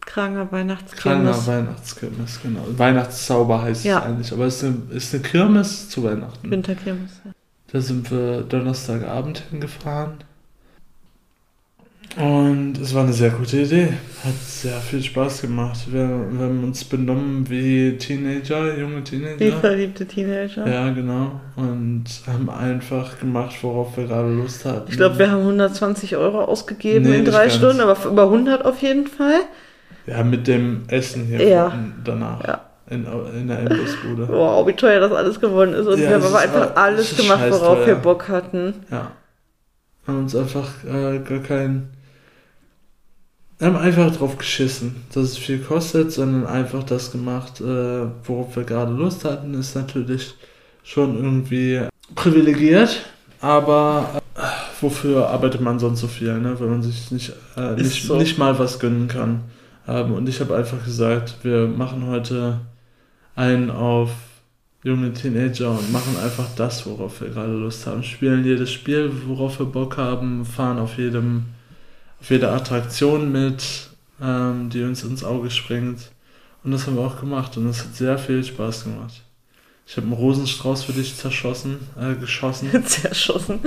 Kranger 0.00 0.46
Kranger 0.46 0.52
Weihnachtskirmes. 0.52 1.46
Weihnachtskirmes, 1.46 2.40
genau. 2.42 2.64
Weihnachtszauber 2.76 3.62
heißt 3.62 3.84
Ja. 3.84 3.98
es 3.98 4.04
eigentlich, 4.04 4.32
aber 4.32 4.44
es 4.46 4.62
ist 4.62 4.64
eine, 4.64 4.96
ist 4.96 5.14
eine 5.14 5.22
Kirmes 5.22 5.88
zu 5.88 6.04
Weihnachten. 6.04 6.50
Winterkirmes. 6.50 7.20
Da 7.72 7.80
sind 7.80 8.10
wir 8.10 8.42
Donnerstagabend 8.42 9.44
hingefahren. 9.50 10.14
Und 12.16 12.76
es 12.82 12.92
war 12.92 13.04
eine 13.04 13.12
sehr 13.12 13.30
gute 13.30 13.58
Idee. 13.58 13.88
Hat 14.24 14.34
sehr 14.44 14.76
viel 14.80 15.00
Spaß 15.02 15.42
gemacht. 15.42 15.78
Wir, 15.90 16.00
wir 16.08 16.44
haben 16.46 16.64
uns 16.64 16.84
benommen 16.84 17.48
wie 17.48 17.96
Teenager, 17.98 18.76
junge 18.76 18.98
Wie 18.98 19.02
Teenager. 19.04 19.58
verliebte 19.60 20.06
Teenager. 20.06 20.66
Ja, 20.68 20.90
genau. 20.90 21.40
Und 21.54 22.04
haben 22.26 22.50
einfach 22.50 23.20
gemacht, 23.20 23.54
worauf 23.62 23.96
wir 23.96 24.06
gerade 24.08 24.28
Lust 24.28 24.64
hatten. 24.64 24.90
Ich 24.90 24.96
glaube, 24.96 25.18
wir 25.18 25.30
haben 25.30 25.42
120 25.42 26.16
Euro 26.16 26.42
ausgegeben 26.44 27.08
Nee, 27.08 27.18
in 27.18 27.24
drei 27.24 27.42
ganz. 27.42 27.54
Stunden, 27.54 27.80
aber 27.80 27.96
über 28.04 28.24
100 28.24 28.64
auf 28.64 28.82
jeden 28.82 29.06
Fall. 29.06 29.40
Ja, 30.06 30.24
mit 30.24 30.48
dem 30.48 30.82
Essen 30.88 31.26
hier 31.26 31.46
Ja. 31.46 31.72
danach. 32.04 32.44
Ja. 32.44 32.60
In, 32.90 33.06
in 33.38 33.46
der 33.46 33.60
Imbissbude. 33.60 34.26
Wow, 34.32 34.66
wie 34.66 34.72
teuer 34.72 34.98
das 34.98 35.12
alles 35.12 35.40
geworden 35.40 35.74
ist. 35.74 35.86
Und 35.86 36.00
Ja, 36.00 36.08
wir 36.08 36.16
haben 36.16 36.24
aber 36.24 36.40
einfach 36.40 36.74
alles 36.74 37.16
gemacht, 37.16 37.44
worauf 37.50 37.86
wir. 37.86 37.94
Bock 37.94 38.28
hatten. 38.28 38.74
Ja. 38.90 39.12
Haben 40.08 40.18
uns 40.18 40.34
einfach 40.34 40.68
äh, 40.84 41.20
gar 41.20 41.38
kein. 43.60 43.74
Haben 43.74 43.82
einfach 43.82 44.16
drauf 44.16 44.38
geschissen, 44.38 44.96
dass 45.12 45.24
es 45.24 45.38
viel 45.38 45.58
kostet, 45.58 46.12
sondern 46.12 46.46
einfach 46.46 46.82
das 46.82 47.12
gemacht, 47.12 47.60
äh, 47.60 48.06
worauf 48.24 48.56
wir 48.56 48.64
gerade 48.64 48.92
Lust 48.92 49.24
hatten, 49.24 49.54
ist 49.54 49.76
natürlich 49.76 50.34
schon 50.82 51.16
irgendwie 51.16 51.82
privilegiert, 52.14 53.04
aber 53.40 54.20
äh, 54.34 54.40
wofür 54.80 55.28
arbeitet 55.28 55.60
man 55.60 55.78
sonst 55.78 56.00
so 56.00 56.08
viel, 56.08 56.38
ne? 56.38 56.58
wenn 56.58 56.70
man 56.70 56.82
sich 56.82 57.10
nicht, 57.10 57.32
äh, 57.56 57.74
nicht, 57.74 58.06
so. 58.06 58.16
nicht 58.16 58.38
mal 58.38 58.58
was 58.58 58.78
gönnen 58.78 59.08
kann. 59.08 59.42
Ähm, 59.86 60.12
und 60.12 60.28
ich 60.28 60.40
habe 60.40 60.56
einfach 60.56 60.84
gesagt, 60.84 61.36
wir 61.42 61.66
machen 61.66 62.06
heute 62.06 62.60
einen 63.34 63.70
auf 63.70 64.10
junge 64.82 65.12
Teenager 65.12 65.70
und 65.70 65.92
machen 65.92 66.16
einfach 66.22 66.46
das, 66.56 66.86
worauf 66.86 67.20
wir 67.20 67.28
gerade 67.28 67.52
Lust 67.52 67.86
haben. 67.86 68.02
Spielen 68.02 68.44
jedes 68.44 68.72
Spiel, 68.72 69.10
worauf 69.26 69.58
wir 69.58 69.66
Bock 69.66 69.98
haben, 69.98 70.44
fahren 70.44 70.78
auf 70.78 70.96
jedem, 70.96 71.44
auf 72.20 72.30
jeder 72.30 72.52
Attraktion 72.52 73.32
mit, 73.32 73.62
ähm, 74.20 74.70
die 74.70 74.82
uns 74.82 75.02
ins 75.02 75.24
Auge 75.24 75.50
springt. 75.50 76.10
Und 76.62 76.72
das 76.72 76.86
haben 76.86 76.96
wir 76.96 77.02
auch 77.02 77.18
gemacht 77.18 77.56
und 77.56 77.66
es 77.68 77.80
hat 77.80 77.94
sehr 77.94 78.18
viel 78.18 78.44
Spaß 78.44 78.84
gemacht. 78.84 79.22
Ich 79.86 79.96
habe 79.96 80.06
einen 80.06 80.12
Rosenstrauß 80.12 80.84
für 80.84 80.92
dich 80.92 81.16
zerschossen, 81.16 81.78
äh, 81.98 82.14
geschossen. 82.14 82.70
Zerschossen. 82.86 83.60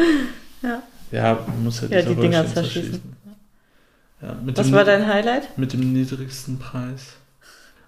Ja. 0.61 0.83
Ja, 1.11 1.45
man 1.47 1.63
muss 1.63 1.81
ja, 1.81 1.87
Ja, 1.89 2.01
die 2.01 2.15
Dinger 2.15 2.47
zerschießen. 2.47 3.01
Ja, 4.21 4.35
mit 4.43 4.57
Was 4.57 4.71
war 4.71 4.85
dein 4.85 5.05
Highlight? 5.05 5.57
Mit 5.57 5.73
dem 5.73 5.91
niedrigsten 5.91 6.59
Preis. 6.59 7.17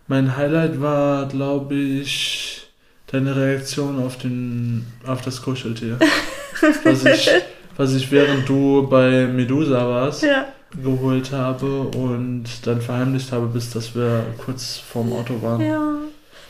Mein 0.07 0.35
Highlight 0.35 0.81
war, 0.81 1.27
glaube 1.27 1.75
ich, 1.75 2.67
deine 3.07 3.35
Reaktion 3.35 4.03
auf, 4.03 4.17
den, 4.17 4.85
auf 5.05 5.21
das 5.21 5.41
Kuscheltier. 5.41 5.97
was, 6.83 7.05
ich, 7.05 7.31
was 7.77 7.93
ich 7.93 8.11
während 8.11 8.47
du 8.47 8.87
bei 8.89 9.25
Medusa 9.27 9.87
warst, 9.87 10.23
Ja. 10.23 10.45
geholt 10.81 11.31
habe 11.31 11.81
und 11.81 12.43
dann 12.65 12.81
verheimlicht 12.81 13.31
habe, 13.31 13.47
bis 13.47 13.69
dass 13.71 13.95
wir 13.95 14.25
kurz 14.43 14.77
vorm 14.77 15.13
Auto 15.13 15.41
waren. 15.41 15.61
Ja. 15.61 15.93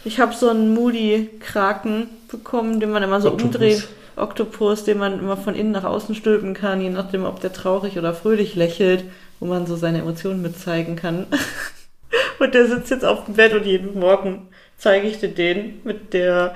Ich 0.03 0.19
habe 0.19 0.33
so 0.33 0.49
einen 0.49 0.73
Moody-Kraken 0.73 2.07
bekommen, 2.29 2.79
den 2.79 2.91
man 2.91 3.03
immer 3.03 3.21
so 3.21 3.29
Oktopus. 3.29 3.55
umdreht. 3.55 3.87
Oktopus, 4.17 4.83
den 4.83 4.97
man 4.99 5.19
immer 5.19 5.35
von 5.35 5.55
innen 5.55 5.71
nach 5.71 5.83
außen 5.83 6.15
stülpen 6.15 6.53
kann, 6.53 6.79
je 6.79 6.89
nachdem, 6.89 7.25
ob 7.25 7.41
der 7.41 7.51
traurig 7.51 7.97
oder 7.97 8.13
fröhlich 8.13 8.55
lächelt, 8.55 9.03
wo 9.39 9.45
man 9.47 9.65
so 9.67 9.75
seine 9.75 9.99
Emotionen 9.99 10.41
mit 10.41 10.57
zeigen 10.59 10.95
kann. 10.95 11.25
Und 12.39 12.53
der 12.53 12.67
sitzt 12.67 12.91
jetzt 12.91 13.03
auf 13.05 13.25
dem 13.25 13.33
Bett 13.35 13.53
und 13.53 13.65
jeden 13.65 13.99
Morgen 13.99 14.47
zeige 14.77 15.07
ich 15.07 15.19
dir 15.19 15.29
den 15.29 15.81
mit 15.83 16.13
der 16.13 16.55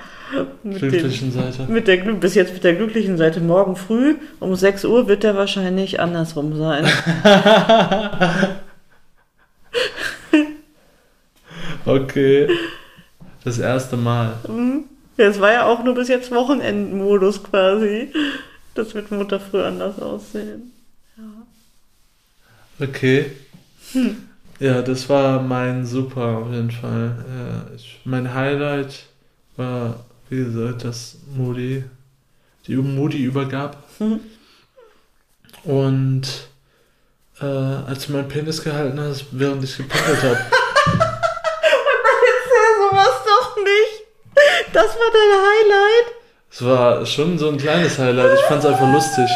mit 0.62 0.78
Glücklichen 0.78 1.32
Seite. 1.32 1.64
mit 1.68 1.88
der 1.88 1.96
bis 1.96 2.34
jetzt 2.34 2.52
mit 2.52 2.64
der 2.64 2.74
glücklichen 2.74 3.16
Seite. 3.16 3.40
Morgen 3.40 3.76
früh 3.76 4.16
um 4.38 4.54
6 4.54 4.84
Uhr 4.84 5.08
wird 5.08 5.22
der 5.22 5.36
wahrscheinlich 5.36 6.00
andersrum 6.00 6.56
sein. 6.56 6.86
Okay. 11.86 12.48
Das 13.44 13.58
erste 13.58 13.96
Mal. 13.96 14.34
Mhm. 14.46 14.84
Ja, 15.16 15.26
es 15.26 15.40
war 15.40 15.52
ja 15.52 15.66
auch 15.66 15.82
nur 15.82 15.94
bis 15.94 16.08
jetzt 16.08 16.30
Wochenendmodus 16.30 17.42
quasi. 17.42 18.12
Das 18.74 18.94
wird 18.94 19.10
Mutter 19.10 19.40
früh 19.40 19.62
anders 19.62 19.98
aussehen. 20.00 20.72
Okay. 22.80 23.32
Ja, 24.60 24.82
das 24.82 25.08
war 25.08 25.40
mein 25.40 25.86
Super 25.86 26.36
auf 26.36 26.52
jeden 26.52 26.70
Fall. 26.70 27.24
Ja, 27.26 27.74
ich, 27.74 27.98
mein 28.04 28.34
Highlight 28.34 29.06
war, 29.56 30.04
wie 30.28 30.44
gesagt, 30.44 30.84
dass 30.84 31.16
Moody, 31.34 31.82
die 32.66 32.76
Moody 32.76 33.24
übergab. 33.24 33.82
Mhm. 33.98 34.20
Und 35.64 36.28
äh, 37.40 37.46
als 37.46 38.06
du 38.06 38.12
meinen 38.12 38.28
Penis 38.28 38.62
gehalten 38.62 39.00
hast, 39.00 39.24
während 39.30 39.64
ich 39.64 39.78
gepinkelt 39.78 40.22
habe. 40.22 40.36
Erzähl 42.36 42.70
sowas 42.82 43.24
doch 43.24 43.56
nicht. 43.56 44.74
Das 44.74 44.88
war 44.88 45.10
dein 45.10 45.40
Highlight. 45.40 46.14
Es 46.50 46.62
war 46.62 47.06
schon 47.06 47.38
so 47.38 47.48
ein 47.48 47.56
kleines 47.56 47.98
Highlight. 47.98 48.38
Ich 48.38 48.44
fand 48.44 48.62
es 48.62 48.70
einfach 48.70 48.92
lustig. 48.92 49.30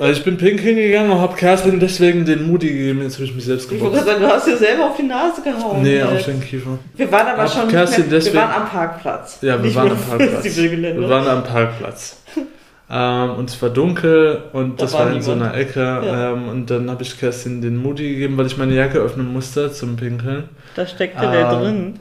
Also 0.00 0.18
ich 0.18 0.24
bin 0.24 0.38
pinkeln 0.38 0.76
gegangen 0.76 1.10
und 1.10 1.20
habe 1.20 1.36
Kerstin 1.36 1.78
deswegen 1.78 2.24
den 2.24 2.46
Moody 2.50 2.68
gegeben. 2.68 3.02
Jetzt 3.02 3.16
habe 3.16 3.24
ich 3.24 3.34
mich 3.34 3.44
selbst 3.44 3.70
Ich 3.70 3.80
wollte 3.80 4.02
sagen, 4.02 4.20
du 4.22 4.26
hast 4.28 4.46
dir 4.46 4.56
selber 4.56 4.86
auf 4.86 4.96
die 4.96 5.02
Nase 5.02 5.42
gehauen. 5.42 5.82
Nee, 5.82 5.98
Äh, 5.98 6.02
auf 6.04 6.24
den 6.24 6.40
Kiefer. 6.40 6.78
Wir 6.96 7.12
waren 7.12 7.26
aber 7.28 7.42
Hab 7.42 7.50
schon 7.52 7.68
Kerstin 7.68 8.04
mehr, 8.08 8.10
deswegen- 8.18 8.34
wir 8.36 8.40
waren 8.42 8.62
am 8.62 8.68
Parkplatz. 8.70 9.38
Ja, 9.42 9.62
wir 9.62 9.74
waren 9.74 9.90
am 9.90 9.98
Parkplatz. 9.98 10.56
Wir 10.56 11.08
waren 11.10 11.28
am 11.28 11.44
Parkplatz. 11.44 12.16
ähm, 12.90 13.30
und 13.36 13.50
es 13.50 13.60
war 13.60 13.68
dunkel 13.68 14.42
und 14.54 14.80
Da 14.80 14.84
das 14.84 14.94
war 14.94 15.12
in 15.12 15.20
so 15.20 15.32
niemand. 15.34 15.52
einer 15.52 15.60
Ecke. 15.60 15.80
Ja. 15.80 16.32
Ähm, 16.32 16.48
und 16.48 16.70
dann 16.70 16.90
habe 16.90 17.02
ich 17.02 17.20
Kerstin 17.20 17.60
den 17.60 17.76
Moody 17.76 18.08
gegeben, 18.14 18.38
weil 18.38 18.46
ich 18.46 18.56
meine 18.56 18.74
Jacke 18.74 18.98
öffnen 18.98 19.30
musste 19.30 19.70
zum 19.70 19.96
Pinkeln. 19.96 20.44
Da 20.76 20.86
steckte 20.86 21.20
der 21.20 21.52
Ähm, 21.52 21.60
drin. 21.60 21.94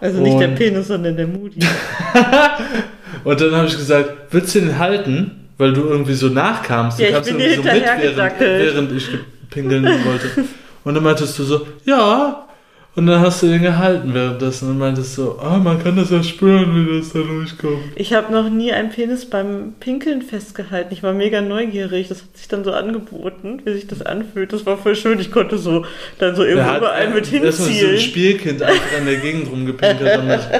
Also 0.00 0.20
nicht 0.20 0.40
der 0.40 0.48
Penis, 0.48 0.88
sondern 0.88 1.16
der 1.18 1.26
Moody. 1.26 1.60
Und 3.24 3.40
dann 3.40 3.54
habe 3.54 3.66
ich 3.68 3.76
gesagt, 3.76 4.10
willst 4.30 4.54
du 4.54 4.60
den 4.60 4.78
halten? 4.78 5.41
Weil 5.62 5.74
du 5.74 5.82
irgendwie 5.82 6.14
so 6.14 6.26
nachkamst. 6.26 6.98
Du 6.98 7.04
Ja, 7.04 7.10
ich 7.10 7.14
kamst 7.14 7.30
irgendwie 7.30 7.54
so 7.54 7.62
mit, 7.62 7.72
während, 7.72 8.40
während 8.40 8.92
ich 8.92 9.08
pinkeln 9.48 9.84
wollte. 9.84 10.44
Und 10.82 10.94
dann 10.94 11.04
meintest 11.04 11.38
du 11.38 11.44
so, 11.44 11.68
ja. 11.84 12.48
Und 12.96 13.06
dann 13.06 13.20
hast 13.20 13.44
du 13.44 13.46
den 13.46 13.62
gehalten 13.62 14.12
währenddessen 14.12 14.70
und 14.70 14.78
meintest 14.78 15.14
so, 15.14 15.38
ah, 15.38 15.58
man 15.58 15.80
kann 15.80 15.94
das 15.94 16.10
ja 16.10 16.20
spüren, 16.20 16.74
wie 16.74 16.98
das 16.98 17.12
da 17.12 17.20
durchkommt. 17.20 17.78
Ich 17.94 18.12
habe 18.12 18.32
noch 18.32 18.50
nie 18.50 18.72
einen 18.72 18.90
Penis 18.90 19.24
beim 19.24 19.74
Pinkeln 19.78 20.22
festgehalten. 20.22 20.92
Ich 20.92 21.04
war 21.04 21.12
mega 21.12 21.40
neugierig. 21.40 22.08
Das 22.08 22.22
hat 22.22 22.36
sich 22.36 22.48
dann 22.48 22.64
so 22.64 22.72
angeboten, 22.72 23.62
wie 23.64 23.72
sich 23.72 23.86
das 23.86 24.02
anfühlt. 24.02 24.52
Das 24.52 24.66
war 24.66 24.76
voll 24.76 24.96
schön. 24.96 25.20
Ich 25.20 25.30
konnte 25.30 25.58
so 25.58 25.86
dann 26.18 26.34
so 26.34 26.42
irgendwo 26.42 26.76
überall 26.78 27.08
mit 27.10 27.32
erstmal 27.32 27.52
so 27.52 27.62
ein 27.66 27.70
hinziehen. 27.70 27.98
Spielkind 28.00 28.62
einfach 28.62 28.98
in 28.98 29.06
der 29.06 29.16
Gegend 29.18 29.48
rumgepinkelt. 29.48 30.40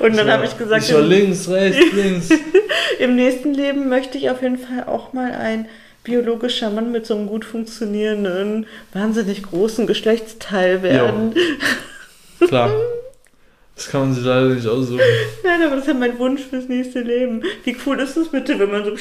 Und 0.00 0.16
dann 0.16 0.26
So, 0.26 0.32
habe 0.32 0.44
ich 0.44 0.56
gesagt, 0.58 0.82
Ich 0.82 0.88
so 0.88 0.98
im, 0.98 1.08
links, 1.08 1.48
rechts, 1.48 1.92
links. 1.94 2.28
im 2.98 3.16
nächsten 3.16 3.54
Leben 3.54 3.88
möchte 3.88 4.18
ich 4.18 4.30
auf 4.30 4.42
jeden 4.42 4.58
Fall 4.58 4.84
auch 4.86 5.12
mal 5.12 5.32
ein 5.32 5.66
biologischer 6.04 6.70
Mann 6.70 6.92
mit 6.92 7.06
so 7.06 7.14
einem 7.14 7.26
gut 7.26 7.44
funktionierenden, 7.44 8.66
wahnsinnig 8.92 9.42
großen 9.42 9.86
Geschlechtsteil 9.86 10.82
werden. 10.82 11.34
Klar. 12.46 12.70
Das 13.76 13.88
kann 13.88 14.02
man 14.02 14.14
sich 14.14 14.24
leider 14.24 14.50
nicht 14.50 14.68
aussuchen. 14.68 15.00
Nein, 15.42 15.62
aber 15.62 15.70
das 15.76 15.80
ist 15.80 15.88
ja 15.88 15.94
mein 15.94 16.16
Wunsch 16.20 16.42
fürs 16.42 16.68
nächste 16.68 17.00
Leben. 17.00 17.42
Wie 17.64 17.76
cool 17.84 17.98
ist 17.98 18.16
das 18.16 18.28
bitte, 18.28 18.56
wenn 18.60 18.70
man 18.70 18.84
so 18.84 18.92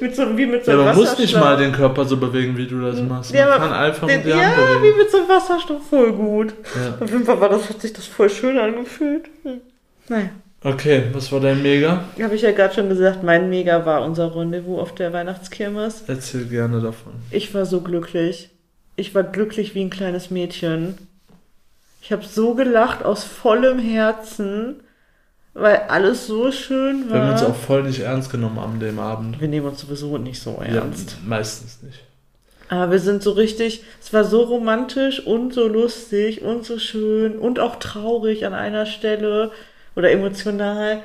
mit 0.00 0.16
so 0.16 0.22
einem, 0.22 0.36
wie 0.36 0.46
mit 0.46 0.64
so 0.64 0.72
Ja, 0.72 0.78
einem 0.78 0.86
man 0.86 0.96
muss 0.96 1.16
nicht 1.16 1.34
mal 1.34 1.56
den 1.56 1.70
Körper 1.70 2.04
so 2.04 2.16
bewegen, 2.16 2.56
wie 2.56 2.66
du 2.66 2.80
das 2.80 3.00
machst. 3.02 3.30
Man 3.30 3.38
Ja, 3.38 3.46
aber 3.48 3.58
kann 3.68 3.72
einfach 3.72 4.08
den, 4.08 4.16
mit 4.16 4.26
der 4.26 4.34
Hand 4.34 4.56
ja, 4.56 4.72
wie 4.72 4.78
bewegen. 4.78 4.98
mit 4.98 5.10
so 5.12 5.18
einem 5.18 5.28
Wasserstoff 5.28 5.82
voll 5.88 6.12
gut. 6.12 6.54
Ja. 6.74 7.04
Auf 7.04 7.08
jeden 7.10 7.24
Fall 7.24 7.40
war 7.40 7.50
das, 7.50 7.68
hat 7.68 7.80
sich 7.80 7.92
das 7.92 8.06
voll 8.06 8.28
schön 8.30 8.58
angefühlt. 8.58 9.26
Hm. 9.44 9.60
Naja, 10.08 10.30
Okay, 10.64 11.04
was 11.12 11.30
war 11.30 11.38
dein 11.38 11.62
Mega? 11.62 12.02
habe 12.20 12.34
ich 12.34 12.42
ja 12.42 12.50
gerade 12.50 12.74
schon 12.74 12.88
gesagt, 12.88 13.22
mein 13.22 13.48
Mega 13.48 13.86
war 13.86 14.02
unser 14.02 14.34
Rendezvous 14.34 14.80
auf 14.80 14.92
der 14.94 15.12
Weihnachtskirmes. 15.12 16.02
Erzähl 16.08 16.46
gerne 16.46 16.80
davon. 16.80 17.12
Ich 17.30 17.54
war 17.54 17.64
so 17.64 17.80
glücklich. 17.80 18.50
Ich 18.96 19.14
war 19.14 19.22
glücklich 19.22 19.76
wie 19.76 19.82
ein 19.82 19.90
kleines 19.90 20.30
Mädchen. 20.32 20.98
Ich 22.02 22.10
habe 22.10 22.24
so 22.24 22.54
gelacht 22.54 23.04
aus 23.04 23.22
vollem 23.22 23.78
Herzen, 23.78 24.80
weil 25.54 25.76
alles 25.88 26.26
so 26.26 26.50
schön 26.50 27.08
Wir 27.08 27.14
haben 27.20 27.26
war. 27.28 27.32
uns 27.34 27.42
auch 27.44 27.54
voll 27.54 27.84
nicht 27.84 28.00
ernst 28.00 28.30
genommen 28.30 28.58
an 28.58 28.80
dem 28.80 28.98
Abend. 28.98 29.40
Wir 29.40 29.46
nehmen 29.46 29.66
uns 29.68 29.80
sowieso 29.82 30.18
nicht 30.18 30.42
so 30.42 30.60
ernst. 30.60 31.10
Ja, 31.12 31.16
meistens 31.28 31.82
nicht. 31.84 32.00
Aber 32.68 32.90
wir 32.90 32.98
sind 32.98 33.22
so 33.22 33.30
richtig, 33.30 33.84
es 34.02 34.12
war 34.12 34.24
so 34.24 34.42
romantisch 34.42 35.24
und 35.24 35.54
so 35.54 35.68
lustig 35.68 36.42
und 36.42 36.64
so 36.66 36.80
schön 36.80 37.38
und 37.38 37.60
auch 37.60 37.76
traurig 37.76 38.44
an 38.44 38.54
einer 38.54 38.86
Stelle 38.86 39.52
oder 39.98 40.12
emotional. 40.12 41.02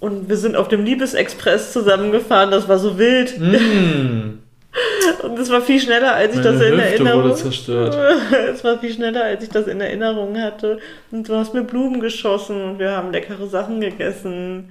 Und 0.00 0.28
wir 0.28 0.36
sind 0.36 0.56
auf 0.56 0.66
dem 0.66 0.84
Liebesexpress 0.84 1.72
zusammengefahren, 1.72 2.50
das 2.50 2.66
war 2.68 2.78
so 2.78 2.98
wild. 2.98 3.38
Mm, 3.38 4.38
Und 5.22 5.38
es 5.38 5.50
war 5.50 5.60
viel 5.60 5.78
schneller, 5.78 6.14
als 6.14 6.34
ich 6.34 6.42
meine 6.42 6.58
das 6.58 6.62
in 6.62 6.72
Hüfte 6.72 6.82
Erinnerung 6.82 7.22
wurde 7.24 7.34
zerstört. 7.34 7.96
Es 8.52 8.64
war 8.64 8.78
viel 8.78 8.92
schneller, 8.92 9.24
als 9.24 9.44
ich 9.44 9.50
das 9.50 9.66
in 9.66 9.80
Erinnerung 9.80 10.40
hatte. 10.40 10.80
Und 11.10 11.28
du 11.28 11.36
hast 11.36 11.52
mir 11.52 11.62
Blumen 11.62 12.00
geschossen 12.00 12.62
und 12.62 12.78
wir 12.78 12.92
haben 12.92 13.12
leckere 13.12 13.46
Sachen 13.46 13.80
gegessen. 13.80 14.70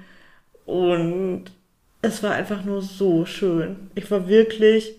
Und 0.66 1.46
es 2.02 2.24
war 2.24 2.32
einfach 2.32 2.66
nur 2.66 2.82
so 2.82 3.26
schön. 3.26 3.92
Ich 3.94 4.10
war 4.10 4.28
wirklich, 4.28 4.96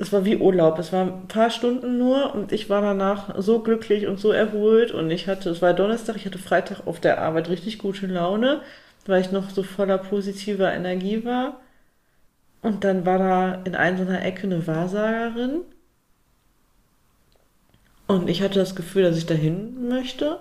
es 0.00 0.12
war 0.12 0.24
wie 0.24 0.36
Urlaub. 0.36 0.78
Es 0.78 0.92
waren 0.92 1.22
ein 1.22 1.28
paar 1.28 1.50
Stunden 1.50 1.98
nur 1.98 2.34
und 2.34 2.52
ich 2.52 2.70
war 2.70 2.80
danach 2.80 3.34
so 3.38 3.58
glücklich 3.58 4.06
und 4.06 4.20
so 4.20 4.30
erholt. 4.30 4.92
Und 4.92 5.10
ich 5.10 5.26
hatte, 5.26 5.50
es 5.50 5.60
war 5.60 5.74
Donnerstag, 5.74 6.14
ich 6.16 6.24
hatte 6.24 6.38
Freitag 6.38 6.86
auf 6.86 7.00
der 7.00 7.20
Arbeit 7.20 7.48
richtig 7.48 7.78
gute 7.78 8.06
Laune, 8.06 8.62
weil 9.06 9.20
ich 9.20 9.32
noch 9.32 9.50
so 9.50 9.64
voller 9.64 9.98
positiver 9.98 10.72
Energie 10.72 11.24
war. 11.24 11.60
Und 12.62 12.84
dann 12.84 13.04
war 13.04 13.18
da 13.18 13.54
in 13.64 13.74
einer 13.74 14.24
Ecke 14.24 14.44
eine 14.44 14.66
Wahrsagerin. 14.68 15.62
Und 18.06 18.30
ich 18.30 18.40
hatte 18.40 18.60
das 18.60 18.76
Gefühl, 18.76 19.02
dass 19.02 19.18
ich 19.18 19.26
dahin 19.26 19.88
möchte. 19.88 20.38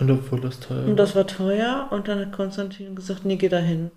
Und 0.00 0.10
obwohl 0.10 0.40
das 0.40 0.60
teuer 0.60 0.86
Und 0.86 0.96
das 0.96 1.14
war 1.14 1.26
teuer. 1.26 1.88
Und 1.90 2.08
dann 2.08 2.20
hat 2.20 2.32
Konstantin 2.32 2.94
gesagt, 2.94 3.26
nee, 3.26 3.36
geh 3.36 3.50
dahin. 3.50 3.90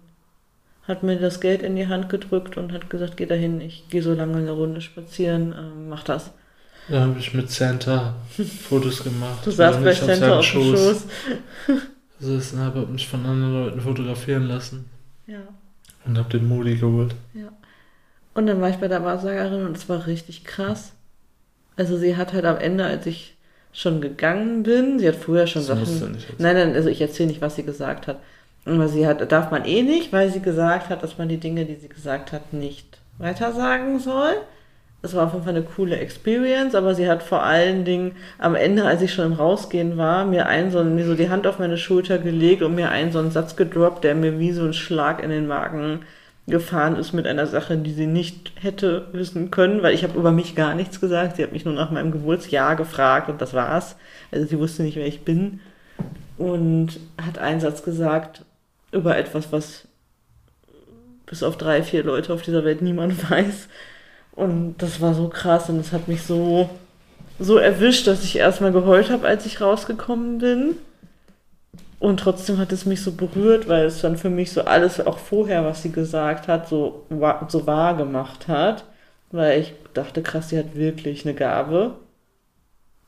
Hat 0.87 1.03
mir 1.03 1.17
das 1.19 1.39
Geld 1.39 1.61
in 1.61 1.75
die 1.75 1.87
Hand 1.87 2.09
gedrückt 2.09 2.57
und 2.57 2.73
hat 2.73 2.89
gesagt, 2.89 3.17
geh 3.17 3.25
dahin. 3.25 3.61
Ich 3.61 3.87
gehe 3.89 4.01
so 4.01 4.13
lange 4.13 4.37
eine 4.37 4.51
Runde 4.51 4.81
spazieren. 4.81 5.53
Ähm, 5.57 5.89
mach 5.89 6.03
das. 6.03 6.31
Da 6.89 7.01
habe 7.01 7.19
ich 7.19 7.33
mit 7.33 7.49
Santa 7.49 8.15
Fotos 8.67 9.03
gemacht. 9.03 9.45
Du 9.45 9.51
saßt 9.51 9.83
bei 9.83 9.91
ich 9.91 9.99
Center 10.01 10.39
auf 10.39 10.51
dem 10.51 10.75
Schoß. 10.75 11.05
gesessen 12.19 12.59
habe, 12.59 12.85
mich 12.87 13.07
von 13.07 13.25
anderen 13.25 13.53
Leuten 13.53 13.81
fotografieren 13.81 14.47
lassen. 14.47 14.89
Ja. 15.27 15.41
Und 16.05 16.17
habe 16.17 16.29
den 16.29 16.47
Moody 16.47 16.75
geholt. 16.77 17.15
Und 18.33 18.47
dann 18.47 18.61
war 18.61 18.69
ich 18.69 18.77
bei 18.77 18.87
der 18.87 19.03
Wahrsagerin 19.03 19.65
und 19.65 19.77
es 19.77 19.87
war 19.87 20.07
richtig 20.07 20.43
krass. 20.43 20.93
Also 21.75 21.97
sie 21.97 22.17
hat 22.17 22.33
halt 22.33 22.45
am 22.45 22.57
Ende, 22.57 22.85
als 22.85 23.05
ich 23.05 23.37
schon 23.71 24.01
gegangen 24.01 24.63
bin. 24.63 24.99
Sie 24.99 25.07
hat 25.07 25.15
vorher 25.15 25.47
schon 25.47 25.65
Das 25.65 25.77
Sachen. 25.87 26.17
Nein, 26.39 26.55
nein, 26.55 26.73
also 26.73 26.89
ich 26.89 27.01
erzähle 27.01 27.29
nicht, 27.29 27.41
was 27.41 27.55
sie 27.55 27.63
gesagt 27.63 28.07
hat. 28.07 28.19
Aber 28.65 28.87
sie 28.87 29.07
hat, 29.07 29.31
darf 29.31 29.51
man 29.51 29.65
eh 29.65 29.81
nicht, 29.81 30.13
weil 30.13 30.29
sie 30.29 30.41
gesagt 30.41 30.89
hat, 30.89 31.01
dass 31.01 31.17
man 31.17 31.29
die 31.29 31.39
Dinge, 31.39 31.65
die 31.65 31.75
sie 31.75 31.89
gesagt 31.89 32.31
hat, 32.31 32.53
nicht 32.53 32.99
weitersagen 33.17 33.99
soll. 33.99 34.33
Es 35.03 35.15
war 35.15 35.25
auf 35.25 35.33
jeden 35.33 35.45
Fall 35.45 35.55
eine 35.55 35.65
coole 35.65 35.97
Experience, 35.97 36.75
aber 36.75 36.93
sie 36.93 37.09
hat 37.09 37.23
vor 37.23 37.41
allen 37.41 37.85
Dingen 37.85 38.11
am 38.37 38.53
Ende, 38.53 38.85
als 38.85 39.01
ich 39.01 39.13
schon 39.13 39.25
im 39.25 39.33
Rausgehen 39.33 39.97
war, 39.97 40.25
mir 40.25 40.45
einen 40.45 40.69
so, 40.69 40.83
mir 40.83 41.05
so 41.05 41.15
die 41.15 41.29
Hand 41.29 41.47
auf 41.47 41.57
meine 41.57 41.77
Schulter 41.77 42.19
gelegt 42.19 42.61
und 42.61 42.75
mir 42.75 42.91
einen 42.91 43.11
so 43.11 43.17
einen 43.17 43.31
Satz 43.31 43.55
gedroppt, 43.55 44.03
der 44.03 44.13
mir 44.13 44.37
wie 44.37 44.51
so 44.51 44.63
ein 44.63 44.73
Schlag 44.73 45.23
in 45.23 45.31
den 45.31 45.47
Magen 45.47 46.01
gefahren 46.47 46.97
ist 46.97 47.13
mit 47.13 47.25
einer 47.25 47.47
Sache, 47.47 47.77
die 47.77 47.93
sie 47.93 48.05
nicht 48.05 48.51
hätte 48.61 49.07
wissen 49.11 49.49
können, 49.49 49.81
weil 49.81 49.95
ich 49.95 50.03
habe 50.03 50.17
über 50.19 50.31
mich 50.31 50.55
gar 50.55 50.75
nichts 50.75 50.99
gesagt. 51.01 51.37
Sie 51.37 51.43
hat 51.43 51.51
mich 51.51 51.65
nur 51.65 51.73
nach 51.73 51.89
meinem 51.89 52.11
Geburtsjahr 52.11 52.75
gefragt 52.75 53.27
und 53.29 53.41
das 53.41 53.55
war's. 53.55 53.95
Also 54.31 54.45
sie 54.45 54.59
wusste 54.59 54.83
nicht, 54.83 54.97
wer 54.97 55.07
ich 55.07 55.21
bin 55.21 55.61
und 56.37 56.99
hat 57.19 57.39
einen 57.39 57.59
Satz 57.59 57.83
gesagt 57.83 58.43
über 58.91 59.17
etwas, 59.17 59.51
was 59.51 59.87
bis 61.25 61.43
auf 61.43 61.57
drei, 61.57 61.81
vier 61.81 62.03
Leute 62.03 62.33
auf 62.33 62.41
dieser 62.41 62.65
Welt 62.65 62.81
niemand 62.81 63.29
weiß. 63.31 63.67
Und 64.33 64.75
das 64.79 65.01
war 65.01 65.13
so 65.13 65.29
krass 65.29 65.69
und 65.69 65.77
das 65.77 65.91
hat 65.91 66.07
mich 66.07 66.23
so, 66.23 66.69
so 67.39 67.57
erwischt, 67.57 68.07
dass 68.07 68.23
ich 68.23 68.37
erstmal 68.37 68.71
geheult 68.71 69.09
habe, 69.09 69.27
als 69.27 69.45
ich 69.45 69.61
rausgekommen 69.61 70.39
bin. 70.39 70.75
Und 71.99 72.19
trotzdem 72.19 72.57
hat 72.57 72.71
es 72.71 72.85
mich 72.85 73.03
so 73.03 73.11
berührt, 73.11 73.67
weil 73.67 73.85
es 73.85 74.01
dann 74.01 74.17
für 74.17 74.29
mich 74.29 74.51
so 74.51 74.61
alles, 74.61 75.05
auch 75.05 75.19
vorher, 75.19 75.63
was 75.63 75.83
sie 75.83 75.91
gesagt 75.91 76.47
hat, 76.47 76.67
so, 76.67 77.05
so 77.47 77.67
wahr 77.67 77.95
gemacht 77.95 78.47
hat. 78.47 78.85
Weil 79.31 79.61
ich 79.61 79.73
dachte, 79.93 80.23
krass, 80.23 80.49
sie 80.49 80.57
hat 80.57 80.75
wirklich 80.75 81.25
eine 81.25 81.35
Gabe. 81.35 81.95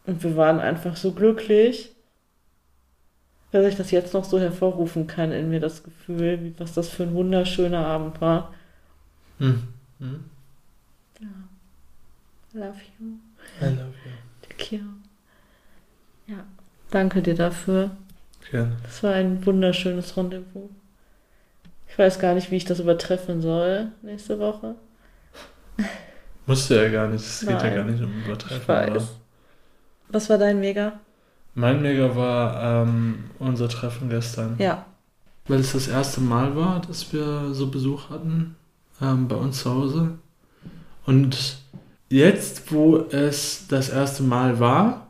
Und 0.05 0.23
wir 0.23 0.37
waren 0.37 0.59
einfach 0.59 0.95
so 0.95 1.11
glücklich, 1.11 1.92
dass 3.53 3.65
ich 3.67 3.75
das 3.75 3.91
jetzt 3.91 4.13
noch 4.13 4.25
so 4.25 4.39
hervorrufen 4.39 5.05
kann 5.07 5.31
in 5.31 5.49
mir, 5.49 5.59
das 5.59 5.83
Gefühl, 5.83 6.43
wie, 6.43 6.59
was 6.59 6.73
das 6.73 6.89
für 6.89 7.03
ein 7.03 7.13
wunderschöner 7.13 7.85
Abend 7.85 8.19
war. 8.19 8.53
Hm. 9.37 9.67
Hm. 9.99 10.23
Love 12.53 12.79
you. 12.99 13.05
I 13.61 13.69
love 13.69 13.93
you. 14.05 14.11
Thank 14.47 14.71
you. 14.71 14.79
Ja, 16.27 16.45
danke 16.91 17.21
dir 17.21 17.35
dafür. 17.35 17.91
Gerne. 18.49 18.77
Das 18.83 19.03
war 19.03 19.13
ein 19.13 19.45
wunderschönes 19.45 20.15
Rendezvous. 20.17 20.69
Ich 21.87 21.97
weiß 21.97 22.19
gar 22.19 22.33
nicht, 22.33 22.49
wie 22.49 22.57
ich 22.57 22.65
das 22.65 22.79
übertreffen 22.79 23.41
soll 23.41 23.91
nächste 24.01 24.39
Woche. 24.39 24.75
Musst 26.45 26.69
du 26.69 26.75
ja 26.75 26.89
gar 26.89 27.07
nicht. 27.07 27.23
Es 27.23 27.41
geht 27.41 27.49
ja 27.49 27.75
gar 27.75 27.85
nicht 27.85 28.01
um 28.01 28.23
Übertreffen. 28.23 28.61
Ich 28.61 28.67
weiß. 28.67 29.15
Was 30.09 30.29
war 30.29 30.37
dein 30.37 30.59
Mega? 30.59 30.99
Mein 31.55 31.81
Mega 31.81 32.15
war 32.15 32.83
ähm, 32.83 33.25
unser 33.39 33.69
Treffen 33.69 34.09
gestern. 34.09 34.55
Ja. 34.57 34.85
Weil 35.47 35.59
es 35.59 35.73
das 35.73 35.87
erste 35.87 36.21
Mal 36.21 36.55
war, 36.55 36.81
dass 36.81 37.11
wir 37.13 37.53
so 37.53 37.67
Besuch 37.67 38.09
hatten 38.09 38.55
ähm, 39.01 39.27
bei 39.27 39.35
uns 39.35 39.59
zu 39.61 39.69
Hause. 39.71 40.11
Und 41.05 41.57
jetzt, 42.09 42.71
wo 42.71 42.97
es 43.11 43.67
das 43.67 43.89
erste 43.89 44.23
Mal 44.23 44.59
war 44.59 45.07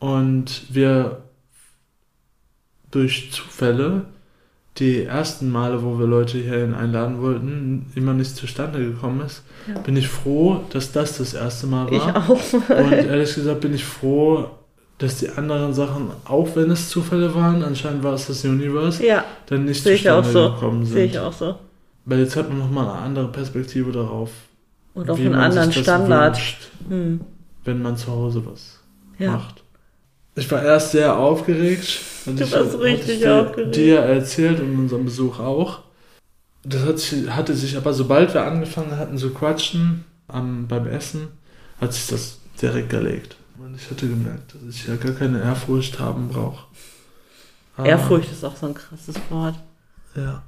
und 0.00 0.62
wir 0.74 1.22
durch 2.90 3.30
Zufälle 3.32 4.06
die 4.78 5.04
ersten 5.04 5.50
Male, 5.50 5.82
wo 5.82 5.98
wir 5.98 6.06
Leute 6.06 6.36
hierhin 6.36 6.74
einladen 6.74 7.22
wollten, 7.22 7.90
immer 7.94 8.12
nicht 8.12 8.36
zustande 8.36 8.78
gekommen 8.80 9.20
ist, 9.22 9.42
Ja. 9.66 9.78
bin 9.80 9.96
ich 9.96 10.06
froh, 10.08 10.64
dass 10.70 10.92
das 10.92 11.16
das 11.16 11.32
erste 11.32 11.66
Mal 11.66 11.90
Ich 11.92 12.00
war. 12.00 12.28
auch. 12.28 12.52
Und 12.52 12.92
ehrlich 12.92 13.34
gesagt 13.34 13.60
bin 13.62 13.72
ich 13.74 13.84
froh, 13.84 14.50
dass 14.98 15.18
die 15.18 15.28
anderen 15.30 15.74
Sachen, 15.74 16.10
auch 16.24 16.48
wenn 16.56 16.70
es 16.70 16.88
Zufälle 16.88 17.34
waren, 17.34 17.62
anscheinend 17.62 18.02
war 18.02 18.14
es 18.14 18.26
das 18.28 18.44
Universe, 18.44 19.04
ja, 19.06 19.24
dann 19.46 19.64
nicht 19.66 19.82
sehe 19.82 19.96
zustande 19.96 20.30
so. 20.30 20.52
gekommen 20.52 20.84
sind. 20.86 20.94
Sehe 20.94 21.04
ich 21.06 21.18
auch 21.18 21.32
so. 21.32 21.56
Weil 22.06 22.20
jetzt 22.20 22.36
hat 22.36 22.48
man 22.48 22.58
nochmal 22.58 22.88
eine 22.88 22.98
andere 23.00 23.28
Perspektive 23.28 23.92
darauf. 23.92 24.30
Und 24.94 25.10
auf 25.10 25.18
einen 25.18 25.34
anderen 25.34 25.72
Standard. 25.72 26.36
wünscht, 26.36 26.58
Hm. 26.88 27.20
wenn 27.64 27.82
man 27.82 27.96
zu 27.96 28.08
Hause 28.08 28.42
was 28.46 28.80
Ja. 29.18 29.32
macht. 29.32 29.62
Ich 30.34 30.50
war 30.50 30.62
erst 30.62 30.92
sehr 30.92 31.16
aufgeregt. 31.18 32.00
Du 32.26 32.32
ich, 32.42 32.52
warst 32.52 32.78
richtig 32.80 33.14
ich 33.16 33.20
dir, 33.20 33.34
aufgeregt. 33.42 33.76
dir 33.76 33.98
erzählt 34.00 34.60
und 34.60 34.78
unserem 34.78 35.04
Besuch 35.06 35.38
auch. 35.40 35.80
Das 36.64 36.84
hat 36.84 36.98
sich, 36.98 37.28
hatte 37.30 37.54
sich 37.54 37.76
aber, 37.76 37.92
sobald 37.92 38.34
wir 38.34 38.44
angefangen 38.44 38.96
hatten 38.98 39.16
zu 39.18 39.30
quatschen 39.30 40.04
am, 40.28 40.66
beim 40.66 40.86
Essen, 40.86 41.28
hat 41.80 41.92
sich 41.92 42.06
das 42.08 42.38
direkt 42.60 42.90
gelegt. 42.90 43.36
Ich 43.76 43.90
hatte 43.90 44.08
gemerkt, 44.08 44.54
dass 44.54 44.74
ich 44.74 44.86
ja 44.86 44.96
gar 44.96 45.12
keine 45.12 45.40
Ehrfurcht 45.42 45.98
haben 45.98 46.28
brauche. 46.28 46.64
Aber- 47.76 47.86
Ehrfurcht 47.88 48.32
ist 48.32 48.44
auch 48.44 48.56
so 48.56 48.66
ein 48.66 48.74
krasses 48.74 49.16
Wort. 49.30 49.54
Ja. 50.14 50.42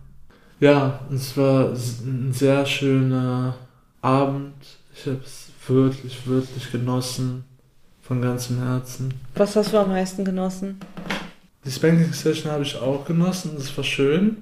Ja, 0.61 1.01
es 1.14 1.37
war 1.37 1.70
ein 1.70 2.33
sehr 2.33 2.64
schöner 2.66 3.55
Abend. 4.01 4.55
Ich 4.95 5.07
habe 5.07 5.20
es 5.24 5.49
wirklich, 5.68 6.26
wirklich 6.26 6.70
genossen. 6.72 7.45
Von 8.03 8.22
ganzem 8.22 8.59
Herzen. 8.62 9.12
Was 9.35 9.55
hast 9.55 9.74
du 9.74 9.79
am 9.79 9.91
meisten 9.91 10.24
genossen? 10.24 10.81
Die 11.66 11.70
Spanking 11.70 12.11
Session 12.14 12.51
habe 12.51 12.62
ich 12.62 12.74
auch 12.74 13.05
genossen, 13.05 13.51
das 13.55 13.76
war 13.76 13.85
schön. 13.85 14.39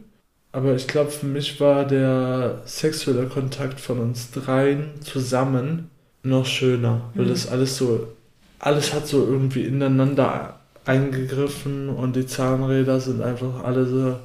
Aber 0.52 0.76
ich 0.76 0.86
glaube, 0.86 1.10
für 1.10 1.26
mich 1.26 1.58
war 1.60 1.84
der 1.84 2.62
sexuelle 2.64 3.26
Kontakt 3.26 3.80
von 3.80 3.98
uns 3.98 4.30
dreien 4.30 4.90
zusammen 5.02 5.90
noch 6.22 6.46
schöner. 6.46 7.10
Weil 7.14 7.24
Mhm. 7.24 7.30
das 7.30 7.48
alles 7.48 7.76
so, 7.76 8.06
alles 8.58 8.94
hat 8.94 9.06
so 9.06 9.26
irgendwie 9.26 9.62
ineinander 9.62 10.58
eingegriffen 10.84 11.88
und 11.88 12.16
die 12.16 12.26
Zahnräder 12.26 13.00
sind 13.00 13.20
einfach 13.22 13.64
alle 13.64 13.86
so, 13.86 14.16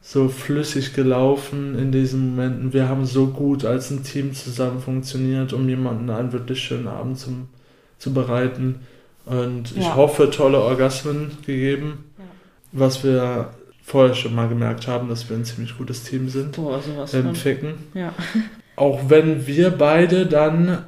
so 0.00 0.28
flüssig 0.28 0.94
gelaufen 0.94 1.78
in 1.78 1.92
diesen 1.92 2.30
Momenten. 2.30 2.72
Wir 2.72 2.88
haben 2.88 3.04
so 3.06 3.26
gut 3.28 3.64
als 3.64 3.90
ein 3.90 4.04
Team 4.04 4.32
zusammen 4.34 4.80
funktioniert, 4.80 5.52
um 5.52 5.68
jemanden 5.68 6.08
einen 6.10 6.32
wirklich 6.32 6.60
schönen 6.60 6.88
Abend 6.88 7.18
zum, 7.18 7.48
zu 7.98 8.12
bereiten. 8.14 8.80
Und 9.26 9.72
ich 9.76 9.84
Ja. 9.84 9.96
hoffe, 9.96 10.30
tolle 10.30 10.60
Orgasmen 10.60 11.32
gegeben. 11.44 12.04
Ja. 12.16 12.24
Was 12.72 13.04
wir 13.04 13.50
vorher 13.82 14.14
schon 14.14 14.34
mal 14.34 14.48
gemerkt 14.48 14.88
haben, 14.88 15.08
dass 15.08 15.28
wir 15.28 15.36
ein 15.36 15.44
ziemlich 15.44 15.76
gutes 15.76 16.04
Team 16.04 16.28
sind 16.28 16.52
Boah, 16.56 16.80
sowas 16.80 17.12
im. 17.14 17.34
Ficken. 17.34 17.74
Ja. 17.94 18.14
Auch 18.76 19.00
wenn 19.08 19.46
wir 19.46 19.70
beide 19.70 20.24
dann 20.26 20.84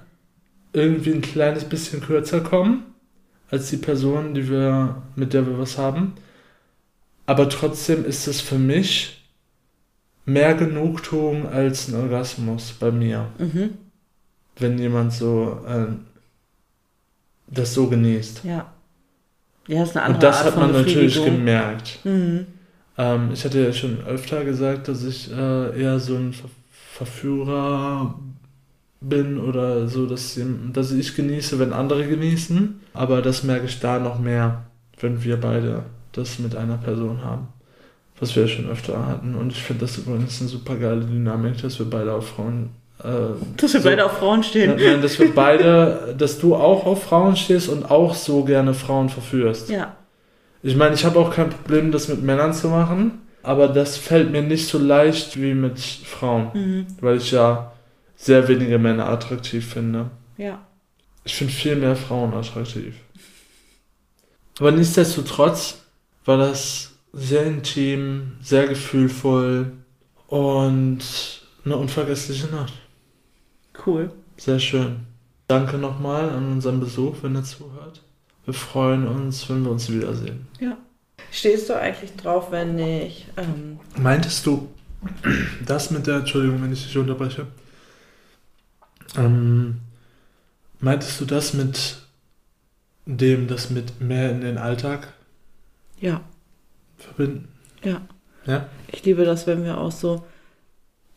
irgendwie 0.73 1.12
ein 1.12 1.21
kleines 1.23 1.64
bisschen 1.64 2.01
kürzer 2.01 2.41
kommen 2.41 2.85
als 3.51 3.71
die 3.71 3.77
Person, 3.79 4.35
die 4.35 4.49
wir, 4.49 5.03
mit 5.16 5.33
der 5.35 5.47
wir 5.47 5.59
was 5.59 5.79
haben. 5.79 6.14
Aber 7.27 7.49
trotzdem 7.49 8.05
ist 8.05 8.27
es 8.27 8.41
für 8.41 8.59
mich 8.59 9.29
mehr 10.25 10.55
Genugtuung 10.55 11.47
als 11.49 11.89
ein 11.89 11.95
Orgasmus 12.01 12.73
bei 12.73 12.91
mir, 12.93 13.29
Mhm. 13.39 13.71
wenn 14.59 14.79
jemand 14.79 15.12
so 15.12 15.64
äh, 15.66 15.87
das 17.49 17.75
so 17.75 17.89
genießt. 17.89 18.45
Ja. 18.45 18.73
Ja, 19.66 19.83
ist 19.83 19.97
eine 19.97 20.05
andere 20.07 20.16
Und 20.16 20.23
das 20.23 20.37
Art 20.39 20.47
hat 20.47 20.57
man 20.57 20.73
natürlich 20.73 21.25
gemerkt. 21.25 21.99
Mhm. 22.05 22.47
Ähm, 22.99 23.31
ich 23.33 23.45
hatte 23.45 23.64
ja 23.64 23.73
schon 23.73 24.01
öfter 24.05 24.45
gesagt, 24.45 24.89
dass 24.89 25.05
ich 25.05 25.31
äh, 25.31 25.81
eher 25.81 25.99
so 26.01 26.16
ein 26.16 26.33
Ver 26.33 26.49
Verführer 26.93 28.18
bin 29.01 29.39
oder 29.39 29.89
so, 29.89 30.07
dass, 30.07 30.39
dass 30.73 30.93
ich 30.93 31.15
genieße, 31.17 31.59
wenn 31.59 31.73
andere 31.73 32.07
genießen. 32.07 32.81
Aber 32.95 33.23
das 33.23 33.43
merke 33.45 33.67
ich 33.67 33.81
da 33.81 33.99
noch 33.99 34.19
mehr, 34.19 34.63
wenn 35.01 35.23
wir 35.25 35.39
beide 35.41 35.85
das 36.13 36.39
mit 36.39 36.55
einer 36.57 36.77
Person 36.77 37.25
haben. 37.25 37.49
Was 38.19 38.37
wir 38.37 38.43
ja 38.43 38.49
schon 38.49 38.69
öfter 38.69 39.07
hatten. 39.07 39.35
Und 39.35 39.53
ich 39.53 39.63
finde 39.63 39.87
das 39.87 39.97
übrigens 39.97 40.41
eine 40.41 40.51
super 40.51 40.77
geile 40.77 41.01
Dynamik, 41.01 41.63
dass 41.63 41.79
wir 41.79 41.89
beide 41.89 42.13
auf 42.13 42.29
Frauen. 42.29 42.69
Äh, 43.03 43.05
Dass 43.57 43.73
wir 43.73 43.81
so- 43.81 43.89
beide 43.89 44.05
auf 44.05 44.19
Frauen 44.19 44.43
stehen. 44.43 44.75
Nein, 44.77 45.01
dass 45.01 45.19
wir 45.19 45.35
beide, 45.35 46.15
dass 46.19 46.39
du 46.39 46.55
auch 46.55 46.85
auf 46.85 47.05
Frauen 47.05 47.35
stehst 47.37 47.71
und 47.71 47.91
auch 47.91 48.15
so 48.15 48.45
gerne 48.45 48.75
Frauen 48.75 49.09
verführst. 49.09 49.71
Ja. 49.71 49.97
Ich 50.63 50.77
meine, 50.77 50.95
ich 50.95 51.07
habe 51.07 51.19
auch 51.19 51.33
kein 51.35 51.49
Problem, 51.49 51.91
das 51.93 52.09
mit 52.09 52.23
Männern 52.23 52.53
zu 52.53 52.69
machen, 52.69 53.23
aber 53.43 53.69
das 53.69 53.97
fällt 53.97 54.31
mir 54.31 54.43
nicht 54.43 54.69
so 54.69 54.77
leicht 54.77 55.41
wie 55.41 55.55
mit 55.55 55.79
Frauen, 55.81 56.49
Mhm. 56.53 56.87
weil 57.01 57.17
ich 57.17 57.31
ja 57.31 57.70
sehr 58.21 58.47
wenige 58.49 58.79
Männer 58.79 59.09
attraktiv 59.09 59.66
finde. 59.73 60.11
Ja. 60.37 60.66
Ich 61.25 61.35
finde 61.35 61.53
viel 61.53 61.77
mehr 61.77 61.97
Frauen 61.97 62.35
attraktiv. 62.35 62.95
Aber 64.59 64.73
nichtsdestotrotz 64.73 65.79
war 66.27 66.37
das 66.37 66.93
sehr 67.14 67.47
intim, 67.47 68.33
sehr 68.43 68.68
gefühlvoll 68.68 69.73
und 70.27 71.01
eine 71.64 71.77
unvergessliche 71.77 72.49
Nacht. 72.49 72.75
Cool. 73.87 74.12
Sehr 74.37 74.59
schön. 74.59 75.07
Danke 75.49 75.79
nochmal 75.79 76.29
an 76.29 76.53
unseren 76.53 76.79
Besuch, 76.79 77.16
wenn 77.23 77.35
ihr 77.35 77.43
zuhört. 77.43 78.03
Wir 78.45 78.55
freuen 78.55 79.09
uns, 79.09 79.49
wenn 79.49 79.64
wir 79.64 79.71
uns 79.71 79.91
wiedersehen. 79.91 80.47
Stehst 81.33 81.71
du 81.71 81.75
eigentlich 81.75 82.14
drauf, 82.16 82.51
wenn 82.51 82.79
ich. 82.79 83.27
Ähm, 83.37 83.81
Meintest 83.97 84.45
du 84.45 84.68
das 85.66 85.91
mit 85.91 86.07
der, 86.07 86.16
Entschuldigung, 86.16 86.62
wenn 86.62 86.73
ich 86.73 86.85
dich 86.85 86.99
unterbreche, 86.99 87.47
ähm, 89.17 89.81
meintest 90.81 91.21
du 91.21 91.25
das 91.25 91.55
mit 91.55 91.97
dem 93.07 93.49
das 93.49 93.71
mit 93.71 94.01
mehr 94.01 94.31
in 94.31 94.41
den 94.41 94.59
Alltag 94.59 95.13
Ja, 96.01 96.21
verbinden. 96.99 97.49
ja. 97.85 98.01
Ja? 98.47 98.67
Ich 98.93 99.05
liebe 99.05 99.25
das, 99.25 99.47
wenn 99.47 99.65
wir 99.65 99.79
aus 99.79 100.01
so 100.01 100.25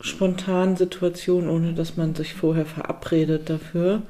spontanen 0.01 0.75
Situationen, 0.75 1.49
ohne 1.49 1.73
dass 1.73 1.95
man 1.97 2.15
sich 2.15 2.33
vorher 2.33 2.65
verabredet 2.65 3.49
dafür. 3.49 4.01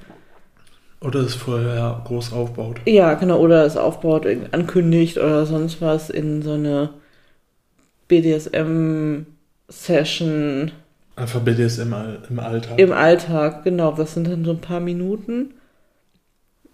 Oder 1.01 1.19
es 1.19 1.35
vorher 1.35 2.01
groß 2.05 2.31
aufbaut. 2.33 2.79
Ja, 2.85 3.13
genau, 3.15 3.39
oder 3.39 3.65
es 3.65 3.77
aufbaut, 3.77 4.25
ankündigt 4.51 5.17
oder 5.17 5.45
sonst 5.45 5.81
was 5.81 6.09
in 6.09 6.41
so 6.41 6.53
eine 6.53 6.89
BDSM-Session 8.07 10.71
Einfach 11.15 11.41
BDSM 11.41 11.93
im, 12.29 12.39
Alltag. 12.39 12.79
im 12.79 12.91
Alltag. 12.91 13.63
Genau, 13.63 13.91
das 13.91 14.13
sind 14.15 14.27
dann 14.27 14.43
so 14.45 14.51
ein 14.51 14.61
paar 14.61 14.79
Minuten, 14.79 15.53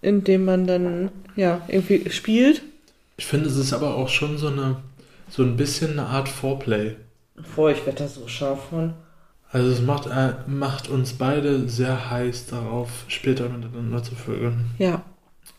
in 0.00 0.24
denen 0.24 0.44
man 0.46 0.66
dann, 0.66 1.10
ja, 1.36 1.60
irgendwie 1.68 2.08
spielt. 2.10 2.62
Ich 3.18 3.26
finde, 3.26 3.48
es 3.48 3.56
ist 3.56 3.72
aber 3.74 3.96
auch 3.96 4.08
schon 4.08 4.38
so 4.38 4.48
eine, 4.48 4.76
so 5.28 5.42
ein 5.42 5.56
bisschen 5.56 5.92
eine 5.92 6.06
Art 6.06 6.28
Foreplay. 6.28 6.96
Boah, 7.54 7.70
ich 7.70 7.84
werde 7.84 8.00
da 8.04 8.08
so 8.08 8.26
scharf 8.28 8.68
von. 8.70 8.94
Also 9.52 9.70
es 9.70 9.80
macht, 9.82 10.06
äh, 10.06 10.34
macht 10.46 10.88
uns 10.88 11.14
beide 11.14 11.68
sehr 11.68 12.10
heiß 12.10 12.46
darauf, 12.46 12.88
später 13.08 13.48
miteinander 13.48 14.02
zu 14.02 14.14
vögeln. 14.14 14.66
Ja, 14.78 15.02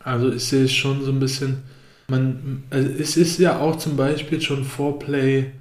Also 0.00 0.32
ich 0.32 0.44
sehe 0.44 0.64
es 0.64 0.72
schon 0.72 1.04
so 1.04 1.12
ein 1.12 1.20
bisschen, 1.20 1.62
man, 2.08 2.64
also 2.70 2.88
es 2.88 3.16
ist 3.16 3.38
ja 3.38 3.60
auch 3.60 3.76
zum 3.76 3.96
Beispiel 3.96 4.40
schon 4.40 4.64
Foreplay 4.64 5.52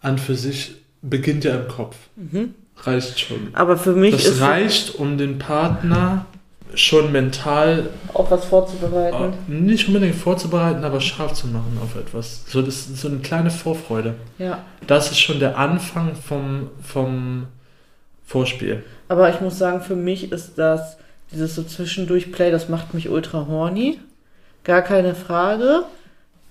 an 0.00 0.16
für 0.16 0.36
sich, 0.36 0.76
beginnt 1.02 1.44
ja 1.44 1.54
im 1.56 1.68
Kopf. 1.68 1.96
mhm. 2.16 2.54
Reicht 2.80 3.18
schon. 3.18 3.48
aber 3.54 3.76
für 3.76 3.92
mich 3.92 4.12
Das 4.12 4.26
ist 4.26 4.40
reicht, 4.40 4.94
um 4.96 5.18
den 5.18 5.38
Partner 5.40 6.26
schon 6.74 7.10
mental 7.10 7.88
auch 8.14 8.30
was 8.30 8.44
vorzubereiten. 8.44 9.32
äh, 9.48 9.52
nicht 9.52 9.88
unbedingt 9.88 10.14
vorzubereiten, 10.14 10.84
aber 10.84 11.00
scharf 11.00 11.32
zu 11.32 11.48
machen 11.48 11.76
auf 11.82 11.96
etwas. 11.96 12.44
So, 12.46 12.62
das 12.62 12.86
ist 12.88 12.98
so 12.98 13.08
eine 13.08 13.18
kleine 13.18 13.50
Vorfreude. 13.50 14.14
Ja, 14.38 14.62
Das 14.86 15.10
ist 15.10 15.18
schon 15.18 15.40
der 15.40 15.58
Anfang 15.58 16.14
vom, 16.14 16.70
vom 16.80 17.46
Vorspiel. 18.24 18.84
aber 19.08 19.28
ich 19.34 19.40
muss 19.40 19.58
sagen, 19.58 19.80
für 19.80 19.96
mich 19.96 20.30
ist 20.30 20.56
das, 20.58 20.98
dieses 21.32 21.54
so 21.56 21.64
zwischendurch 21.64 22.30
Play, 22.30 22.50
das 22.52 22.68
macht 22.68 22.94
mich 22.94 23.08
ultra 23.08 23.46
horny. 23.48 23.98
Gar 24.62 24.82
keine 24.82 25.14
Frage. 25.16 25.82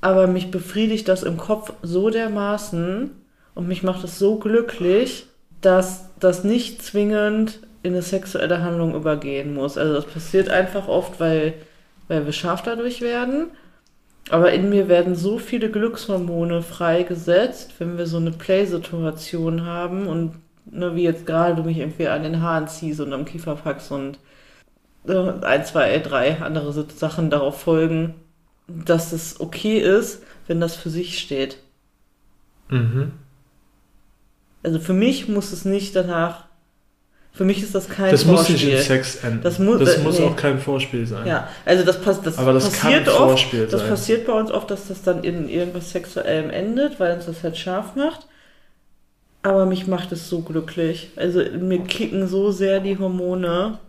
Aber 0.01 0.27
mich 0.27 0.51
befriedigt 0.51 1.07
das 1.07 1.23
im 1.23 1.37
Kopf 1.37 1.71
so 1.83 2.09
dermaßen 2.09 3.11
und 3.57 3.67
mich 3.67 3.81
macht 3.81 4.03
es 4.03 4.19
so 4.19 4.37
glücklich, 4.37 5.25
dass 5.61 6.09
das 6.19 6.43
nicht 6.43 6.83
zwingend 6.83 7.59
in 7.81 7.93
eine 7.93 8.03
sexuelle 8.03 8.61
Handlung 8.61 8.93
übergehen 8.93 9.55
muss. 9.55 9.79
Also 9.79 9.93
das 9.93 10.05
passiert 10.05 10.49
einfach 10.49 10.87
oft, 10.87 11.19
weil, 11.19 11.55
weil 12.07 12.25
wir 12.25 12.33
scharf 12.33 12.61
dadurch 12.61 13.01
werden. 13.01 13.47
Aber 14.29 14.51
in 14.51 14.69
mir 14.69 14.89
werden 14.89 15.15
so 15.15 15.39
viele 15.39 15.71
Glückshormone 15.71 16.61
freigesetzt, 16.61 17.73
wenn 17.79 17.97
wir 17.97 18.05
so 18.05 18.17
eine 18.17 18.31
Play-Situation 18.31 19.65
haben 19.65 20.05
und 20.05 20.33
ne, 20.65 20.95
wie 20.95 21.03
jetzt 21.03 21.25
gerade 21.25 21.55
du 21.55 21.63
mich 21.63 21.79
irgendwie 21.79 22.09
an 22.09 22.21
den 22.21 22.43
Haaren 22.43 22.67
ziehst 22.67 22.99
und 22.99 23.11
am 23.11 23.25
Kiefer 23.25 23.55
packst 23.55 23.91
und 23.91 24.19
äh, 25.07 25.31
ein, 25.41 25.65
zwei, 25.65 25.97
drei 25.97 26.39
andere 26.41 26.73
Sachen 26.73 27.31
darauf 27.31 27.59
folgen, 27.59 28.13
dass 28.67 29.13
es 29.13 29.39
okay 29.39 29.79
ist, 29.79 30.21
wenn 30.45 30.59
das 30.59 30.75
für 30.75 30.91
sich 30.91 31.17
steht. 31.17 31.57
Mhm. 32.69 33.13
Also 34.67 34.79
für 34.79 34.91
mich 34.93 35.29
muss 35.29 35.53
es 35.53 35.63
nicht 35.63 35.95
danach, 35.95 36.43
für 37.31 37.45
mich 37.45 37.63
ist 37.63 37.73
das 37.73 37.87
kein 37.87 38.11
Das 38.11 38.25
muss 38.25 38.49
nicht 38.49 38.59
Vorspiel. 38.63 38.77
in 38.77 38.83
Sex 38.83 39.23
enden. 39.23 39.41
Das 39.41 39.59
mu- 39.59 39.77
das 39.77 39.95
äh, 39.95 39.99
muss 39.99 40.19
nee. 40.19 40.25
auch 40.25 40.35
kein 40.35 40.59
Vorspiel 40.59 41.07
sein. 41.07 41.25
Ja, 41.25 41.47
also 41.63 41.85
das, 41.85 42.01
pass, 42.01 42.21
das, 42.21 42.37
Aber 42.37 42.51
das 42.51 42.69
passiert 42.69 43.05
kann 43.05 43.13
oft. 43.13 43.17
Vorspiel 43.29 43.67
Das 43.67 43.79
sein. 43.79 43.89
passiert 43.89 44.27
bei 44.27 44.33
uns 44.33 44.51
oft, 44.51 44.69
dass 44.69 44.89
das 44.89 45.03
dann 45.03 45.23
in 45.23 45.47
irgendwas 45.47 45.91
Sexuellem 45.91 46.49
endet, 46.49 46.99
weil 46.99 47.15
uns 47.15 47.27
das 47.27 47.43
halt 47.43 47.55
scharf 47.57 47.95
macht. 47.95 48.27
Aber 49.41 49.65
mich 49.65 49.87
macht 49.87 50.11
es 50.11 50.27
so 50.27 50.41
glücklich. 50.41 51.11
Also 51.15 51.39
mir 51.39 51.79
kicken 51.85 52.27
so 52.27 52.51
sehr 52.51 52.81
die 52.81 52.97
Hormone. 52.99 53.79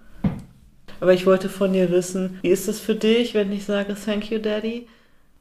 Aber 1.00 1.12
ich 1.12 1.26
wollte 1.26 1.48
von 1.48 1.72
dir 1.72 1.90
wissen, 1.90 2.38
wie 2.42 2.50
ist 2.50 2.68
das 2.68 2.78
für 2.78 2.94
dich, 2.94 3.34
wenn 3.34 3.50
ich 3.50 3.64
sage 3.64 3.96
Thank 4.04 4.30
you, 4.30 4.38
Daddy? 4.38 4.86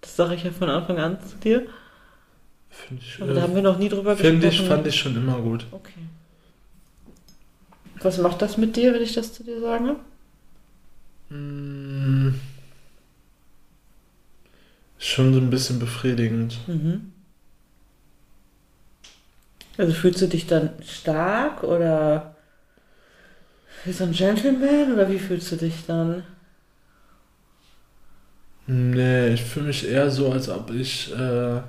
Das 0.02 0.16
sage 0.16 0.34
ich 0.34 0.44
ja 0.44 0.52
von 0.52 0.70
Anfang 0.72 0.98
an 0.98 1.20
zu 1.30 1.36
dir. 1.38 1.68
Finde 2.86 3.04
ich, 3.04 3.22
Aber 3.22 3.34
da 3.34 3.42
haben 3.42 3.56
wir 3.56 3.62
noch 3.62 3.78
nie 3.78 3.90
drüber 3.90 4.14
äh, 4.14 4.16
find 4.16 4.42
gesprochen. 4.42 4.64
ich, 4.64 4.70
fand 4.70 4.88
ich 4.88 4.96
schon 4.96 5.16
immer 5.16 5.40
gut. 5.42 5.66
Okay. 5.72 5.94
Was 8.02 8.18
macht 8.20 8.42
das 8.42 8.58
mit 8.58 8.76
dir, 8.76 8.94
wenn 8.94 9.02
ich 9.02 9.14
das 9.14 9.34
zu 9.34 9.44
dir 9.44 9.60
sage? 9.60 9.96
Mm. 11.30 12.36
Schon 15.00 15.34
so 15.34 15.40
ein 15.40 15.50
bisschen 15.50 15.80
befriedigend. 15.80 16.58
Mhm. 16.68 17.12
Also 19.78 19.94
fühlst 19.94 20.22
du 20.22 20.28
dich 20.28 20.48
dann 20.48 20.72
stark 20.84 21.64
oder 21.64 22.36
wie 23.86 23.92
so 23.92 24.06
ein 24.06 24.12
Gentleman 24.12 24.94
oder 24.94 25.10
wie 25.10 25.20
fühlst 25.20 25.52
du 25.52 25.56
dich 25.56 25.86
dann? 25.86 26.24
Nee, 28.66 29.30
ich 29.30 29.44
fühle 29.44 29.68
mich 29.68 29.88
eher 29.88 30.10
so, 30.10 30.32
als 30.32 30.50
ob 30.50 30.72
ich 30.72 31.14
äh, 31.14 31.62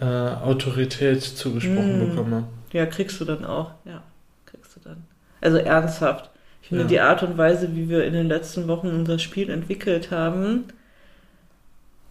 äh, 0.00 0.04
Autorität 0.04 1.22
zugesprochen 1.22 1.98
Mm. 1.98 2.10
bekomme. 2.10 2.44
Ja, 2.72 2.86
kriegst 2.86 3.20
du 3.20 3.24
dann 3.24 3.44
auch. 3.44 3.70
Ja, 3.84 4.02
kriegst 4.46 4.74
du 4.76 4.80
dann. 4.80 5.04
Also 5.40 5.58
ernsthaft. 5.58 6.30
Ich 6.62 6.68
finde 6.68 6.84
Ja. 6.84 6.88
die 6.88 7.00
Art 7.00 7.22
und 7.22 7.36
Weise, 7.38 7.74
wie 7.76 7.88
wir 7.88 8.04
in 8.04 8.12
den 8.14 8.26
letzten 8.26 8.66
Wochen 8.68 8.88
unser 8.88 9.18
Spiel 9.18 9.50
entwickelt 9.50 10.10
haben, 10.10 10.64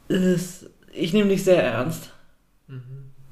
ist, 0.08 0.68
ich 0.92 1.14
nehme 1.14 1.30
dich 1.30 1.44
sehr 1.44 1.64
ernst 1.64 2.12
Mhm. 2.68 2.82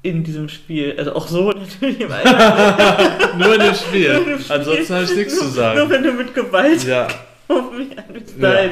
in 0.02 0.24
diesem 0.24 0.48
Spiel. 0.48 0.94
Also 0.98 1.14
auch 1.14 1.28
so 1.28 1.50
natürlich 1.52 2.00
im 2.00 2.10
Alltag. 2.12 3.38
Nur 3.38 3.54
in 3.54 3.60
dem 3.60 3.66
Nur 3.68 3.74
Spiel. 3.74 4.38
Ansonsten 4.48 4.94
habe 4.94 5.04
ich 5.04 5.14
nichts 5.16 5.38
zu 5.38 5.44
Nur 5.44 5.52
sagen. 5.52 5.90
wenn 5.90 6.02
du 6.02 6.12
mit 6.12 6.34
Gewalt 6.34 6.84
Ja, 6.84 7.08
auf 7.52 7.72
mich 7.72 7.98
einwirkst. 7.98 8.38
Nein, 8.38 8.70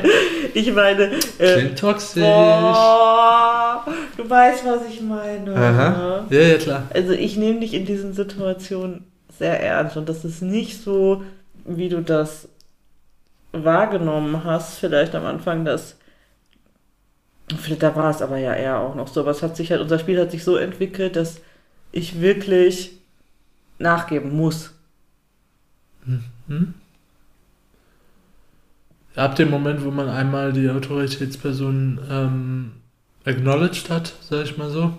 ich 0.54 0.72
meine, 0.72 1.10
äh, 1.38 1.54
klingt 1.54 1.78
toxisch. 1.78 2.22
Boah, 2.22 3.84
du 4.16 4.28
weißt, 4.28 4.64
was 4.64 4.86
ich 4.88 5.00
meine. 5.00 5.54
Aha. 5.54 6.26
Ja, 6.30 6.40
ja, 6.40 6.58
klar. 6.58 6.82
Also 6.92 7.12
ich 7.12 7.36
nehme 7.36 7.60
dich 7.60 7.74
in 7.74 7.86
diesen 7.86 8.12
Situationen 8.12 9.04
sehr 9.38 9.62
ernst 9.62 9.96
und 9.96 10.08
das 10.08 10.24
ist 10.24 10.42
nicht 10.42 10.82
so, 10.82 11.22
wie 11.64 11.88
du 11.88 12.02
das 12.02 12.48
wahrgenommen 13.52 14.44
hast, 14.44 14.78
vielleicht 14.78 15.14
am 15.14 15.24
Anfang, 15.24 15.64
dass 15.64 15.96
vielleicht 17.58 17.82
da 17.82 17.96
war 17.96 18.10
es 18.10 18.22
aber 18.22 18.36
ja 18.38 18.54
eher 18.54 18.78
auch 18.78 18.94
noch 18.94 19.08
so, 19.08 19.20
aber 19.20 19.30
es 19.32 19.42
hat 19.42 19.56
sich 19.56 19.70
halt, 19.70 19.80
unser 19.80 19.98
Spiel 19.98 20.20
hat 20.20 20.30
sich 20.30 20.44
so 20.44 20.56
entwickelt, 20.56 21.16
dass 21.16 21.40
ich 21.92 22.20
wirklich 22.20 22.92
nachgeben 23.78 24.36
muss. 24.36 24.72
Hm? 26.48 26.74
Ab 29.16 29.36
dem 29.36 29.50
Moment, 29.50 29.84
wo 29.84 29.90
man 29.90 30.08
einmal 30.08 30.52
die 30.52 30.68
Autoritätsperson 30.70 32.00
ähm, 32.10 32.72
acknowledged 33.24 33.90
hat, 33.90 34.14
sag 34.20 34.44
ich 34.44 34.56
mal 34.56 34.70
so, 34.70 34.98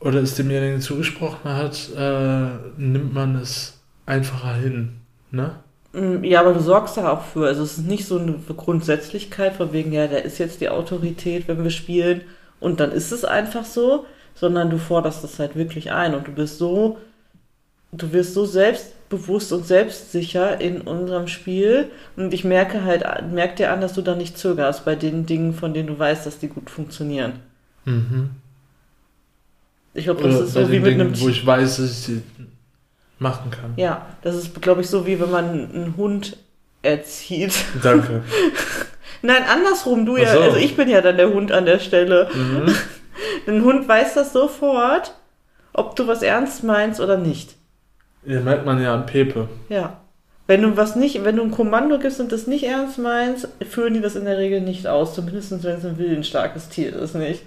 oder 0.00 0.20
es 0.20 0.34
demjenigen 0.34 0.80
zugesprochen 0.80 1.50
hat, 1.52 1.90
äh, 1.96 2.48
nimmt 2.76 3.14
man 3.14 3.36
es 3.36 3.80
einfacher 4.06 4.54
hin. 4.54 5.00
Ne? 5.30 5.62
Mm, 5.92 6.24
Ja, 6.24 6.40
aber 6.40 6.54
du 6.54 6.60
sorgst 6.60 6.96
da 6.96 7.10
auch 7.12 7.22
für. 7.24 7.46
Also 7.46 7.62
es 7.62 7.78
ist 7.78 7.86
nicht 7.86 8.06
so 8.06 8.18
eine 8.18 8.34
Grundsätzlichkeit 8.56 9.54
von 9.56 9.72
wegen, 9.72 9.92
ja, 9.92 10.06
der 10.06 10.24
ist 10.24 10.38
jetzt 10.38 10.60
die 10.60 10.68
Autorität, 10.68 11.48
wenn 11.48 11.62
wir 11.62 11.70
spielen 11.70 12.22
und 12.60 12.80
dann 12.80 12.92
ist 12.92 13.12
es 13.12 13.24
einfach 13.24 13.64
so, 13.64 14.06
sondern 14.34 14.70
du 14.70 14.78
forderst 14.78 15.22
das 15.24 15.38
halt 15.38 15.56
wirklich 15.56 15.92
ein 15.92 16.14
und 16.14 16.26
du 16.28 16.32
bist 16.32 16.58
so, 16.58 16.98
du 17.92 18.12
wirst 18.12 18.34
so 18.34 18.46
selbstbewusst 19.12 19.52
und 19.52 19.66
selbstsicher 19.66 20.60
in 20.60 20.80
unserem 20.80 21.28
Spiel 21.28 21.90
und 22.16 22.32
ich 22.32 22.44
merke 22.44 22.84
halt, 22.84 23.04
merk 23.30 23.56
dir 23.56 23.72
an, 23.72 23.80
dass 23.80 23.92
du 23.92 24.02
da 24.02 24.14
nicht 24.14 24.38
zögerst 24.38 24.84
bei 24.84 24.94
den 24.94 25.26
Dingen, 25.26 25.54
von 25.54 25.74
denen 25.74 25.88
du 25.88 25.98
weißt, 25.98 26.26
dass 26.26 26.38
die 26.38 26.48
gut 26.48 26.70
funktionieren. 26.70 27.34
Mhm. 27.84 28.30
Ich 29.94 30.04
glaube, 30.04 30.22
das 30.22 30.36
Oder 30.36 30.44
ist 30.44 30.52
so 30.54 30.70
wie 30.70 30.80
mit 30.80 30.92
Dingen, 30.92 31.00
einem 31.00 31.20
wo 31.20 31.28
ich 31.28 31.44
weiß, 31.44 31.76
dass 31.76 31.90
ich 31.90 31.96
sie 31.96 32.22
machen 33.18 33.50
kann. 33.50 33.74
Ja, 33.76 34.06
das 34.22 34.36
ist, 34.36 34.60
glaube 34.62 34.80
ich, 34.80 34.88
so 34.88 35.06
wie 35.06 35.20
wenn 35.20 35.30
man 35.30 35.44
einen 35.50 35.94
Hund 35.96 36.36
erzieht. 36.80 37.54
Danke. 37.82 38.22
Nein, 39.22 39.42
andersrum, 39.48 40.06
du 40.06 40.16
Ach 40.16 40.20
ja, 40.20 40.32
so. 40.32 40.40
also 40.40 40.56
ich 40.56 40.74
bin 40.74 40.88
ja 40.88 41.00
dann 41.00 41.18
der 41.18 41.32
Hund 41.32 41.52
an 41.52 41.66
der 41.66 41.78
Stelle. 41.78 42.28
Mhm. 42.34 42.74
Ein 43.46 43.62
Hund 43.62 43.86
weiß 43.86 44.14
das 44.14 44.32
sofort, 44.32 45.14
ob 45.74 45.94
du 45.96 46.06
was 46.06 46.22
ernst 46.22 46.64
meinst 46.64 47.00
oder 47.00 47.18
nicht. 47.18 47.54
Ja, 48.24 48.40
merkt 48.40 48.64
man 48.64 48.80
ja 48.80 48.94
an 48.94 49.06
Pepe. 49.06 49.48
Ja. 49.68 49.98
Wenn 50.46 50.62
du 50.62 50.76
was 50.76 50.96
nicht, 50.96 51.24
wenn 51.24 51.36
du 51.36 51.42
ein 51.42 51.50
Kommando 51.50 51.98
gibst 51.98 52.20
und 52.20 52.32
das 52.32 52.46
nicht 52.46 52.64
ernst 52.64 52.98
meinst, 52.98 53.48
führen 53.68 53.94
die 53.94 54.00
das 54.00 54.16
in 54.16 54.24
der 54.24 54.38
Regel 54.38 54.60
nicht 54.60 54.86
aus, 54.86 55.14
zumindest 55.14 55.62
wenn 55.64 55.76
es 55.76 55.84
ein 55.84 55.98
willensstarkes 55.98 56.68
Tier 56.68 56.94
ist, 56.94 57.14
nicht? 57.14 57.42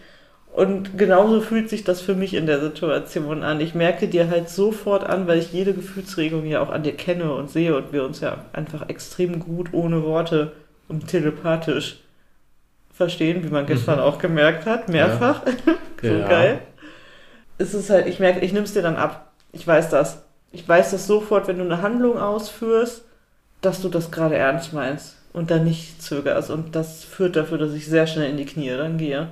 Und 0.54 0.98
genauso 0.98 1.42
fühlt 1.42 1.70
sich 1.70 1.84
das 1.84 2.00
für 2.00 2.16
mich 2.16 2.34
in 2.34 2.46
der 2.46 2.62
Situation 2.62 3.44
an. 3.44 3.60
Ich 3.60 3.76
merke 3.76 4.08
dir 4.08 4.30
halt 4.30 4.48
sofort 4.50 5.04
an, 5.04 5.28
weil 5.28 5.40
ich 5.40 5.52
jede 5.52 5.74
Gefühlsregung 5.74 6.46
ja 6.46 6.62
auch 6.62 6.70
an 6.70 6.84
dir 6.84 6.94
kenne 6.96 7.34
und 7.34 7.50
sehe 7.52 7.76
und 7.76 7.92
wir 7.92 8.06
uns 8.06 8.22
ja 8.22 8.46
einfach 8.54 8.88
extrem 8.88 9.40
gut 9.40 9.74
ohne 9.74 10.04
Worte 10.04 10.54
und 10.88 11.08
telepathisch 11.08 12.00
verstehen, 12.94 13.44
wie 13.44 13.50
man 13.50 13.66
gestern 13.66 14.00
auch 14.00 14.18
gemerkt 14.18 14.66
hat, 14.66 14.88
mehrfach. 14.88 15.42
so 16.02 16.08
Ja. 16.08 16.28
geil. 16.30 16.60
Es 17.58 17.74
ist 17.74 17.90
halt, 17.90 18.08
ich 18.08 18.20
merke, 18.20 18.40
ich 18.40 18.54
nehme 18.54 18.64
es 18.66 18.74
dir 18.74 18.82
dann 18.82 18.96
ab. 18.96 19.34
Ich 19.52 19.68
weiß 19.68 19.90
das. 19.90 20.25
Ich 20.56 20.68
weiß 20.68 20.92
das 20.92 21.06
sofort, 21.06 21.48
wenn 21.48 21.58
du 21.58 21.66
eine 21.66 21.82
Handlung 21.82 22.18
ausführst, 22.18 23.04
dass 23.62 23.82
du 23.82 23.90
das 23.90 24.10
gerade 24.10 24.36
ernst 24.36 24.72
meinst 24.72 25.18
und 25.34 25.52
dann 25.52 25.66
nicht 25.66 26.02
zögerst. 26.02 26.50
Und 26.50 26.76
das 26.76 27.04
führt 27.04 27.36
dafür, 27.36 27.58
dass 27.58 27.74
ich 27.74 27.86
sehr 27.86 28.08
schnell 28.08 28.30
in 28.30 28.38
die 28.38 28.46
Knie 28.46 28.70
dann 28.70 28.98
gehe. 28.98 29.28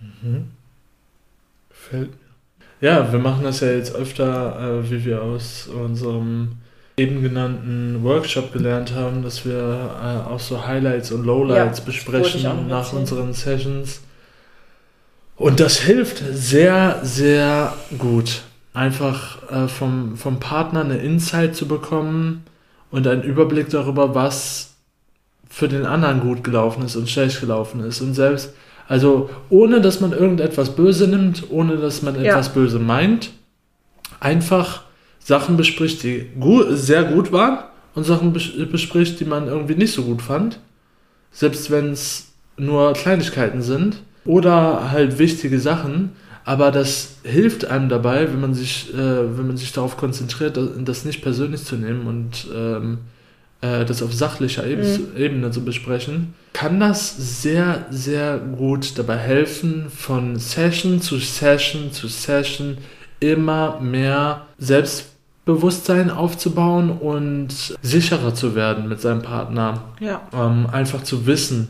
Mhm. 0.00 0.50
Gefällt 1.70 2.10
mir. 2.10 2.88
Ja, 2.88 3.10
wir 3.10 3.18
machen 3.18 3.44
das 3.44 3.60
ja 3.60 3.70
jetzt 3.70 3.94
öfter, 3.94 4.82
äh, 4.82 4.90
wie 4.90 5.04
wir 5.04 5.22
aus 5.22 5.66
unserem 5.68 6.58
eben 6.98 7.22
genannten 7.22 8.04
Workshop 8.04 8.52
gelernt 8.52 8.94
haben, 8.94 9.22
dass 9.22 9.46
wir 9.46 9.54
äh, 9.54 10.30
auch 10.30 10.40
so 10.40 10.66
Highlights 10.66 11.10
und 11.10 11.24
Lowlights 11.24 11.78
Ja, 11.78 11.84
besprechen 11.84 12.68
nach 12.68 12.92
unseren 12.92 13.32
Sessions. 13.32 14.02
Und 15.36 15.58
das 15.58 15.80
hilft 15.80 16.22
sehr, 16.32 17.00
sehr 17.02 17.74
gut. 17.96 18.42
Einfach 18.74 19.50
äh, 19.50 19.68
vom, 19.68 20.16
vom 20.16 20.40
Partner 20.40 20.80
eine 20.80 20.96
Insight 20.98 21.54
zu 21.54 21.68
bekommen 21.68 22.44
und 22.90 23.06
einen 23.06 23.22
Überblick 23.22 23.68
darüber, 23.70 24.14
was 24.14 24.74
für 25.48 25.68
den 25.68 25.84
anderen 25.84 26.20
gut 26.20 26.42
gelaufen 26.42 26.82
ist 26.84 26.96
und 26.96 27.10
schlecht 27.10 27.40
gelaufen 27.40 27.80
ist. 27.80 28.00
Und 28.00 28.14
selbst, 28.14 28.54
also 28.88 29.28
ohne 29.50 29.82
dass 29.82 30.00
man 30.00 30.12
irgendetwas 30.12 30.74
böse 30.74 31.06
nimmt, 31.06 31.44
ohne 31.50 31.76
dass 31.76 32.00
man 32.02 32.14
Ja. 32.16 32.30
etwas 32.32 32.54
böse 32.54 32.78
meint, 32.78 33.30
einfach 34.20 34.84
Sachen 35.18 35.56
bespricht, 35.58 36.02
die 36.02 36.26
gu 36.40 36.74
sehr 36.74 37.04
gut 37.04 37.30
waren 37.32 37.64
und 37.94 38.04
Sachen 38.04 38.32
bes 38.32 38.50
bespricht, 38.70 39.20
die 39.20 39.26
man 39.26 39.48
irgendwie 39.48 39.74
nicht 39.74 39.92
so 39.92 40.02
gut 40.02 40.22
fand. 40.22 40.58
Selbst 41.30 41.70
wenn 41.70 41.92
es 41.92 42.32
nur 42.56 42.92
Kleinigkeiten 42.94 43.62
sind 43.62 44.02
oder 44.24 44.90
halt 44.90 45.18
wichtige 45.18 45.58
Sachen. 45.60 46.12
Aber 46.44 46.70
das 46.70 47.16
hilft 47.22 47.64
einem 47.66 47.88
dabei, 47.88 48.28
wenn 48.32 48.40
man 48.40 48.54
sich, 48.54 48.92
äh, 48.94 48.96
wenn 48.96 49.46
man 49.46 49.56
sich 49.56 49.72
darauf 49.72 49.96
konzentriert, 49.96 50.56
das, 50.56 50.70
das 50.78 51.04
nicht 51.04 51.22
persönlich 51.22 51.64
zu 51.64 51.76
nehmen 51.76 52.06
und 52.06 52.48
ähm, 52.54 52.98
äh, 53.60 53.84
das 53.84 54.02
auf 54.02 54.12
sachlicher 54.12 54.66
Ebene, 54.66 54.98
Ebene 55.16 55.50
zu 55.50 55.64
besprechen, 55.64 56.34
kann 56.52 56.80
das 56.80 57.42
sehr, 57.42 57.86
sehr 57.90 58.38
gut 58.38 58.98
dabei 58.98 59.16
helfen, 59.16 59.86
von 59.88 60.38
Session 60.38 61.00
zu 61.00 61.18
Session 61.18 61.92
zu 61.92 62.08
Session 62.08 62.78
immer 63.20 63.80
mehr 63.80 64.46
Selbstbewusstsein 64.58 66.10
aufzubauen 66.10 66.90
und 66.90 67.76
sicherer 67.82 68.34
zu 68.34 68.56
werden 68.56 68.88
mit 68.88 69.00
seinem 69.00 69.22
Partner. 69.22 69.84
Ja. 70.00 70.22
Ähm, 70.34 70.66
einfach 70.70 71.04
zu 71.04 71.26
wissen, 71.26 71.68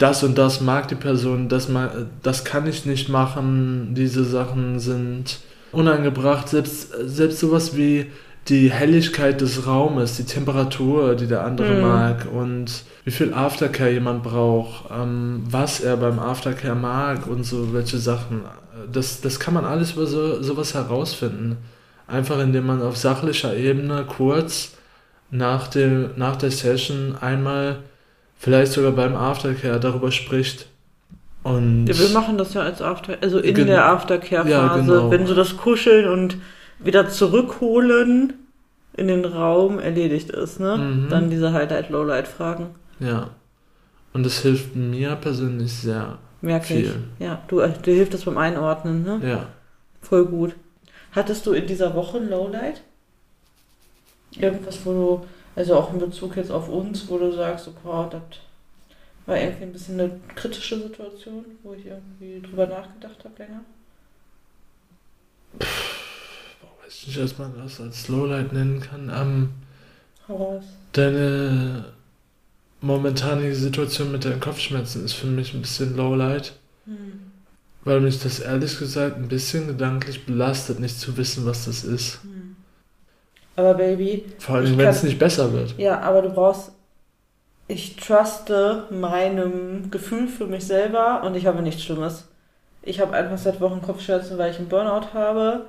das 0.00 0.24
und 0.24 0.38
das 0.38 0.60
mag 0.60 0.88
die 0.88 0.94
Person, 0.94 1.48
das, 1.48 1.68
ma 1.68 1.90
das 2.22 2.44
kann 2.44 2.66
ich 2.66 2.86
nicht 2.86 3.08
machen, 3.08 3.94
diese 3.94 4.24
Sachen 4.24 4.80
sind 4.80 5.40
unangebracht. 5.72 6.48
Selbst, 6.48 6.92
selbst 7.04 7.38
sowas 7.40 7.76
wie 7.76 8.06
die 8.48 8.70
Helligkeit 8.72 9.42
des 9.42 9.66
Raumes, 9.66 10.16
die 10.16 10.24
Temperatur, 10.24 11.14
die 11.14 11.26
der 11.26 11.44
andere 11.44 11.74
Mhm. 11.74 11.80
mag 11.82 12.26
und 12.32 12.82
wie 13.04 13.10
viel 13.10 13.34
Aftercare 13.34 13.90
jemand 13.90 14.22
braucht, 14.22 14.90
ähm, 14.90 15.42
was 15.48 15.80
er 15.80 15.98
beim 15.98 16.18
Aftercare 16.18 16.74
mag 16.74 17.26
und 17.26 17.44
so 17.44 17.74
welche 17.74 17.98
Sachen. 17.98 18.40
Das, 18.90 19.20
das 19.20 19.38
kann 19.38 19.52
man 19.52 19.66
alles 19.66 19.92
über 19.92 20.06
so, 20.06 20.42
sowas 20.42 20.74
herausfinden. 20.74 21.58
Einfach 22.06 22.40
indem 22.40 22.66
man 22.66 22.80
auf 22.80 22.96
sachlicher 22.96 23.54
Ebene 23.54 24.04
kurz 24.08 24.72
nach, 25.30 25.68
dem, 25.68 26.10
nach 26.16 26.36
der 26.36 26.50
Session 26.50 27.14
einmal, 27.20 27.80
vielleicht 28.40 28.72
sogar 28.72 28.90
beim 28.92 29.14
Aftercare, 29.14 29.78
darüber 29.78 30.10
spricht. 30.10 30.66
Und 31.44 31.86
Ja, 31.86 31.96
wir 31.98 32.08
machen 32.10 32.36
das 32.36 32.52
ja 32.54 32.62
als 32.62 32.82
After, 32.82 33.16
also 33.20 33.38
in 33.38 33.54
Gen- 33.54 33.68
der 33.68 33.86
Aftercare-Phase, 33.86 34.50
Ja, 34.50 34.76
genau. 34.76 35.10
wenn 35.12 35.26
so 35.26 35.34
das 35.34 35.56
Kuscheln 35.56 36.08
und 36.08 36.36
wieder 36.80 37.08
zurückholen 37.08 38.32
in 38.96 39.06
den 39.08 39.24
Raum 39.24 39.78
erledigt 39.78 40.30
ist, 40.30 40.58
ne? 40.60 40.76
Mhm. 40.76 41.08
Dann 41.10 41.30
diese 41.30 41.52
Highlight-Lowlight-Fragen. 41.52 42.66
ja. 42.98 43.30
Und 44.12 44.26
das 44.26 44.40
hilft 44.40 44.74
mir 44.74 45.14
persönlich 45.14 45.72
sehr 45.72 46.18
Merke 46.40 46.74
ich. 46.74 46.90
Ja, 47.20 47.40
du, 47.46 47.60
dir 47.64 47.94
hilft 47.94 48.12
das 48.12 48.24
beim 48.24 48.38
Einordnen, 48.38 49.04
ne? 49.04 49.20
Ja. 49.24 49.46
Voll 50.02 50.24
gut. 50.24 50.56
Hattest 51.12 51.46
du 51.46 51.52
in 51.52 51.68
dieser 51.68 51.94
Woche 51.94 52.18
ein 52.18 52.28
Lowlight? 52.28 52.80
Irgendwas, 54.36 54.78
wo 54.84 54.92
du, 54.92 55.26
also 55.56 55.76
auch 55.76 55.92
in 55.92 55.98
Bezug 56.00 56.36
jetzt 56.36 56.50
auf 56.50 56.68
uns, 56.68 57.08
wo 57.08 57.18
du 57.18 57.32
sagst, 57.32 57.66
so, 57.66 57.72
boah, 57.82 58.08
das 58.10 58.22
war 59.26 59.38
irgendwie 59.38 59.64
ein 59.64 59.72
bisschen 59.72 60.00
eine 60.00 60.20
kritische 60.34 60.80
Situation, 60.82 61.44
wo 61.62 61.74
ich 61.74 61.86
irgendwie 61.86 62.40
drüber 62.40 62.66
nachgedacht 62.66 63.24
habe 63.24 63.34
länger? 63.42 63.60
Weiß 66.84 67.06
nicht, 67.06 67.20
was 67.20 67.38
man 67.38 67.52
das 67.56 67.80
als 67.80 68.08
Lowlight 68.08 68.52
nennen 68.52 68.80
kann. 68.80 69.10
Ähm, 69.14 69.50
Hau 70.28 70.36
raus. 70.36 70.64
deine 70.92 71.84
momentanige 72.80 73.54
Situation 73.54 74.12
mit 74.12 74.24
deinen 74.24 74.40
Kopfschmerzen 74.40 75.04
ist 75.04 75.12
für 75.14 75.26
mich 75.26 75.54
ein 75.54 75.60
bisschen 75.62 75.96
Lowlight, 75.96 76.54
Hm. 76.86 77.30
weil 77.84 78.00
mich 78.00 78.20
das 78.22 78.40
ehrlich 78.40 78.78
gesagt 78.78 79.16
ein 79.16 79.28
bisschen 79.28 79.66
gedanklich 79.66 80.24
belastet, 80.26 80.80
nicht 80.80 80.98
zu 80.98 81.16
wissen, 81.16 81.44
was 81.46 81.66
das 81.66 81.84
ist. 81.84 82.22
Hm. 82.22 82.39
Aber 83.56 83.74
Baby, 83.74 84.24
Vor 84.38 84.56
allem, 84.56 84.78
wenn 84.78 84.86
es 84.88 85.02
nicht 85.02 85.18
besser 85.18 85.52
wird. 85.52 85.74
ja, 85.78 86.00
aber 86.00 86.22
du 86.22 86.30
brauchst, 86.30 86.72
ich 87.68 87.96
truste 87.96 88.84
meinem 88.90 89.90
Gefühl 89.90 90.28
für 90.28 90.46
mich 90.46 90.64
selber 90.66 91.22
und 91.24 91.36
ich 91.36 91.46
habe 91.46 91.62
nichts 91.62 91.82
Schlimmes. 91.82 92.26
Ich 92.82 93.00
habe 93.00 93.12
einfach 93.14 93.38
seit 93.38 93.60
Wochen 93.60 93.82
Kopfschmerzen, 93.82 94.38
weil 94.38 94.50
ich 94.50 94.58
einen 94.58 94.68
Burnout 94.68 95.12
habe, 95.12 95.66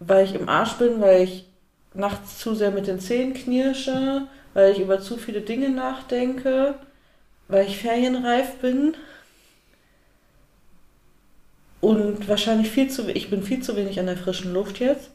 weil 0.00 0.24
ich 0.24 0.34
im 0.34 0.48
Arsch 0.48 0.74
bin, 0.74 1.00
weil 1.00 1.22
ich 1.22 1.48
nachts 1.94 2.38
zu 2.38 2.54
sehr 2.54 2.70
mit 2.70 2.86
den 2.86 3.00
Zähnen 3.00 3.34
knirsche, 3.34 4.22
weil 4.54 4.72
ich 4.72 4.80
über 4.80 5.00
zu 5.00 5.16
viele 5.16 5.40
Dinge 5.40 5.70
nachdenke, 5.70 6.74
weil 7.48 7.66
ich 7.66 7.78
ferienreif 7.78 8.58
bin 8.60 8.94
und 11.80 12.28
wahrscheinlich 12.28 12.70
viel 12.70 12.88
zu, 12.90 13.08
ich 13.10 13.30
bin 13.30 13.42
viel 13.42 13.62
zu 13.62 13.76
wenig 13.76 13.98
an 13.98 14.06
der 14.06 14.16
frischen 14.16 14.52
Luft 14.52 14.78
jetzt. 14.78 15.10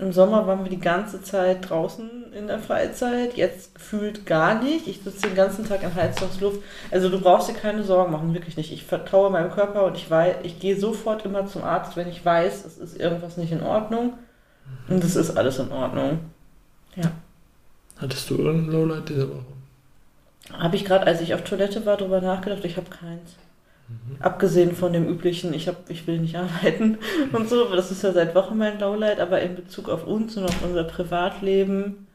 Im 0.00 0.12
Sommer 0.12 0.46
waren 0.46 0.64
wir 0.64 0.70
die 0.70 0.80
ganze 0.80 1.22
Zeit 1.22 1.68
draußen 1.68 2.32
in 2.32 2.46
der 2.46 2.58
Freizeit, 2.58 3.36
jetzt 3.36 3.74
gefühlt 3.74 4.24
gar 4.24 4.62
nicht. 4.62 4.86
Ich 4.86 5.02
sitze 5.02 5.28
den 5.28 5.34
ganzen 5.34 5.68
Tag 5.68 5.82
in 5.82 5.94
Heizungsluft. 5.94 6.62
Also 6.90 7.10
du 7.10 7.20
brauchst 7.20 7.50
dir 7.50 7.54
keine 7.54 7.82
Sorgen 7.82 8.10
machen, 8.10 8.32
wirklich 8.32 8.56
nicht. 8.56 8.72
Ich 8.72 8.84
vertraue 8.84 9.28
meinem 9.28 9.50
Körper 9.50 9.84
und 9.84 9.96
ich 9.96 10.10
weiß, 10.10 10.36
ich 10.42 10.58
gehe 10.58 10.78
sofort 10.78 11.26
immer 11.26 11.46
zum 11.46 11.64
Arzt, 11.64 11.96
wenn 11.96 12.08
ich 12.08 12.24
weiß, 12.24 12.64
es 12.64 12.78
ist 12.78 12.98
irgendwas 12.98 13.36
nicht 13.36 13.52
in 13.52 13.62
Ordnung. 13.62 14.14
Und 14.88 15.04
es 15.04 15.16
ist 15.16 15.36
alles 15.36 15.58
in 15.58 15.70
Ordnung. 15.70 16.20
Hattest 17.98 18.30
du 18.30 18.38
irgendein 18.38 18.72
Lowlight 18.72 19.08
diese 19.08 19.28
Woche? 19.28 19.44
Habe 20.52 20.76
ich 20.76 20.86
gerade, 20.86 21.06
als 21.06 21.20
ich 21.20 21.34
auf 21.34 21.44
Toilette 21.44 21.84
war, 21.84 21.98
drüber 21.98 22.22
nachgedacht, 22.22 22.64
ich 22.64 22.78
habe 22.78 22.88
keins. 22.88 23.36
Abgesehen 24.20 24.74
von 24.74 24.92
dem 24.92 25.08
üblichen, 25.08 25.54
ich, 25.54 25.68
hab, 25.68 25.88
ich 25.88 26.06
will 26.06 26.18
nicht 26.18 26.36
arbeiten 26.38 26.98
und 27.32 27.48
so, 27.48 27.74
das 27.74 27.90
ist 27.90 28.02
ja 28.02 28.12
seit 28.12 28.34
Wochen 28.34 28.58
mein 28.58 28.78
Lowlight, 28.78 29.20
aber 29.20 29.40
in 29.40 29.56
Bezug 29.56 29.88
auf 29.88 30.06
uns 30.06 30.36
und 30.36 30.44
auf 30.44 30.62
unser 30.62 30.84
Privatleben 30.84 32.06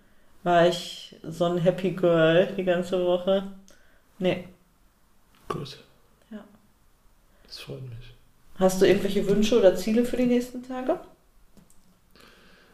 war 0.43 0.67
ich 0.67 1.15
so 1.23 1.45
ein 1.45 1.57
Happy 1.57 1.91
Girl 1.91 2.47
die 2.55 2.63
ganze 2.63 3.03
Woche. 3.03 3.43
Nee. 4.19 4.45
Gut. 5.47 5.79
Ja. 6.31 6.43
Das 7.47 7.59
freut 7.59 7.81
mich. 7.81 8.13
Hast 8.57 8.81
du 8.81 8.85
irgendwelche 8.85 9.27
Wünsche 9.27 9.57
oder 9.57 9.75
Ziele 9.75 10.05
für 10.05 10.17
die 10.17 10.27
nächsten 10.27 10.63
Tage? 10.63 10.99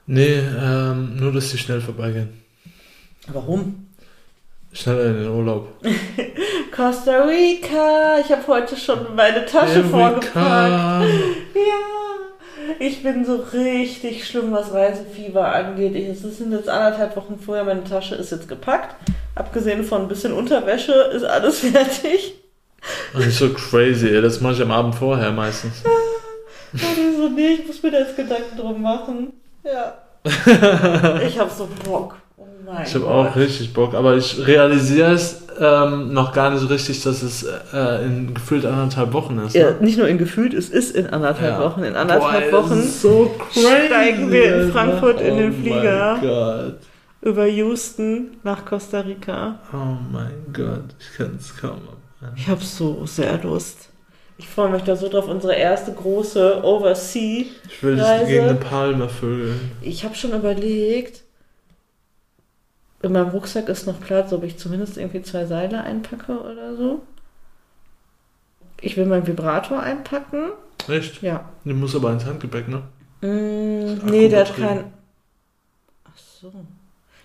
Nee, 0.06 0.40
ähm, 0.40 1.16
nur, 1.16 1.32
dass 1.32 1.52
die 1.52 1.58
schnell 1.58 1.80
vorbeigehen. 1.80 2.42
Warum? 3.28 3.88
Schneller 4.74 5.06
in 5.08 5.24
den 5.24 5.30
Urlaub. 5.30 5.68
Costa 6.76 7.24
Rica! 7.26 8.20
Ich 8.20 8.32
habe 8.32 8.48
heute 8.48 8.78
schon 8.78 9.16
meine 9.16 9.46
Tasche 9.46 9.84
vorgepackt. 9.84 10.36
Erika. 10.36 11.04
Ja, 11.04 12.78
ich 12.80 13.04
bin 13.04 13.26
so 13.26 13.44
richtig 13.54 14.26
schlimm, 14.26 14.54
was 14.54 14.74
Reisefieber 14.74 15.54
angeht. 15.54 15.94
Ich, 15.96 16.08
es 16.08 16.38
sind 16.38 16.54
jetzt 16.54 16.70
anderthalb 16.70 17.16
Wochen 17.18 17.38
vorher, 17.38 17.66
meine 17.66 17.84
Tasche 17.84 18.16
ist 18.16 18.32
jetzt 18.32 18.48
gepackt. 18.48 18.96
Abgesehen 19.36 19.84
von 19.84 20.04
ein 20.04 20.08
bisschen 20.08 20.32
Unterwäsche 20.32 20.94
ist 20.94 21.24
alles 21.24 21.60
fertig. 21.72 22.36
Das 23.14 23.26
ist 23.26 23.40
so 23.40 23.50
crazy, 23.50 24.08
ey. 24.08 24.22
Das 24.22 24.40
mache 24.40 24.54
ich 24.54 24.62
am 24.62 24.72
Abend 24.72 24.96
vorher 24.96 25.32
meistens. 25.32 25.84
Und 26.74 26.82
ich 26.82 27.18
so, 27.18 27.28
nee, 27.28 27.58
ich 27.60 27.68
muss 27.68 27.84
mir 27.84 27.92
da 27.92 28.00
jetzt 28.00 28.16
Gedanken 28.16 28.58
drum 28.58 28.82
machen. 28.82 29.34
Ja. 29.64 29.98
Ich 31.28 31.38
hab 31.38 31.52
so 31.52 31.68
Bock. 31.84 32.16
Oh 32.72 32.74
mein 32.76 32.86
Ich 32.88 32.96
habe 32.96 33.08
auch 33.08 33.36
richtig 33.36 33.74
Bock, 33.74 33.94
aber 33.94 34.16
ich 34.16 34.46
realisiere 34.48 35.12
es 35.14 35.42
ähm, 35.60 36.14
noch 36.14 36.32
gar 36.34 36.50
nicht 36.52 36.70
richtig, 36.70 37.04
dass 37.04 37.22
es 37.22 37.44
äh, 37.74 38.06
in 38.06 38.34
gefühlt 38.34 38.66
anderthalb 38.66 39.12
Wochen 39.14 39.38
ist. 39.40 39.54
Ja, 39.56 39.72
Ne? 39.72 39.78
nicht 39.82 39.98
nur 39.98 40.08
in 40.08 40.18
gefühlt, 40.18 40.54
es 40.54 40.70
ist 40.70 40.96
in 40.96 41.08
anderthalb 41.08 41.60
Ja. 41.60 41.64
Wochen. 41.66 41.84
In 41.84 41.96
anderthalb 41.96 42.50
Boah, 42.52 42.64
Wochen 42.64 42.82
so 42.82 43.32
steigen 43.52 44.32
wir 44.32 44.64
in. 44.64 44.72
Frankfurt 44.72 45.20
in 45.22 45.38
den 45.38 45.52
oh 45.52 45.62
Flieger. 45.62 46.18
Mein 46.22 46.30
Gott. 46.30 46.76
über 47.22 47.46
Houston 47.48 48.38
nach 48.44 48.66
Costa 48.66 49.02
Rica. 49.02 49.60
Oh 49.74 49.98
mein 50.12 50.32
Gott, 50.54 50.96
ich 51.00 51.18
kann 51.18 51.36
es 51.38 51.56
kaum 51.56 51.72
abwarten. 51.82 52.36
Ich 52.38 52.48
habe 52.48 52.64
so 52.64 53.06
sehr 53.06 53.38
Lust. 53.44 53.90
Ich 54.38 54.48
freue 54.48 54.70
mich 54.72 54.82
da 54.84 54.96
so 54.96 55.08
drauf, 55.08 55.28
unsere 55.28 55.54
erste 55.54 55.92
große 55.92 56.64
Oversea. 56.64 57.46
Ich 57.68 57.84
will 57.84 58.00
Reise. 58.02 58.20
dich 58.26 58.28
gegen 58.34 58.46
eine 58.46 58.56
Palme 58.56 59.08
vögeln. 59.10 59.60
Ich 59.82 60.04
habe 60.04 60.16
schon 60.16 60.32
überlegt, 60.34 61.22
in 63.04 63.12
meinem 63.12 63.30
Rucksack 63.30 63.70
ist 63.70 63.88
noch 63.88 64.00
Platz, 64.00 64.32
ob 64.34 64.44
ich 64.44 64.58
zumindest 64.58 64.98
irgendwie 64.98 65.22
zwei 65.22 65.46
Seile 65.46 65.84
einpacke 65.84 66.40
oder 66.40 66.76
so. 66.76 67.02
Ich 68.80 68.98
will 68.98 69.06
meinen 69.06 69.28
Vibrator 69.28 69.80
einpacken. 69.82 70.52
Echt? 70.88 71.22
Ja. 71.22 71.46
Du 71.64 71.74
musst 71.74 71.96
aber 71.96 72.12
ins 72.12 72.26
Handgepäck, 72.26 72.68
ne? 72.68 72.82
Mm, 73.22 73.98
Ist 73.98 74.04
nee, 74.06 74.28
der 74.28 74.42
hat 74.42 74.56
kein. 74.56 74.86
Ach 76.06 76.18
so. 76.18 76.52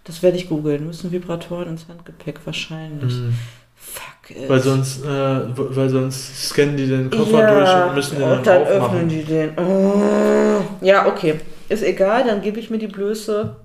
Das 0.04 0.22
werde 0.22 0.36
ich 0.36 0.48
googeln. 0.48 0.86
Müssen 0.86 1.10
Vibratoren 1.10 1.68
ins 1.68 1.88
Handgepäck 1.88 2.40
wahrscheinlich. 2.44 3.14
Mhm. 3.14 3.34
Fuck 3.74 4.30
it. 4.30 4.48
Weil 4.48 4.60
sonst, 4.60 5.04
äh, 5.04 5.08
weil 5.08 5.88
sonst 5.88 6.48
scannen 6.48 6.76
die 6.76 6.86
den 6.86 7.10
Koffer 7.10 7.40
ja, 7.40 7.54
durch 7.54 7.88
und 7.88 7.94
müssen 7.94 8.18
den 8.18 8.28
und 8.28 8.46
dann, 8.46 8.64
dann 8.64 8.72
öffnen 8.72 9.08
die 9.08 9.24
den. 9.24 9.58
Oh. 9.58 10.62
Ja, 10.80 11.06
okay. 11.06 11.40
Ist 11.68 11.82
egal, 11.82 12.24
dann 12.24 12.42
gebe 12.42 12.60
ich 12.60 12.70
mir 12.70 12.78
die 12.78 12.86
Blöße 12.86 13.56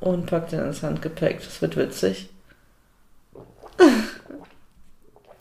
und 0.00 0.26
pack 0.26 0.48
den 0.48 0.60
ins 0.60 0.82
Handgepäck. 0.82 1.40
Das 1.44 1.60
wird 1.62 1.76
witzig. 1.76 2.28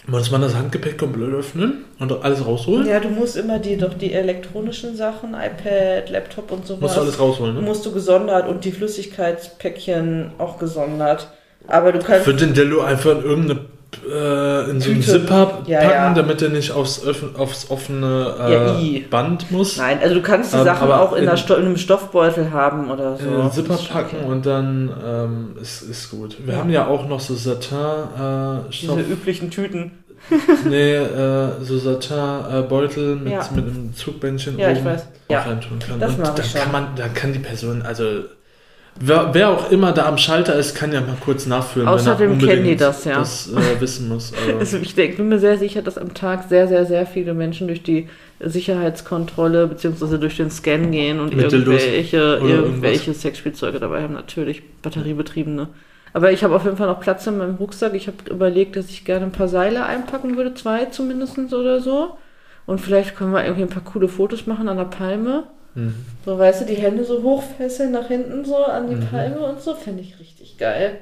Muss 0.07 0.31
man 0.31 0.41
das 0.41 0.55
Handgepäck 0.55 0.97
komplett 0.97 1.33
öffnen 1.33 1.85
und 1.99 2.11
alles 2.23 2.45
rausholen? 2.45 2.87
Ja, 2.87 2.99
du 2.99 3.09
musst 3.09 3.37
immer 3.37 3.59
die 3.59 3.77
doch 3.77 3.93
die 3.93 4.13
elektronischen 4.13 4.95
Sachen, 4.95 5.35
iPad, 5.35 6.09
Laptop 6.09 6.51
und 6.51 6.65
sowas. 6.65 6.81
Musst 6.81 6.97
du 6.97 7.01
alles 7.01 7.19
rausholen, 7.19 7.55
ne? 7.55 7.61
musst 7.61 7.85
du 7.85 7.91
gesondert 7.91 8.47
und 8.47 8.65
die 8.65 8.71
Flüssigkeitspäckchen 8.71 10.31
auch 10.39 10.57
gesondert. 10.57 11.27
Aber 11.67 11.91
du 11.91 11.99
kannst. 11.99 12.25
Für 12.25 12.33
den 12.33 12.53
Dello 12.53 12.81
einfach 12.81 13.11
in 13.11 13.23
irgendeine 13.23 13.65
äh, 14.07 14.69
in 14.69 14.79
so 14.81 14.91
einen. 14.91 15.01
Zipper 15.01 15.59
Ja, 15.65 15.79
packen, 15.79 15.91
ja. 15.91 16.13
damit 16.13 16.41
er 16.41 16.49
nicht 16.49 16.71
aufs, 16.71 17.01
aufs 17.37 17.69
offene 17.71 18.33
äh, 18.39 18.53
Ja. 18.53 19.01
Band 19.09 19.51
muss. 19.51 19.77
Nein, 19.77 19.99
also 20.01 20.15
du 20.15 20.21
kannst 20.21 20.53
die 20.53 20.57
Ähm, 20.57 20.63
Sachen 20.65 20.91
auch 20.91 21.13
in, 21.13 21.27
in- 21.27 21.37
Sto 21.37 21.55
in 21.55 21.65
einem 21.65 21.77
Stoffbeutel 21.77 22.51
haben 22.51 22.89
oder 22.91 23.17
so. 23.17 23.25
in 23.25 23.37
den 23.41 23.51
Zipper 23.51 23.77
packen 23.91 24.17
okay. 24.23 24.25
und 24.31 24.45
dann 24.45 24.91
ähm, 25.05 25.55
ist, 25.61 25.81
ist 25.83 26.11
gut. 26.11 26.37
Wir 26.45 26.53
Ja. 26.53 26.59
haben 26.59 26.69
ja 26.69 26.87
auch 26.87 27.07
noch 27.07 27.19
so 27.19 27.35
Satin 27.35 27.77
äh, 27.77 28.71
Stoff. 28.71 28.97
Diese 28.97 29.11
üblichen 29.11 29.49
Tüten. 29.51 29.91
nee, 30.69 30.95
äh, 30.95 31.49
so 31.61 31.77
Satin 31.77 32.17
äh, 32.17 32.61
Beutel 32.63 33.15
mit, 33.15 33.31
Ja. 33.33 33.39
mit 33.55 33.65
einem 33.65 33.93
Zugbändchen 33.95 34.59
Ja, 34.59 34.67
oben 34.69 34.77
ich 34.77 34.85
weiß. 34.85 35.07
Ja, 35.29 35.41
reintun 35.43 35.79
kann. 35.79 35.99
das 35.99 36.15
und 36.15 36.25
schon. 36.45 36.61
kann 36.61 36.71
man, 36.71 36.87
dann 36.95 37.13
kann 37.13 37.31
die 37.33 37.39
Person, 37.39 37.81
also 37.83 38.03
wer, 38.99 39.33
wer 39.33 39.49
auch 39.49 39.71
immer 39.71 39.91
da 39.91 40.07
am 40.07 40.17
Schalter 40.17 40.55
ist, 40.55 40.75
kann 40.75 40.91
ja 40.91 41.01
mal 41.01 41.17
kurz 41.23 41.45
nachfüllen, 41.45 41.87
Außerdem 41.87 42.39
er 42.39 42.47
kennen 42.47 42.63
die 42.63 42.75
das, 42.75 43.05
ja. 43.05 43.19
das 43.19 43.51
äh, 43.51 43.79
wissen 43.79 44.09
muss. 44.09 44.31
Also, 44.59 44.77
ich 44.77 44.95
denk, 44.95 45.17
bin 45.17 45.29
mir 45.29 45.39
sehr 45.39 45.57
sicher, 45.57 45.81
dass 45.81 45.97
am 45.97 46.13
Tag 46.13 46.49
sehr, 46.49 46.67
sehr, 46.67 46.85
sehr 46.85 47.05
viele 47.05 47.33
Menschen 47.33 47.67
durch 47.67 47.83
die 47.83 48.07
Sicherheitskontrolle 48.39 49.67
bzw. 49.67 50.17
durch 50.17 50.37
den 50.37 50.49
Scan 50.49 50.91
gehen 50.91 51.19
und 51.19 51.35
Mit 51.35 51.51
irgendwelche, 51.51 52.39
irgendwelche 52.41 53.13
Sexspielzeuge 53.13 53.79
dabei 53.79 54.03
haben. 54.03 54.13
Natürlich 54.13 54.63
batteriebetriebene. 54.81 55.67
Aber 56.13 56.31
ich 56.31 56.43
habe 56.43 56.55
auf 56.55 56.65
jeden 56.65 56.77
Fall 56.77 56.87
noch 56.87 57.01
Platz 57.01 57.27
in 57.27 57.37
meinem 57.37 57.55
Rucksack. 57.55 57.93
Ich 57.93 58.07
habe 58.07 58.17
überlegt, 58.29 58.75
dass 58.75 58.89
ich 58.89 59.05
gerne 59.05 59.25
ein 59.25 59.31
paar 59.31 59.47
Seile 59.47 59.85
einpacken 59.85 60.37
würde, 60.37 60.53
zwei 60.53 60.85
zumindest 60.85 61.37
oder 61.37 61.81
so. 61.81 62.17
Und 62.65 62.79
vielleicht 62.79 63.15
können 63.15 63.31
wir 63.31 63.43
irgendwie 63.43 63.63
ein 63.63 63.69
paar 63.69 63.83
coole 63.83 64.07
Fotos 64.07 64.47
machen 64.47 64.69
an 64.69 64.77
der 64.77 64.85
Palme. 64.85 65.43
Mhm. 65.75 65.95
So, 66.25 66.37
weißt 66.37 66.61
du, 66.61 66.65
die 66.65 66.75
Hände 66.75 67.03
so 67.03 67.21
hochfesseln 67.23 67.91
nach 67.91 68.07
hinten 68.07 68.45
so 68.45 68.57
an 68.57 68.89
die 68.89 68.95
Mhm. 68.95 69.07
Palme 69.07 69.39
und 69.39 69.61
so. 69.61 69.75
Fände 69.75 70.01
ich 70.01 70.19
richtig 70.19 70.57
geil. 70.57 70.99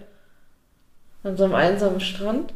An 1.24 1.36
so 1.38 1.45
einem 1.45 1.55
einsamen 1.55 1.99
Strand. 1.99 2.53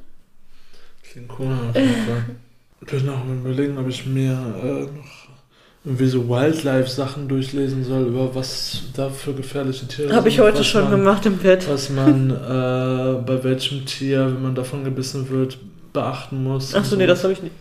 Klingt 1.04 1.32
cool 1.40 1.48
auf 1.70 1.76
jeden 1.76 1.94
Fall. 1.94 2.26
Ich 2.84 2.88
bin 2.88 3.10
auch 3.10 3.20
am 3.22 3.42
überlegen, 3.46 3.78
ob 3.78 3.88
ich 3.88 4.08
mir 4.08 4.32
äh, 4.32 4.82
noch 4.98 5.28
irgendwie 5.86 6.08
so 6.08 6.28
Wildlife-Sachen 6.28 7.28
durchlesen 7.28 7.84
soll, 7.84 8.08
über 8.08 8.34
was 8.34 8.82
da 8.96 9.10
für 9.10 9.34
gefährliche 9.34 9.88
Tiere 9.88 10.16
Habe 10.16 10.30
ich 10.30 10.38
sind, 10.38 10.46
heute 10.46 10.64
schon 10.64 10.86
man, 10.86 10.92
gemacht 10.92 11.24
im 11.28 11.38
Bett. 11.38 11.70
Was 11.70 11.92
man 11.92 12.30
äh, 12.32 13.22
bei 13.24 13.44
welchem 13.44 13.86
Tier, 13.86 14.26
wenn 14.26 14.42
man 14.42 14.56
davon 14.56 14.84
gebissen 14.84 15.30
wird, 15.30 15.60
beachten 15.94 16.44
muss. 16.44 16.74
Ach 16.74 16.84
so, 16.84 16.94
und 16.96 17.00
nee, 17.02 17.06
das 17.06 17.22
habe 17.24 17.34
ich 17.34 17.44
nicht, 17.44 17.54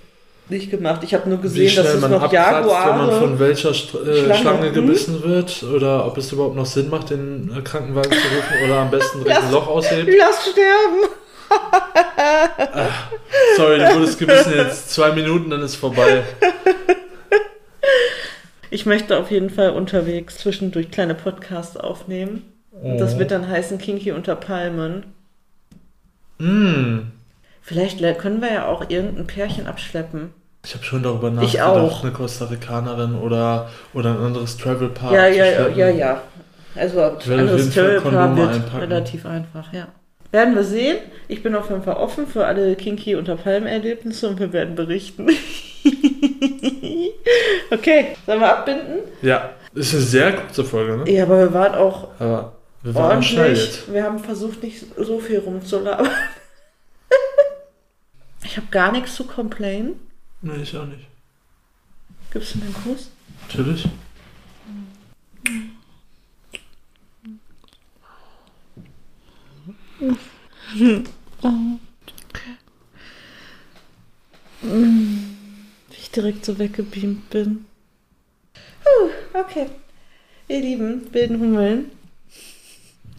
nicht 0.50 0.70
gemacht. 0.70 1.02
Ich 1.04 1.14
habe 1.14 1.28
nur 1.28 1.38
gesehen, 1.40 1.74
dass 1.76 1.94
es 1.94 2.00
man 2.00 2.10
noch 2.10 2.22
abkratzt, 2.22 2.68
wenn 2.68 2.68
man 2.68 3.08
Jaguare... 3.08 3.20
von 3.20 3.38
welcher 3.38 3.72
St 3.74 3.94
äh, 3.94 4.14
Schlange. 4.24 4.34
Schlange, 4.40 4.66
Hm? 4.68 4.74
gebissen 4.74 5.22
wird 5.22 5.62
oder 5.62 6.06
ob 6.06 6.16
es 6.18 6.30
überhaupt 6.32 6.56
noch 6.56 6.66
Sinn 6.66 6.88
macht, 6.90 7.10
den 7.10 7.50
äh, 7.56 7.60
Krankenwagen 7.62 8.10
zu 8.12 8.18
rufen 8.18 8.64
oder 8.64 8.78
am 8.80 8.90
besten 8.90 9.24
direkt 9.24 9.42
ein 9.44 9.50
Loch 9.52 9.66
aushebt. 9.68 10.08
Lass 10.18 10.50
sterben! 10.50 11.14
Sorry, 13.56 13.78
du 13.78 13.94
wurdest 13.94 14.18
gebissen, 14.18 14.52
jetzt 14.56 14.90
zwei 14.92 15.12
Minuten, 15.12 15.50
dann 15.50 15.62
ist 15.62 15.74
vorbei. 15.76 16.22
Ich 18.70 18.86
möchte 18.86 19.18
auf 19.18 19.30
jeden 19.32 19.50
Fall 19.50 19.70
unterwegs 19.70 20.38
zwischendurch 20.38 20.90
kleine 20.92 21.14
Podcasts 21.16 21.76
aufnehmen. 21.76 22.44
Und 22.70 22.98
das 22.98 23.18
wird 23.18 23.32
dann 23.32 23.48
heißen 23.48 23.78
Kinky 23.78 24.12
unter 24.12 24.36
Palmen. 24.36 25.06
Mm. 26.38 27.00
Vielleicht 27.62 28.00
le- 28.00 28.14
können 28.14 28.40
wir 28.40 28.52
ja 28.52 28.66
auch 28.68 28.88
irgendein 28.88 29.26
Pärchen 29.26 29.66
abschleppen. 29.66 30.32
Ich 30.64 30.74
habe 30.74 30.84
schon 30.84 31.02
darüber 31.02 31.28
Ich 31.28 31.34
nachgedacht, 31.54 31.68
auch. 31.68 32.02
eine 32.02 32.12
Costa 32.12 32.44
Ricanerin 32.46 33.14
oder, 33.14 33.70
oder 33.94 34.10
ein 34.10 34.18
anderes 34.18 34.58
Travel 34.58 34.90
Park 34.90 35.12
ja, 35.12 35.26
ja, 35.26 35.46
ja, 35.46 35.68
ja, 35.68 35.88
ja. 35.88 36.22
Also 36.74 36.98
Ich 36.98 37.04
auf 37.04 37.30
anderes 37.30 37.70
Territoire 37.70 38.02
Kondome 38.02 38.36
wird 38.36 38.54
einpacken. 38.54 38.78
relativ 38.78 39.26
einfach, 39.26 39.72
ja. 39.72 39.88
Werden 40.32 40.54
wir 40.54 40.62
sehen. 40.62 40.98
Ich 41.26 41.42
bin 41.42 41.56
auf 41.56 41.70
jeden 41.70 41.82
Fall 41.82 41.96
offen 41.96 42.26
für 42.26 42.46
alle 42.46 42.76
Kinky 42.76 43.16
unter 43.16 43.36
Palmen-Erlebnisse 43.36 44.28
und 44.28 44.38
wir 44.38 44.52
werden 44.52 44.76
berichten. 44.76 45.28
okay, 47.70 48.16
sollen 48.26 48.40
wir 48.40 48.56
abbinden? 48.56 48.98
Ja, 49.22 49.50
ist 49.74 49.94
eine 49.94 50.02
sehr 50.02 50.32
kurze 50.34 50.64
Folge, 50.64 50.98
ne? 50.98 51.10
Ja, 51.10 51.24
aber 51.24 51.38
wir 51.38 51.52
waren 51.52 51.74
auch 51.74 52.08
Aber 52.20 52.52
wir 52.82 52.94
waren 52.94 53.16
ordentlich. 53.16 53.82
Wir 53.90 54.04
haben 54.04 54.20
versucht, 54.20 54.62
nicht 54.62 54.84
so 54.96 55.18
viel 55.18 55.40
rumzulabern. 55.40 56.08
ich 58.44 58.56
habe 58.56 58.68
gar 58.70 58.92
nichts 58.92 59.16
zu 59.16 59.24
complainen. 59.24 59.98
Nee, 60.42 60.62
ich 60.62 60.76
auch 60.76 60.86
nicht. 60.86 61.06
Gibst 62.30 62.54
du 62.54 62.58
mir 62.58 62.64
einen 62.66 62.74
Kuss? 62.74 63.10
Natürlich. 63.42 63.86
Wie 74.62 75.96
ich 75.98 76.10
direkt 76.10 76.44
so 76.44 76.58
weggebeamt 76.58 77.30
bin. 77.30 77.64
Puh, 78.82 79.38
okay. 79.38 79.66
Ihr 80.48 80.60
lieben 80.60 81.02
wilden 81.12 81.40
Hummeln, 81.40 81.84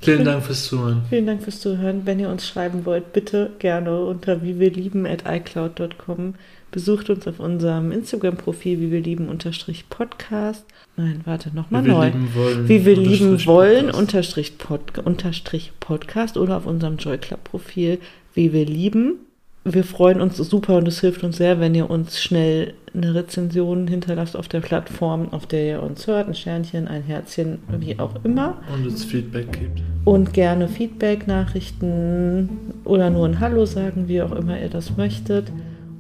Vielen 0.02 0.26
Dank 0.26 0.44
fürs 0.44 0.66
Zuhören. 0.66 1.04
vielen 1.10 1.28
Dank 1.28 1.44
fürs 1.44 1.60
Zuhören. 1.62 2.06
Wenn 2.06 2.20
ihr 2.20 2.30
uns 2.30 2.48
schreiben 2.48 2.86
wollt, 2.86 3.14
bitte 3.14 3.52
gerne 3.60 4.04
unter 4.04 4.42
wie 4.42 4.60
wir 4.60 4.72
lieben 4.72 5.06
at 5.06 5.24
icloud.com. 5.28 6.34
Besucht 6.72 7.10
uns 7.10 7.28
auf 7.28 7.42
unserem 7.42 7.92
Instagram-Profil 7.92 8.80
wie 8.80 8.92
wir 8.92 9.02
lieben 9.02 9.28
unterstrich 9.28 9.90
Podcast. 9.90 10.66
Nein, 10.96 11.20
warte, 11.26 11.52
nochmal 11.54 11.84
Wie 11.84 11.88
wir 11.88 11.94
neu. 11.94 12.06
lieben 12.06 12.30
wollen. 12.34 12.70
Wie 12.70 12.86
wir 12.86 12.96
lieben 12.96 13.26
unterstrich 13.32 13.48
wollen, 13.48 13.86
Podcast. 13.88 14.00
unterstrich, 14.00 14.58
Pod, 14.58 14.98
unterstrich 15.00 15.72
Podcast 15.82 16.38
oder 16.38 16.56
auf 16.56 16.66
unserem 16.66 16.96
Joy 16.96 17.18
Club 17.18 17.44
Profil, 17.44 18.00
wie 18.34 18.54
wir 18.54 18.66
lieben. 18.66 19.16
Wir 19.64 19.84
freuen 19.84 20.22
uns 20.22 20.38
super 20.38 20.78
und 20.78 20.88
es 20.88 21.02
hilft 21.02 21.24
uns 21.24 21.38
sehr, 21.38 21.60
wenn 21.60 21.76
ihr 21.76 21.90
uns 21.90 22.20
schnell 22.20 22.74
eine 22.96 23.14
Rezension 23.14 23.88
hinterlasst 23.88 24.36
auf 24.36 24.48
der 24.48 24.62
Plattform, 24.62 25.32
auf 25.34 25.46
der 25.46 25.66
ihr 25.66 25.84
uns 25.84 26.08
hört. 26.08 26.28
Ein 26.30 26.34
Sternchen, 26.36 26.88
ein 26.88 27.04
Herzchen, 27.04 27.60
wie 27.80 28.00
auch 28.00 28.16
immer. 28.24 28.60
Und 28.74 28.88
uns 28.88 29.04
Feedback 29.06 29.52
gibt. 29.52 29.84
Und 30.06 30.34
gerne 30.34 30.68
Feedback, 30.68 31.28
Nachrichten 31.28 32.50
oder 32.86 33.10
nur 33.12 33.28
ein 33.28 33.40
Hallo 33.40 33.66
sagen, 33.66 34.08
wie 34.08 34.22
auch 34.22 34.32
immer 34.32 34.60
ihr 34.60 34.70
das 34.70 34.98
möchtet. 34.98 35.52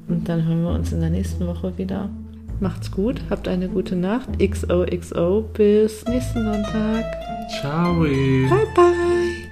Und 0.07 0.27
dann 0.27 0.45
hören 0.45 0.63
wir 0.63 0.71
uns 0.71 0.91
in 0.91 1.01
der 1.01 1.09
nächsten 1.09 1.47
Woche 1.47 1.77
wieder. 1.77 2.09
Macht's 2.59 2.91
gut, 2.91 3.21
habt 3.29 3.47
eine 3.47 3.67
gute 3.69 3.95
Nacht. 3.95 4.29
XOXO, 4.39 5.49
bis 5.53 6.05
nächsten 6.05 6.43
Sonntag. 6.43 7.05
Ciao. 7.59 8.01
Bye 8.01 8.67
bye. 8.75 9.50